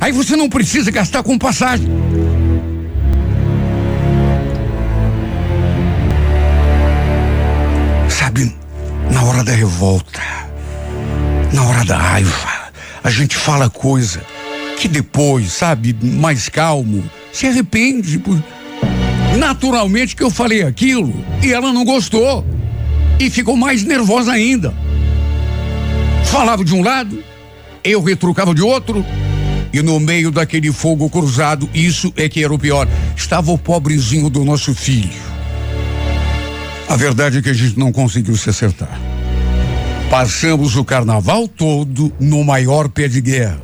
Aí 0.00 0.12
você 0.12 0.36
não 0.36 0.48
precisa 0.48 0.90
gastar 0.90 1.22
com 1.22 1.38
passagem. 1.38 1.88
Sabe, 8.08 8.54
na 9.10 9.22
hora 9.24 9.44
da 9.44 9.52
revolta, 9.52 10.20
na 11.52 11.62
hora 11.64 11.84
da 11.84 11.96
raiva, 11.96 12.70
a 13.02 13.10
gente 13.10 13.36
fala 13.36 13.70
coisa 13.70 14.20
que 14.78 14.88
depois, 14.88 15.52
sabe, 15.52 15.96
mais 16.02 16.48
calmo, 16.48 17.04
se 17.32 17.46
arrepende. 17.46 18.22
Naturalmente 19.38 20.16
que 20.16 20.22
eu 20.22 20.30
falei 20.30 20.62
aquilo 20.62 21.14
e 21.42 21.52
ela 21.52 21.72
não 21.72 21.84
gostou 21.84 22.44
e 23.18 23.30
ficou 23.30 23.56
mais 23.56 23.82
nervosa 23.82 24.32
ainda. 24.32 24.74
Falava 26.24 26.64
de 26.64 26.74
um 26.74 26.82
lado, 26.82 27.22
eu 27.82 28.02
retrucava 28.02 28.54
de 28.54 28.62
outro, 28.62 29.04
e 29.72 29.82
no 29.82 30.00
meio 30.00 30.30
daquele 30.30 30.72
fogo 30.72 31.08
cruzado, 31.10 31.68
isso 31.74 32.12
é 32.16 32.28
que 32.28 32.42
era 32.42 32.52
o 32.52 32.58
pior. 32.58 32.88
Estava 33.16 33.52
o 33.52 33.58
pobrezinho 33.58 34.30
do 34.30 34.44
nosso 34.44 34.74
filho. 34.74 35.10
A 36.88 36.96
verdade 36.96 37.38
é 37.38 37.42
que 37.42 37.50
a 37.50 37.54
gente 37.54 37.78
não 37.78 37.92
conseguiu 37.92 38.36
se 38.36 38.48
acertar. 38.48 38.98
Passamos 40.08 40.76
o 40.76 40.84
carnaval 40.84 41.48
todo 41.48 42.12
no 42.20 42.44
maior 42.44 42.88
pé 42.88 43.08
de 43.08 43.20
guerra. 43.20 43.60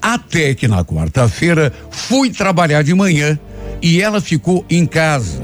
Até 0.00 0.54
que 0.54 0.68
na 0.68 0.84
quarta-feira 0.84 1.72
fui 1.90 2.30
trabalhar 2.30 2.82
de 2.82 2.94
manhã 2.94 3.38
e 3.82 4.00
ela 4.00 4.20
ficou 4.20 4.64
em 4.70 4.86
casa. 4.86 5.42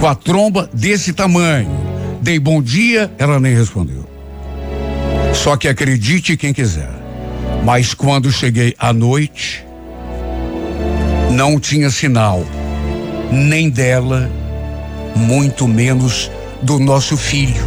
Com 0.00 0.06
a 0.06 0.14
tromba 0.14 0.70
desse 0.72 1.12
tamanho. 1.12 1.87
Dei 2.20 2.38
bom 2.38 2.60
dia, 2.60 3.10
ela 3.18 3.38
nem 3.38 3.54
respondeu. 3.54 4.04
Só 5.32 5.56
que 5.56 5.68
acredite 5.68 6.36
quem 6.36 6.52
quiser. 6.52 6.90
Mas 7.64 7.94
quando 7.94 8.30
cheguei 8.32 8.74
à 8.78 8.92
noite, 8.92 9.64
não 11.30 11.60
tinha 11.60 11.90
sinal, 11.90 12.44
nem 13.30 13.70
dela, 13.70 14.30
muito 15.14 15.68
menos 15.68 16.30
do 16.62 16.78
nosso 16.78 17.16
filho. 17.16 17.66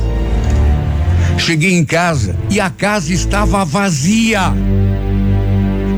Cheguei 1.38 1.74
em 1.74 1.86
casa 1.86 2.36
e 2.50 2.60
a 2.60 2.70
casa 2.70 3.14
estava 3.14 3.64
vazia. 3.64 4.54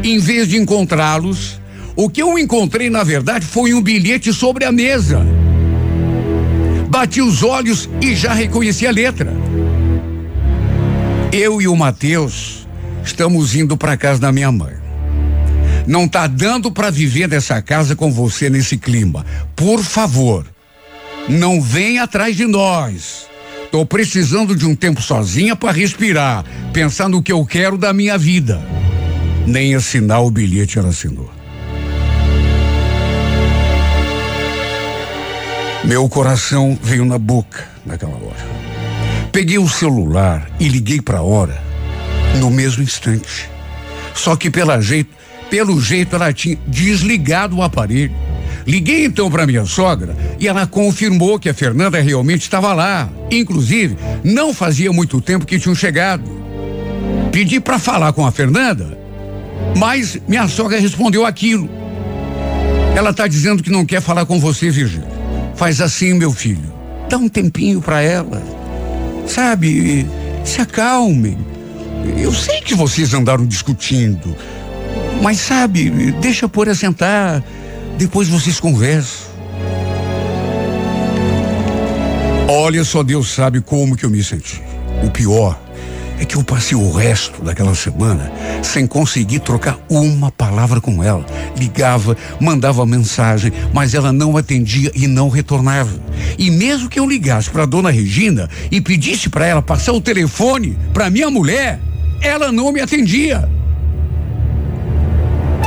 Em 0.03 0.19
vez 0.19 0.47
de 0.47 0.57
encontrá-los, 0.57 1.59
o 1.95 2.09
que 2.09 2.21
eu 2.21 2.37
encontrei, 2.37 2.89
na 2.89 3.03
verdade, 3.03 3.45
foi 3.45 3.73
um 3.73 3.81
bilhete 3.81 4.33
sobre 4.33 4.65
a 4.65 4.71
mesa. 4.71 5.25
Bati 6.93 7.23
os 7.23 7.41
olhos 7.41 7.89
e 7.99 8.15
já 8.15 8.35
reconheci 8.35 8.85
a 8.85 8.91
letra. 8.91 9.33
Eu 11.31 11.59
e 11.59 11.67
o 11.67 11.75
Matheus 11.75 12.67
estamos 13.03 13.55
indo 13.55 13.75
para 13.75 13.97
casa 13.97 14.21
da 14.21 14.31
minha 14.31 14.51
mãe. 14.51 14.75
Não 15.87 16.07
tá 16.07 16.27
dando 16.27 16.71
para 16.71 16.91
viver 16.91 17.27
nessa 17.27 17.59
casa 17.63 17.95
com 17.95 18.11
você 18.11 18.47
nesse 18.47 18.77
clima. 18.77 19.25
Por 19.55 19.83
favor, 19.83 20.45
não 21.27 21.59
venha 21.59 22.03
atrás 22.03 22.37
de 22.37 22.45
nós. 22.45 23.25
Tô 23.71 23.83
precisando 23.87 24.55
de 24.55 24.67
um 24.67 24.75
tempo 24.75 25.01
sozinha 25.01 25.55
para 25.55 25.71
respirar, 25.71 26.45
pensar 26.71 27.09
no 27.09 27.23
que 27.23 27.31
eu 27.31 27.43
quero 27.43 27.75
da 27.75 27.91
minha 27.91 28.19
vida. 28.19 28.61
Nem 29.47 29.73
assinar 29.73 30.23
o 30.23 30.29
bilhete 30.29 30.77
ela 30.77 30.89
assinou. 30.89 31.31
Meu 35.83 36.07
coração 36.07 36.77
veio 36.81 37.03
na 37.03 37.17
boca 37.17 37.67
naquela 37.85 38.13
hora. 38.13 38.63
Peguei 39.33 39.57
o 39.57 39.67
celular 39.67 40.49
e 40.57 40.69
liguei 40.69 41.01
para 41.01 41.17
a 41.17 41.23
hora 41.23 41.61
no 42.39 42.49
mesmo 42.49 42.81
instante. 42.81 43.49
Só 44.13 44.37
que 44.37 44.49
pela 44.49 44.79
jeito, 44.79 45.09
pelo 45.49 45.81
jeito 45.81 46.15
ela 46.15 46.31
tinha 46.31 46.57
desligado 46.65 47.57
o 47.57 47.61
aparelho. 47.61 48.15
Liguei 48.65 49.03
então 49.03 49.29
para 49.29 49.45
minha 49.45 49.65
sogra 49.65 50.15
e 50.39 50.47
ela 50.47 50.65
confirmou 50.65 51.37
que 51.37 51.49
a 51.49 51.53
Fernanda 51.53 51.99
realmente 51.99 52.43
estava 52.43 52.73
lá. 52.73 53.09
Inclusive, 53.29 53.97
não 54.23 54.53
fazia 54.53 54.93
muito 54.93 55.19
tempo 55.19 55.45
que 55.45 55.59
tinham 55.59 55.75
chegado. 55.75 56.23
Pedi 57.29 57.59
para 57.59 57.77
falar 57.77 58.13
com 58.13 58.25
a 58.25 58.31
Fernanda, 58.31 58.97
mas 59.75 60.17
minha 60.29 60.47
sogra 60.47 60.79
respondeu 60.79 61.25
aquilo. 61.25 61.69
Ela 62.95 63.09
está 63.09 63.27
dizendo 63.27 63.61
que 63.61 63.69
não 63.71 63.85
quer 63.85 64.01
falar 64.01 64.25
com 64.25 64.39
você, 64.39 64.69
Virgínia. 64.69 65.12
Faz 65.55 65.81
assim, 65.81 66.13
meu 66.13 66.31
filho. 66.31 66.73
Dá 67.09 67.17
um 67.17 67.29
tempinho 67.29 67.81
para 67.81 68.01
ela. 68.01 68.41
Sabe, 69.27 70.07
se 70.43 70.61
acalmem. 70.61 71.37
Eu 72.17 72.33
sei 72.33 72.61
que 72.61 72.75
vocês 72.75 73.13
andaram 73.13 73.45
discutindo, 73.45 74.35
mas 75.21 75.39
sabe, 75.39 75.89
deixa 76.19 76.49
por 76.49 76.67
assentar. 76.67 77.43
Depois 77.97 78.27
vocês 78.27 78.59
conversam. 78.59 79.31
Olha, 82.47 82.83
só 82.83 83.03
Deus 83.03 83.33
sabe 83.33 83.61
como 83.61 83.95
que 83.95 84.05
eu 84.05 84.09
me 84.09 84.23
senti. 84.23 84.61
O 85.03 85.09
pior 85.09 85.59
é 86.19 86.25
que 86.25 86.35
eu 86.35 86.43
passei 86.43 86.77
o 86.77 86.91
resto 86.91 87.41
daquela 87.43 87.75
semana 87.75 88.31
sem 88.61 88.85
conseguir 88.85 89.39
trocar 89.39 89.77
uma 89.89 90.31
palavra 90.31 90.79
com 90.79 91.03
ela. 91.03 91.25
Ligava, 91.57 92.15
mandava 92.39 92.85
mensagem, 92.85 93.51
mas 93.73 93.93
ela 93.93 94.13
não 94.13 94.37
atendia 94.37 94.91
e 94.95 95.07
não 95.07 95.29
retornava. 95.29 95.99
E 96.37 96.49
mesmo 96.49 96.89
que 96.89 96.99
eu 96.99 97.07
ligasse 97.07 97.49
para 97.49 97.65
dona 97.65 97.89
Regina 97.89 98.49
e 98.71 98.79
pedisse 98.79 99.29
para 99.29 99.45
ela 99.45 99.61
passar 99.61 99.93
o 99.93 100.01
telefone 100.01 100.77
para 100.93 101.09
minha 101.09 101.29
mulher, 101.29 101.79
ela 102.21 102.51
não 102.51 102.71
me 102.71 102.79
atendia. 102.79 103.49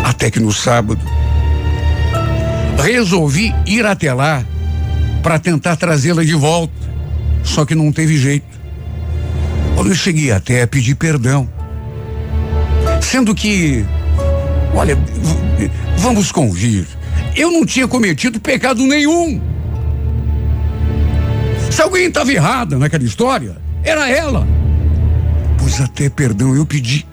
Até 0.05 0.31
que 0.31 0.41
no 0.41 0.53
sábado 0.53 1.01
resolvi 2.83 3.55
ir 3.67 3.85
até 3.85 4.13
lá 4.13 4.45
para 5.23 5.39
tentar 5.39 5.77
trazê-la 5.77 6.23
de 6.23 6.35
volta. 6.35 6.73
Só 7.43 7.65
que 7.65 7.75
não 7.75 7.91
teve 7.93 8.17
jeito. 8.17 8.47
Quando 9.77 9.91
eu 9.91 9.95
cheguei 9.95 10.33
até 10.33 10.62
a 10.62 10.66
pedir 10.66 10.95
perdão. 10.95 11.47
Sendo 13.03 13.35
que, 13.35 13.85
olha, 14.74 14.99
vamos 15.99 16.33
convir, 16.33 16.87
eu 17.37 17.53
não 17.53 17.66
tinha 17.66 17.87
cometido 17.87 18.41
pecado 18.41 18.83
nenhum. 18.87 19.41
Se 21.70 21.83
alguém 21.83 22.07
estava 22.07 22.33
errada 22.33 22.79
naquela 22.79 23.05
história, 23.05 23.59
era 23.85 24.09
ela. 24.09 24.49
Pois 25.59 25.79
até 25.79 26.09
perdão 26.09 26.57
eu 26.57 26.64
pedi. 26.64 27.07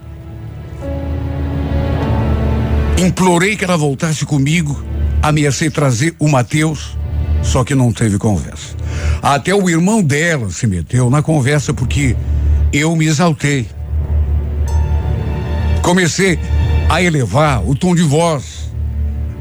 Implorei 2.98 3.58
que 3.58 3.66
ela 3.66 3.76
voltasse 3.76 4.26
comigo, 4.26 4.82
ameacei 5.22 5.70
trazer 5.70 6.16
o 6.18 6.30
Mateus, 6.30 6.98
só 7.42 7.64
que 7.66 7.76
não 7.76 7.92
teve 7.92 8.18
conversa. 8.18 8.76
Até 9.22 9.54
o 9.54 9.70
irmão 9.70 10.02
dela 10.02 10.50
se 10.50 10.66
meteu 10.66 11.10
na 11.10 11.22
conversa 11.22 11.74
porque 11.74 12.16
eu 12.74 12.96
me 12.96 13.06
exaltei. 13.06 13.68
Comecei 15.84 16.40
a 16.90 17.02
elevar 17.02 17.64
o 17.64 17.76
tom 17.76 17.94
de 17.94 18.02
voz. 18.02 18.72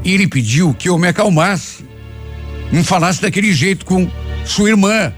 E 0.03 0.13
ele 0.13 0.27
pediu 0.27 0.73
que 0.73 0.87
eu 0.87 0.97
me 0.99 1.07
acalmasse. 1.07 1.83
Não 2.71 2.83
falasse 2.83 3.21
daquele 3.21 3.51
jeito 3.51 3.85
com 3.85 4.09
sua 4.45 4.69
irmã. 4.69 5.11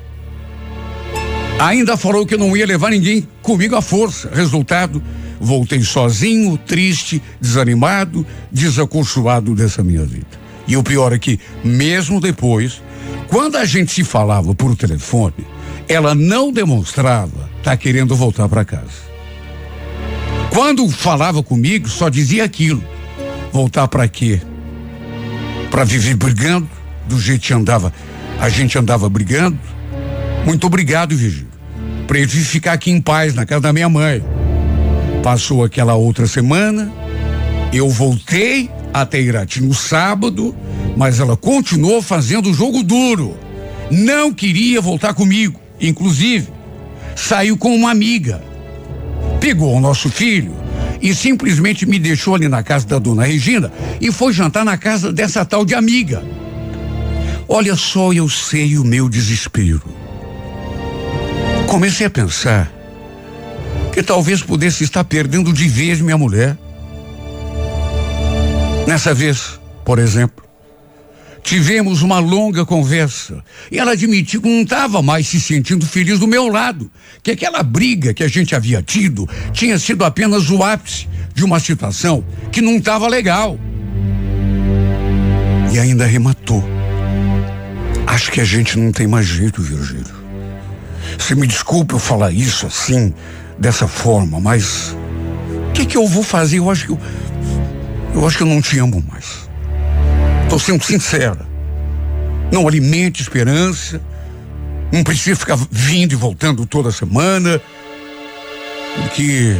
Ainda 1.60 1.98
falou 1.98 2.26
que 2.26 2.38
não 2.38 2.56
ia 2.56 2.66
levar 2.66 2.92
ninguém 2.92 3.28
comigo 3.42 3.76
à 3.76 3.82
força. 3.82 4.30
Resultado, 4.34 5.04
voltei 5.40 5.82
sozinho, 5.82 6.58
triste, 6.58 7.22
desanimado, 7.42 8.26
desacolchoado 8.52 9.56
dessa 9.56 9.84
minha 9.84 10.06
vida. 10.06 10.46
E 10.68 10.78
o 10.78 10.84
pior 10.84 11.12
é 11.14 11.20
que, 11.20 11.40
mesmo 11.64 12.22
depois, 12.22 12.82
quando 13.28 13.56
a 13.58 13.66
gente 13.66 13.92
se 13.92 14.04
falava 14.04 14.54
por 14.54 14.76
telefone, 14.76 15.46
ela 15.88 16.16
não 16.16 16.52
demonstrava 16.52 17.50
estar 17.58 17.72
tá 17.72 17.78
querendo 17.78 18.16
voltar 18.16 18.50
para 18.50 18.66
casa. 18.66 19.06
Quando 20.50 20.90
falava 20.90 21.44
comigo, 21.44 21.90
só 21.90 22.10
dizia 22.10 22.44
aquilo. 22.44 22.84
Voltar 23.52 23.88
para 23.88 24.08
quê? 24.08 24.42
Para 25.70 25.84
viver 25.84 26.16
brigando 26.16 26.70
do 27.08 27.20
jeito 27.20 27.42
que 27.42 27.54
andava. 27.54 27.94
A 28.40 28.50
gente 28.50 28.78
andava 28.78 29.10
brigando. 29.10 29.60
Muito 30.46 30.68
obrigado, 30.68 31.16
Virgílio. 31.16 31.48
Para 32.08 32.20
ele 32.20 32.28
ficar 32.28 32.74
aqui 32.74 32.92
em 32.92 33.02
paz 33.02 33.34
na 33.34 33.46
casa 33.46 33.62
da 33.62 33.74
minha 33.74 33.90
mãe. 33.90 34.24
Passou 35.24 35.64
aquela 35.64 35.96
outra 35.96 36.28
semana. 36.28 36.92
Eu 37.74 37.90
voltei 37.90 38.70
até 38.94 39.20
Irati 39.20 39.62
no 39.62 39.74
sábado, 39.74 40.56
mas 40.96 41.20
ela 41.20 41.36
continuou 41.36 42.02
fazendo 42.02 42.50
o 42.50 42.54
jogo 42.54 42.82
duro. 42.82 43.38
Não 43.92 44.34
queria 44.34 44.80
voltar 44.80 45.14
comigo. 45.14 45.65
Inclusive, 45.80 46.48
saiu 47.16 47.58
com 47.58 47.76
uma 47.76 47.92
amiga. 47.92 48.42
Pegou 49.40 49.76
o 49.76 49.80
nosso 49.80 50.10
filho 50.10 50.56
e 51.02 51.14
simplesmente 51.14 51.86
me 51.86 52.00
deixou 52.00 52.36
ali 52.36 52.48
na 52.48 52.64
casa 52.64 52.88
da 52.88 53.00
dona 53.00 53.26
Regina 53.26 53.72
e 54.00 54.12
foi 54.12 54.34
jantar 54.34 54.66
na 54.66 54.78
casa 54.78 55.12
dessa 55.12 55.46
tal 55.46 55.66
de 55.66 55.76
amiga. 55.76 56.24
Olha 57.48 57.76
só, 57.76 58.12
eu 58.12 58.28
sei 58.28 58.78
o 58.78 58.84
meu 58.84 59.08
desespero. 59.08 59.84
Comecei 61.68 62.06
a 62.06 62.10
pensar 62.10 62.72
que 63.92 64.02
talvez 64.02 64.42
pudesse 64.42 64.84
estar 64.84 65.04
perdendo 65.04 65.54
de 65.54 65.68
vez 65.68 66.02
minha 66.02 66.18
mulher. 66.18 66.58
Nessa 68.88 69.14
vez, 69.14 69.60
por 69.84 70.00
exemplo, 70.00 70.45
tivemos 71.46 72.02
uma 72.02 72.18
longa 72.18 72.66
conversa 72.66 73.44
e 73.72 73.78
ela 73.78 73.92
admitiu 73.92 74.42
que 74.42 74.50
não 74.50 74.64
estava 74.64 75.04
mais 75.04 75.28
se 75.28 75.40
sentindo 75.40 75.86
feliz 75.86 76.18
do 76.18 76.28
meu 76.28 76.48
lado, 76.48 76.92
que 77.22 77.30
aquela 77.30 77.62
briga 77.62 78.16
que 78.16 78.24
a 78.24 78.28
gente 78.28 78.56
havia 78.56 78.82
tido 78.82 79.30
tinha 79.54 79.78
sido 79.78 80.04
apenas 80.04 80.50
o 80.50 80.64
ápice 80.64 81.08
de 81.36 81.46
uma 81.46 81.60
situação 81.60 82.26
que 82.52 82.62
não 82.62 82.78
estava 82.78 83.08
legal. 83.08 83.60
E 85.72 85.78
ainda 85.78 86.06
rematou. 86.08 86.64
Acho 88.08 88.32
que 88.32 88.42
a 88.42 88.46
gente 88.46 88.80
não 88.80 88.92
tem 88.92 89.06
mais 89.06 89.28
jeito, 89.28 89.62
Virgílio. 89.62 90.26
Você 91.18 91.36
me 91.36 91.46
desculpe 91.46 91.94
eu 91.94 92.00
falar 92.00 92.32
isso 92.32 92.66
assim, 92.66 93.14
dessa 93.60 93.88
forma, 93.88 94.40
mas 94.40 94.98
o 95.70 95.74
que, 95.74 95.86
que 95.86 95.98
eu 95.98 96.08
vou 96.08 96.24
fazer? 96.24 96.58
Eu 96.58 96.72
acho 96.72 96.86
que 96.86 96.92
eu, 96.92 97.00
eu 98.16 98.26
acho 98.26 98.38
que 98.38 98.44
eu 98.44 98.48
não 98.48 98.62
te 98.62 98.80
amo 98.80 99.04
mais. 99.08 99.45
Estou 100.56 100.74
sendo 100.74 100.86
sincera. 100.86 101.46
Não 102.50 102.66
alimente 102.66 103.22
esperança. 103.22 104.02
Não 104.90 105.04
precisa 105.04 105.36
ficar 105.36 105.60
vindo 105.70 106.14
e 106.14 106.16
voltando 106.16 106.66
toda 106.66 106.94
semana. 106.94 107.62
Porque 108.96 109.58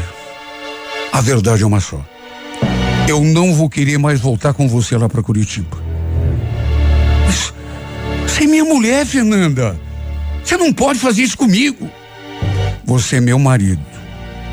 a 1.12 1.20
verdade 1.20 1.64
é 1.64 1.66
uma 1.66 1.82
só. 1.82 2.02
Eu 3.10 3.22
não 3.26 3.54
vou 3.54 3.70
querer 3.70 3.98
mais 3.98 4.22
voltar 4.22 4.54
com 4.54 4.70
você 4.70 4.96
lá 4.96 5.10
para 5.10 5.22
Curitiba. 5.22 5.78
Mas 7.26 7.54
você 8.26 8.46
é 8.46 8.48
minha 8.48 8.64
mulher, 8.64 9.06
Fernanda. 9.06 9.78
Você 10.46 10.56
não 10.56 10.72
pode 10.72 10.98
fazer 10.98 11.24
isso 11.24 11.38
comigo. 11.38 11.90
Você 12.86 13.18
é 13.18 13.20
meu 13.20 13.38
marido. 13.38 13.84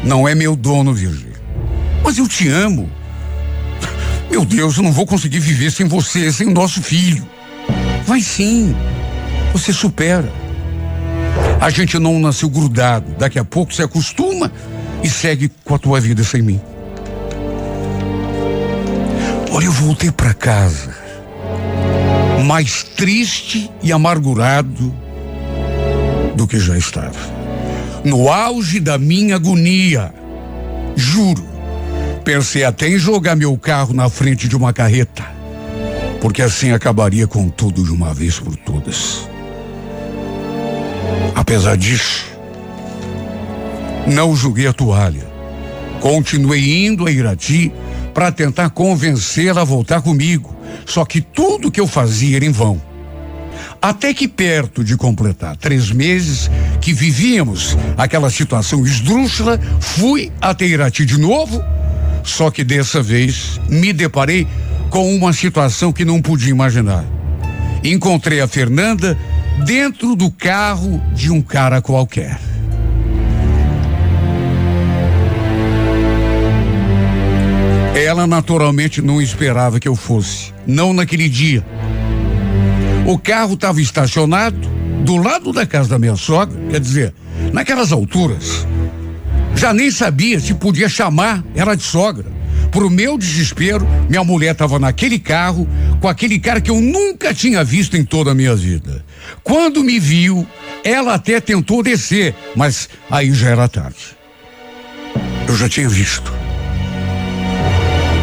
Não 0.03 0.27
é 0.27 0.35
meu 0.35 0.57
dono, 0.57 0.93
Virgílio. 0.93 1.41
Mas 2.03 2.19
eu 2.19 2.27
te 2.27 2.49
amo. 2.49 2.91
Meu 4.33 4.47
Deus, 4.47 4.79
eu 4.79 4.83
não 4.83 4.91
vou 4.91 5.05
conseguir 5.05 5.41
viver 5.41 5.71
sem 5.71 5.87
você, 5.87 6.33
sem 6.33 6.49
o 6.49 6.53
nosso 6.53 6.83
filho. 6.83 7.29
Vai 8.07 8.23
sim. 8.23 8.75
Você 9.53 9.75
supera. 9.75 10.33
A 11.61 11.69
gente 11.69 11.99
não 11.99 12.19
nasceu 12.19 12.49
grudado. 12.49 13.15
Daqui 13.19 13.39
a 13.39 13.45
pouco 13.45 13.75
se 13.75 13.83
acostuma 13.83 14.51
e 15.03 15.11
segue 15.11 15.53
com 15.63 15.75
a 15.75 15.79
tua 15.79 16.01
vida 16.01 16.25
sem 16.25 16.41
mim. 16.41 16.59
Olha, 19.51 19.67
eu 19.67 19.73
voltei 19.73 20.11
para 20.11 20.33
casa 20.33 20.97
mais 22.43 22.83
triste 22.83 23.71
e 23.83 23.93
amargurado 23.93 24.95
do 26.35 26.47
que 26.47 26.59
já 26.59 26.79
estava. 26.79 27.21
No 28.03 28.31
auge 28.31 28.81
da 28.81 28.97
minha 28.97 29.37
agonia, 29.37 30.11
juro, 30.97 31.52
pensei 32.23 32.65
até 32.65 32.89
em 32.89 32.99
jogar 32.99 33.37
meu 33.37 33.57
carro 33.59 33.93
na 33.93 34.09
frente 34.09 34.49
de 34.49 34.57
uma 34.57 34.73
carreta, 34.73 35.25
porque 36.21 36.41
assim 36.41 36.73
acabaria 36.73 37.27
com 37.27 37.49
tudo 37.49 37.85
de 37.85 37.93
uma 37.93 38.15
vez 38.15 38.39
por 38.39 38.57
todas. 38.57 39.29
Apesar 41.35 41.77
disso, 41.77 42.27
não 44.07 44.35
joguei 44.35 44.67
a 44.67 44.73
toalha. 44.73 45.31
Continuei 46.01 46.87
indo 46.87 47.07
a 47.07 47.11
Irati 47.11 47.73
para 48.13 48.33
tentar 48.33 48.71
convencê-la 48.71 49.61
a 49.61 49.65
voltar 49.65 50.03
comigo. 50.03 50.55
Só 50.87 51.05
que 51.05 51.21
tudo 51.21 51.71
que 51.71 51.81
eu 51.81 51.87
fazia 51.87 52.37
era 52.37 52.45
em 52.45 52.51
vão. 52.51 52.81
Até 53.81 54.15
que 54.15 54.27
perto 54.29 54.83
de 54.83 54.97
completar 54.97 55.57
três 55.57 55.91
meses 55.91 56.51
que 56.81 56.93
vivíamos 56.93 57.77
aquela 57.97 58.31
situação 58.31 58.85
esdrúxula, 58.85 59.61
fui 59.81 60.33
até 60.41 60.67
Irati 60.67 61.05
de 61.05 61.19
novo, 61.19 61.63
só 62.23 62.51
que 62.51 62.65
dessa 62.65 63.03
vez 63.03 63.61
me 63.69 63.93
deparei 63.93 64.47
com 64.91 65.15
uma 65.15 65.33
situação 65.33 65.93
que 65.93 66.05
não 66.05 66.21
podia 66.21 66.51
imaginar. 66.51 67.05
Encontrei 67.83 68.41
a 68.41 68.47
Fernanda 68.47 69.19
dentro 69.65 70.15
do 70.15 70.31
carro 70.31 71.03
de 71.15 71.31
um 71.31 71.41
cara 71.41 71.81
qualquer. 71.81 72.39
Ela 77.95 78.27
naturalmente 78.27 79.01
não 79.01 79.21
esperava 79.21 79.79
que 79.79 79.89
eu 79.89 79.97
fosse, 79.97 80.53
não 80.67 80.93
naquele 80.93 81.29
dia. 81.29 81.65
O 83.07 83.19
carro 83.19 83.55
estava 83.55 83.81
estacionado 83.81 84.59
do 85.05 85.17
lado 85.17 85.53
da 85.53 85.67
casa 85.67 85.89
da 85.89 85.99
minha 85.99 86.17
sogra, 86.17 86.59
quer 86.71 86.81
dizer, 86.81 87.15
naquelas 87.53 87.93
alturas. 87.93 88.67
Já 89.55 89.73
nem 89.73 89.91
sabia 89.91 90.41
se 90.41 90.55
podia 90.55 90.89
chamar 90.89 91.45
ela 91.55 91.77
de 91.77 91.83
sogra. 91.83 92.27
Por 92.71 92.91
meu 92.91 93.19
desespero, 93.19 93.87
minha 94.09 94.25
mulher 94.25 94.53
estava 94.53 94.79
naquele 94.79 95.19
carro 95.19 95.69
com 96.01 96.09
aquele 96.09 96.39
cara 96.39 96.61
que 96.61 96.71
eu 96.71 96.81
nunca 96.81 97.35
tinha 97.35 97.63
visto 97.63 97.97
em 97.97 98.05
toda 98.05 98.33
a 98.33 98.35
minha 98.35 98.57
vida. 98.57 99.05
Quando 99.43 99.85
me 99.85 100.01
viu, 100.01 100.47
ela 100.83 101.15
até 101.15 101.39
tentou 101.41 101.83
descer, 101.83 102.35
mas 102.57 102.89
aí 103.11 103.33
já 103.33 103.51
era 103.51 103.69
tarde. 103.69 104.17
Eu 105.47 105.57
já 105.57 105.69
tinha 105.69 105.89
visto. 105.89 106.33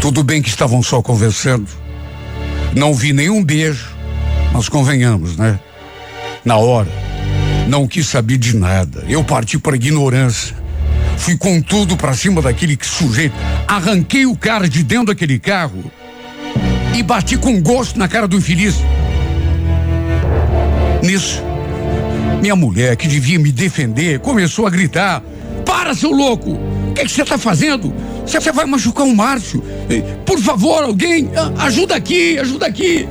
Tudo 0.02 0.24
bem 0.24 0.42
que 0.42 0.50
estavam 0.50 0.82
só 0.82 1.02
conversando. 1.02 1.68
Não 2.76 2.94
vi 2.94 3.14
nenhum 3.14 3.44
beijo, 3.44 3.90
mas 4.52 4.68
convenhamos, 4.68 5.38
né? 5.38 5.60
Na 6.44 6.58
hora, 6.58 6.90
não 7.68 7.88
quis 7.88 8.08
saber 8.08 8.38
de 8.38 8.56
nada. 8.56 9.06
Eu 9.08 9.24
parti 9.24 9.60
para 9.60 9.76
ignorância. 9.76 10.56
Fui 11.20 11.38
com 11.38 11.62
tudo 11.62 11.96
para 11.96 12.14
cima 12.14 12.42
daquele 12.42 12.78
sujeito. 12.82 13.36
Arranquei 13.68 14.26
o 14.26 14.36
cara 14.36 14.68
de 14.68 14.82
dentro 14.82 15.08
daquele 15.08 15.38
carro 15.38 15.92
e 16.98 17.04
bati 17.04 17.38
com 17.38 17.62
gosto 17.62 18.00
na 18.00 18.08
cara 18.08 18.28
do 18.28 18.38
infeliz. 18.38 18.76
Nisso, 21.04 21.44
minha 22.42 22.56
mulher, 22.56 22.96
que 22.96 23.08
devia 23.08 23.38
me 23.38 23.52
defender, 23.52 24.20
começou 24.20 24.66
a 24.66 24.70
gritar: 24.70 25.22
Para, 25.66 25.94
seu 25.94 26.12
louco! 26.12 26.52
O 26.52 26.94
que 26.94 27.08
você 27.08 27.22
está 27.22 27.38
fazendo? 27.38 27.94
Você 28.26 28.52
vai 28.52 28.66
machucar 28.66 29.06
o 29.06 29.16
Márcio. 29.16 29.64
Por 30.26 30.40
favor, 30.40 30.84
alguém, 30.84 31.30
ajuda 31.58 31.96
aqui, 31.96 32.40
ajuda 32.40 32.66
aqui. 32.66 33.08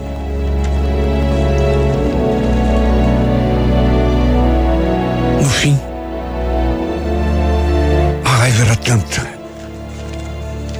Tanta 8.88 9.28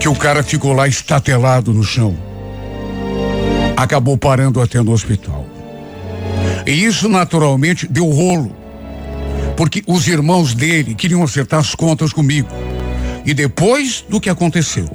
que 0.00 0.08
o 0.08 0.14
cara 0.14 0.42
ficou 0.42 0.72
lá 0.72 0.88
estatelado 0.88 1.74
no 1.74 1.84
chão. 1.84 2.16
Acabou 3.76 4.16
parando 4.16 4.62
até 4.62 4.80
no 4.80 4.92
hospital. 4.92 5.44
E 6.66 6.72
isso 6.72 7.06
naturalmente 7.06 7.86
deu 7.86 8.08
rolo, 8.08 8.56
porque 9.58 9.82
os 9.86 10.08
irmãos 10.08 10.54
dele 10.54 10.94
queriam 10.94 11.22
acertar 11.22 11.60
as 11.60 11.74
contas 11.74 12.10
comigo. 12.10 12.48
E 13.26 13.34
depois 13.34 14.02
do 14.08 14.18
que 14.18 14.30
aconteceu, 14.30 14.88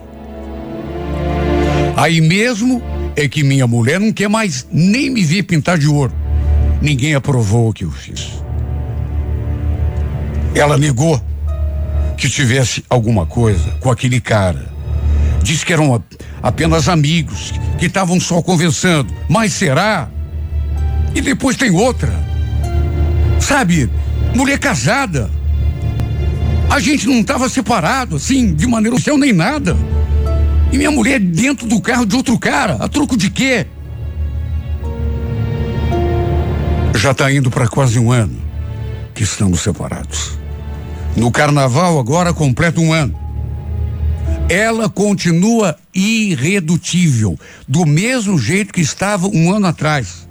Aí 1.95 2.19
mesmo 2.19 2.81
é 3.15 3.27
que 3.27 3.43
minha 3.43 3.67
mulher 3.67 3.99
não 3.99 4.11
quer 4.11 4.27
mais 4.27 4.65
nem 4.71 5.11
me 5.11 5.23
ver 5.23 5.43
pintar 5.43 5.77
de 5.77 5.87
ouro. 5.87 6.11
Ninguém 6.81 7.13
aprovou 7.13 7.69
o 7.69 7.73
que 7.73 7.83
eu 7.83 7.91
fiz. 7.91 8.31
Ela 10.55 10.75
negou 10.75 11.21
que 12.17 12.29
tivesse 12.29 12.83
alguma 12.89 13.25
coisa 13.25 13.71
com 13.79 13.89
aquele 13.91 14.19
cara. 14.19 14.71
Disse 15.41 15.65
que 15.65 15.73
eram 15.73 16.01
apenas 16.41 16.87
amigos, 16.87 17.53
que 17.77 17.85
estavam 17.85 18.19
só 18.19 18.41
conversando. 18.41 19.13
Mas 19.27 19.53
será? 19.53 20.09
E 21.13 21.21
depois 21.21 21.57
tem 21.57 21.71
outra. 21.71 22.13
Sabe, 23.39 23.89
mulher 24.33 24.57
casada. 24.57 25.29
A 26.69 26.79
gente 26.79 27.07
não 27.07 27.19
estava 27.19 27.49
separado, 27.49 28.15
assim, 28.15 28.53
de 28.53 28.65
maneira 28.65 28.95
oficial 28.95 29.17
nem 29.17 29.33
nada. 29.33 29.77
E 30.71 30.77
minha 30.77 30.89
mulher 30.89 31.19
dentro 31.19 31.67
do 31.67 31.79
carro 31.79 32.05
de 32.05 32.15
outro 32.15 32.39
cara. 32.39 32.77
A 32.79 32.87
troco 32.87 33.15
de 33.15 33.29
quê? 33.29 33.67
Já 36.95 37.11
está 37.11 37.31
indo 37.31 37.51
para 37.51 37.67
quase 37.67 37.99
um 37.99 38.11
ano 38.11 38.41
que 39.13 39.23
estamos 39.23 39.59
separados. 39.59 40.42
No 41.15 41.31
carnaval 41.31 41.99
agora 41.99 42.33
completa 42.33 42.79
um 42.79 42.91
ano. 42.91 43.19
Ela 44.49 44.89
continua 44.89 45.77
irredutível, 45.93 47.39
do 47.67 47.85
mesmo 47.85 48.37
jeito 48.37 48.73
que 48.73 48.81
estava 48.81 49.27
um 49.27 49.51
ano 49.51 49.67
atrás. 49.67 50.27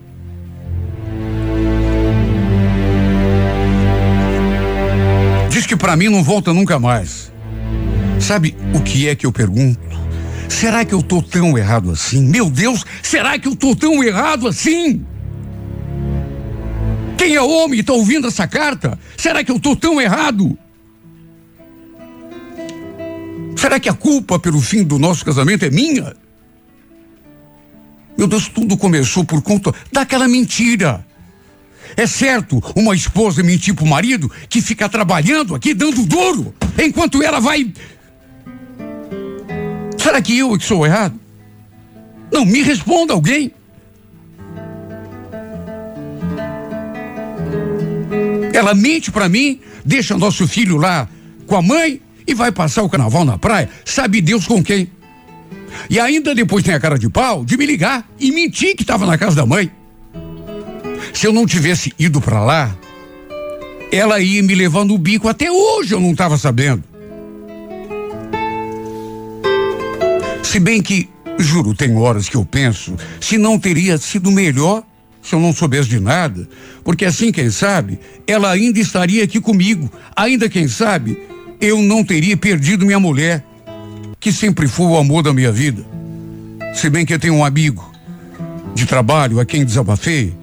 Diz 5.51 5.67
que 5.67 5.77
para 5.77 5.97
mim 5.97 6.09
não 6.09 6.23
volta 6.23 6.53
nunca 6.53 6.79
mais. 6.79 7.33
Sabe 8.19 8.57
o 8.75 8.81
que 8.81 9.09
é 9.09 9.15
que 9.15 9.27
eu 9.27 9.33
pergunto? 9.33 9.81
Será 10.49 10.85
que 10.85 10.95
eu 10.95 11.03
tô 11.03 11.23
tão 11.23 11.57
errado 11.57 11.91
assim? 11.91 12.23
Meu 12.23 12.51
Deus, 12.51 12.85
será 13.03 13.39
que 13.39 13.49
eu 13.49 13.57
tô 13.57 13.75
tão 13.75 14.03
errado 14.03 14.47
assim? 14.47 15.05
Quem 17.17 17.35
é 17.35 17.41
homem 17.41 17.81
e 17.81 17.83
tá 17.83 17.93
ouvindo 17.93 18.29
essa 18.29 18.47
carta? 18.47 18.99
Será 19.17 19.43
que 19.45 19.51
eu 19.51 19.59
tô 19.59 19.77
tão 19.77 20.01
errado? 20.01 20.59
Será 23.63 23.79
que 23.79 23.89
a 23.89 23.95
culpa 23.95 24.41
pelo 24.41 24.61
fim 24.61 24.83
do 24.83 24.99
nosso 24.99 25.25
casamento 25.25 25.65
é 25.65 25.71
minha? 25.71 26.17
Meu 28.19 28.27
Deus, 28.27 28.49
tudo 28.49 28.77
começou 28.77 29.25
por 29.25 29.41
conta 29.41 29.73
daquela 29.93 30.27
mentira. 30.27 31.07
É 31.97 32.05
certo, 32.05 32.61
uma 32.75 32.93
esposa 32.93 33.41
mentir 33.41 33.73
pro 33.73 33.87
marido 33.87 34.29
que 34.49 34.61
fica 34.61 34.89
trabalhando 34.89 35.55
aqui 35.55 35.75
dando 35.75 36.05
duro, 36.05 36.53
enquanto 36.77 37.23
ela 37.23 37.39
vai 37.39 37.73
Será 39.97 40.21
que 40.21 40.37
eu 40.37 40.59
que 40.59 40.65
sou 40.65 40.85
errado? 40.85 41.15
Não, 42.33 42.45
me 42.45 42.63
responda 42.63 43.13
alguém. 43.13 43.53
Ela 48.53 48.75
mente 48.75 49.13
para 49.13 49.29
mim, 49.29 49.61
deixa 49.85 50.19
nosso 50.19 50.49
filho 50.49 50.79
lá 50.79 51.09
com 51.47 51.55
a 51.55 51.63
mãe 51.63 52.03
e 52.27 52.35
vai 52.35 52.53
passar 52.53 52.83
o 52.83 52.89
carnaval 52.89 53.25
na 53.25 53.39
praia, 53.39 53.69
sabe 53.85 54.21
Deus 54.21 54.47
com 54.47 54.63
quem. 54.63 54.89
E 55.89 55.99
ainda 55.99 56.35
depois 56.35 56.65
tem 56.65 56.75
a 56.75 56.81
cara 56.81 56.99
de 56.99 57.09
pau 57.09 57.45
de 57.45 57.57
me 57.57 57.67
ligar 57.67 58.09
e 58.19 58.31
mentir 58.31 58.77
que 58.77 58.83
estava 58.83 59.07
na 59.07 59.17
casa 59.19 59.37
da 59.37 59.47
mãe. 59.47 59.71
Se 61.13 61.27
eu 61.27 61.33
não 61.33 61.47
tivesse 61.47 61.93
ido 61.99 62.21
para 62.21 62.43
lá, 62.43 62.77
ela 63.91 64.21
ia 64.21 64.43
me 64.43 64.55
levando 64.55 64.95
o 64.95 64.99
bico 64.99 65.29
até 65.29 65.51
hoje 65.51 65.95
eu 65.95 66.01
não 66.01 66.13
estava 66.13 66.39
sabendo. 66.39 66.83
Se 70.43 70.59
bem 70.59 70.83
que, 70.83 71.09
juro, 71.39 71.75
tem 71.75 71.97
horas 71.97 72.29
que 72.29 72.37
eu 72.37 72.45
penso 72.45 72.97
se 73.21 73.39
não 73.39 73.59
teria 73.59 73.97
sido 73.99 74.31
melhor 74.31 74.85
se 75.23 75.35
eu 75.35 75.41
não 75.41 75.53
soubesse 75.53 75.89
de 75.89 76.01
nada, 76.01 76.49
porque 76.83 77.05
assim, 77.05 77.31
quem 77.31 77.49
sabe, 77.49 77.99
ela 78.27 78.51
ainda 78.51 78.81
estaria 78.81 79.23
aqui 79.23 79.41
comigo. 79.41 79.91
Ainda, 80.17 80.49
quem 80.49 80.67
sabe, 80.67 81.17
eu 81.63 81.81
não 81.81 82.03
teria 82.03 82.37
perdido 82.37 82.85
minha 82.85 82.99
mulher, 82.99 83.45
que 84.19 84.33
sempre 84.33 84.67
foi 84.67 84.87
o 84.87 84.97
amor 84.97 85.23
da 85.23 85.33
minha 85.33 85.53
vida. 85.53 85.85
Se 86.75 86.91
bem 86.91 87.07
que 87.07 87.15
eu 87.15 87.21
tenho 87.21 87.35
um 87.35 87.45
amigo 87.45 87.89
de 88.75 88.85
trabalho 88.85 89.39
a 89.39 89.47
quem 89.47 89.65
desabafei, 89.65 90.35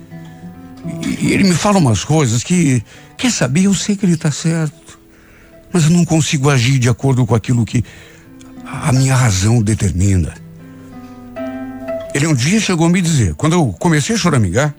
e 1.20 1.34
ele 1.34 1.44
me 1.44 1.54
fala 1.54 1.78
umas 1.78 2.06
coisas 2.06 2.42
que, 2.42 2.82
quer 3.18 3.32
saber, 3.32 3.66
eu 3.66 3.74
sei 3.74 3.98
que 3.98 4.06
ele 4.06 4.14
está 4.14 4.32
certo, 4.32 4.98
mas 5.74 5.84
eu 5.84 5.90
não 5.90 6.06
consigo 6.06 6.50
agir 6.50 6.80
de 6.80 6.88
acordo 6.88 7.26
com 7.26 7.36
aquilo 7.36 7.66
que 7.66 7.84
a 8.66 8.94
minha 8.94 9.14
razão 9.14 9.62
determina. 9.62 10.34
Ele 12.14 12.28
um 12.28 12.34
dia 12.34 12.62
chegou 12.62 12.88
a 12.88 12.90
me 12.90 13.02
dizer, 13.02 13.36
quando 13.36 13.54
eu 13.54 13.76
comecei 13.78 14.16
a 14.16 14.18
choramingar, 14.18 14.74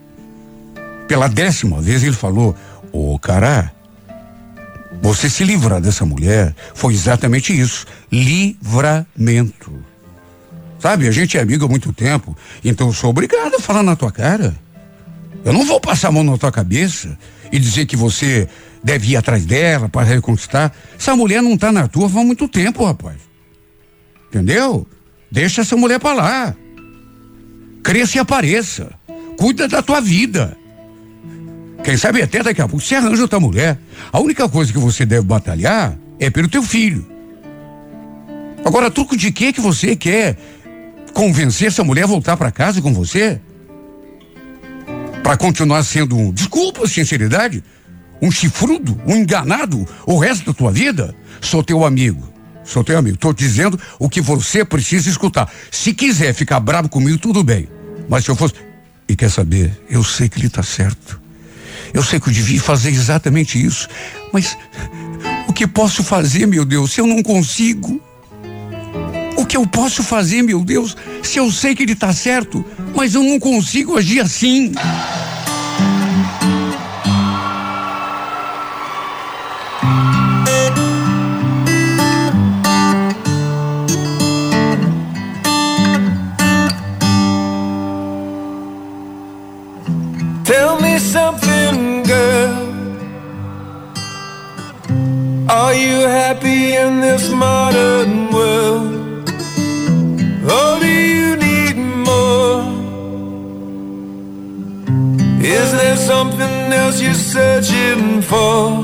pela 1.07 1.29
décima 1.29 1.83
vez 1.83 2.03
ele 2.03 2.15
falou: 2.15 2.57
Ô 2.93 3.15
oh, 3.15 3.19
você 5.03 5.31
se 5.31 5.45
livrar 5.45 5.81
dessa 5.81 6.05
mulher 6.05 6.55
foi 6.75 6.95
exatamente 6.95 7.59
isso 7.59 7.87
livramento. 8.11 9.73
Sabe, 10.79 11.07
a 11.07 11.11
gente 11.11 11.37
é 11.37 11.41
amigo 11.41 11.65
há 11.65 11.69
muito 11.69 11.93
tempo, 11.93 12.37
então 12.65 12.89
eu 12.89 12.93
sou 12.93 13.11
obrigado 13.11 13.55
a 13.55 13.61
falar 13.61 13.83
na 13.83 13.95
tua 13.95 14.11
cara. 14.11 14.57
Eu 15.45 15.53
não 15.53 15.65
vou 15.65 15.81
passar 15.81 16.09
a 16.09 16.13
mão 16.13 16.25
na 16.25 16.37
tua 16.39 16.53
cabeça 16.53 17.19
e 17.53 17.59
dizer 17.59 17.87
que 17.87 17.97
você 17.97 18.49
deve 18.83 19.13
ir 19.13 19.17
atrás 19.17 19.45
dela 19.45 19.89
para 19.89 20.07
reconquistar. 20.07 20.75
Essa 20.99 21.15
mulher 21.17 21.43
não 21.43 21.57
tá 21.57 21.71
na 21.73 21.87
tua 21.89 22.07
há 22.07 22.25
muito 22.25 22.49
tempo, 22.49 22.85
rapaz. 22.85 23.17
Entendeu? 24.29 24.87
Deixa 25.31 25.63
essa 25.63 25.77
mulher 25.77 25.99
para 25.99 26.15
lá. 26.15 26.57
Cresça 27.83 28.19
e 28.19 28.21
apareça. 28.21 28.91
Cuida 29.39 29.67
da 29.69 29.83
tua 29.83 30.01
vida. 30.01 30.57
Quem 31.83 31.97
sabe 31.97 32.23
até 32.23 32.43
daqui 32.43 32.61
a 32.61 32.69
pouco 32.69 32.85
você 32.85 32.95
arranja 32.95 33.23
outra 33.23 33.41
mulher. 33.41 33.79
A 34.13 34.21
única 34.21 34.49
coisa 34.49 34.73
que 34.73 34.79
você 34.79 35.07
deve 35.07 35.23
batalhar 35.23 35.97
é 36.19 36.29
pelo 36.31 36.49
teu 36.49 36.63
filho. 36.63 37.07
Agora, 38.65 38.91
truco 38.91 39.17
de 39.17 39.33
que 39.33 39.53
que 39.53 39.61
você 39.61 39.97
quer 39.97 40.37
convencer 41.15 41.69
essa 41.69 41.83
mulher 41.83 42.05
a 42.05 42.07
voltar 42.07 42.37
para 42.37 42.51
casa 42.51 42.83
com 42.83 42.93
você? 42.93 43.41
Para 45.23 45.37
continuar 45.37 45.83
sendo 45.83 46.17
um, 46.17 46.33
desculpa 46.33 46.85
a 46.85 46.89
sinceridade, 46.89 47.65
um 48.21 48.31
chifrudo, 48.31 49.01
um 49.07 49.17
enganado 49.17 49.87
o 50.07 50.19
resto 50.19 50.47
da 50.47 50.53
tua 50.53 50.71
vida? 50.71 51.15
Sou 51.41 51.63
teu 51.63 51.85
amigo. 51.85 52.31
Sou 52.63 52.85
teu 52.85 52.99
amigo. 52.99 53.17
Tô 53.17 53.33
dizendo 53.33 53.81
o 53.99 54.09
que 54.09 54.21
você 54.21 54.65
precisa 54.65 55.09
escutar. 55.09 55.51
Se 55.71 55.95
quiser 55.95 56.35
ficar 56.35 56.61
bravo 56.61 56.89
comigo, 56.89 57.19
tudo 57.19 57.43
bem. 57.43 57.69
Mas 58.09 58.25
se 58.25 58.31
eu 58.31 58.37
fosse. 58.37 58.55
E 59.09 59.17
quer 59.17 59.31
saber? 59.31 59.73
Eu 59.89 60.05
sei 60.05 60.29
que 60.29 60.39
ele 60.39 60.47
está 60.47 60.63
certo. 60.63 61.21
Eu 61.93 62.03
sei 62.03 62.21
que 62.21 62.29
eu 62.29 62.33
devia 62.33 62.61
fazer 62.61 62.91
exatamente 62.91 63.65
isso. 63.65 63.89
Mas 64.33 64.57
o 65.49 65.53
que 65.53 65.67
posso 65.67 66.03
fazer, 66.03 66.47
meu 66.47 66.65
Deus, 66.65 66.93
se 66.93 67.01
eu 67.01 67.07
não 67.07 67.23
consigo? 67.23 68.01
O 69.37 69.45
que 69.45 69.57
eu 69.57 69.67
posso 69.67 70.03
fazer, 70.03 70.43
meu 70.43 70.63
Deus, 70.65 70.97
se 71.23 71.39
eu 71.39 71.51
sei 71.51 71.75
que 71.75 71.83
ele 71.83 71.93
está 71.93 72.13
certo, 72.13 72.65
mas 72.95 73.15
eu 73.15 73.23
não 73.23 73.39
consigo 73.39 73.97
agir 73.97 74.21
assim? 74.21 74.73
Something 106.91 107.05
you're 107.05 107.15
searching 107.15 108.23
for? 108.23 108.83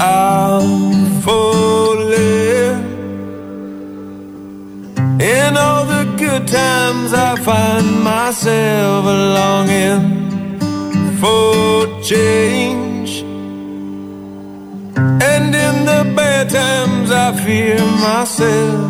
I'm 0.00 1.20
falling. 1.22 2.90
In 5.20 5.56
all 5.56 5.84
the 5.84 6.14
good 6.16 6.46
times, 6.48 7.12
I 7.12 7.36
find 7.36 8.02
myself 8.02 9.04
longing 9.04 10.58
for 11.20 12.00
change. 12.02 13.22
And 14.96 15.54
in 15.54 15.84
the 15.84 16.12
bad 16.16 16.50
times, 16.50 17.10
I 17.10 17.32
fear 17.44 17.78
myself. 17.78 18.89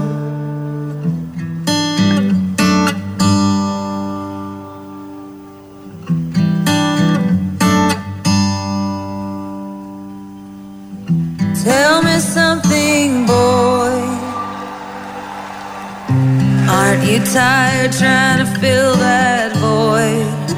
you 17.11 17.19
tired 17.25 17.91
trying 17.91 18.39
to 18.39 18.61
fill 18.61 18.95
that 18.95 19.51
void? 19.57 20.51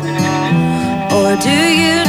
Or 1.11 1.41
do 1.41 1.51
you? 1.51 2.02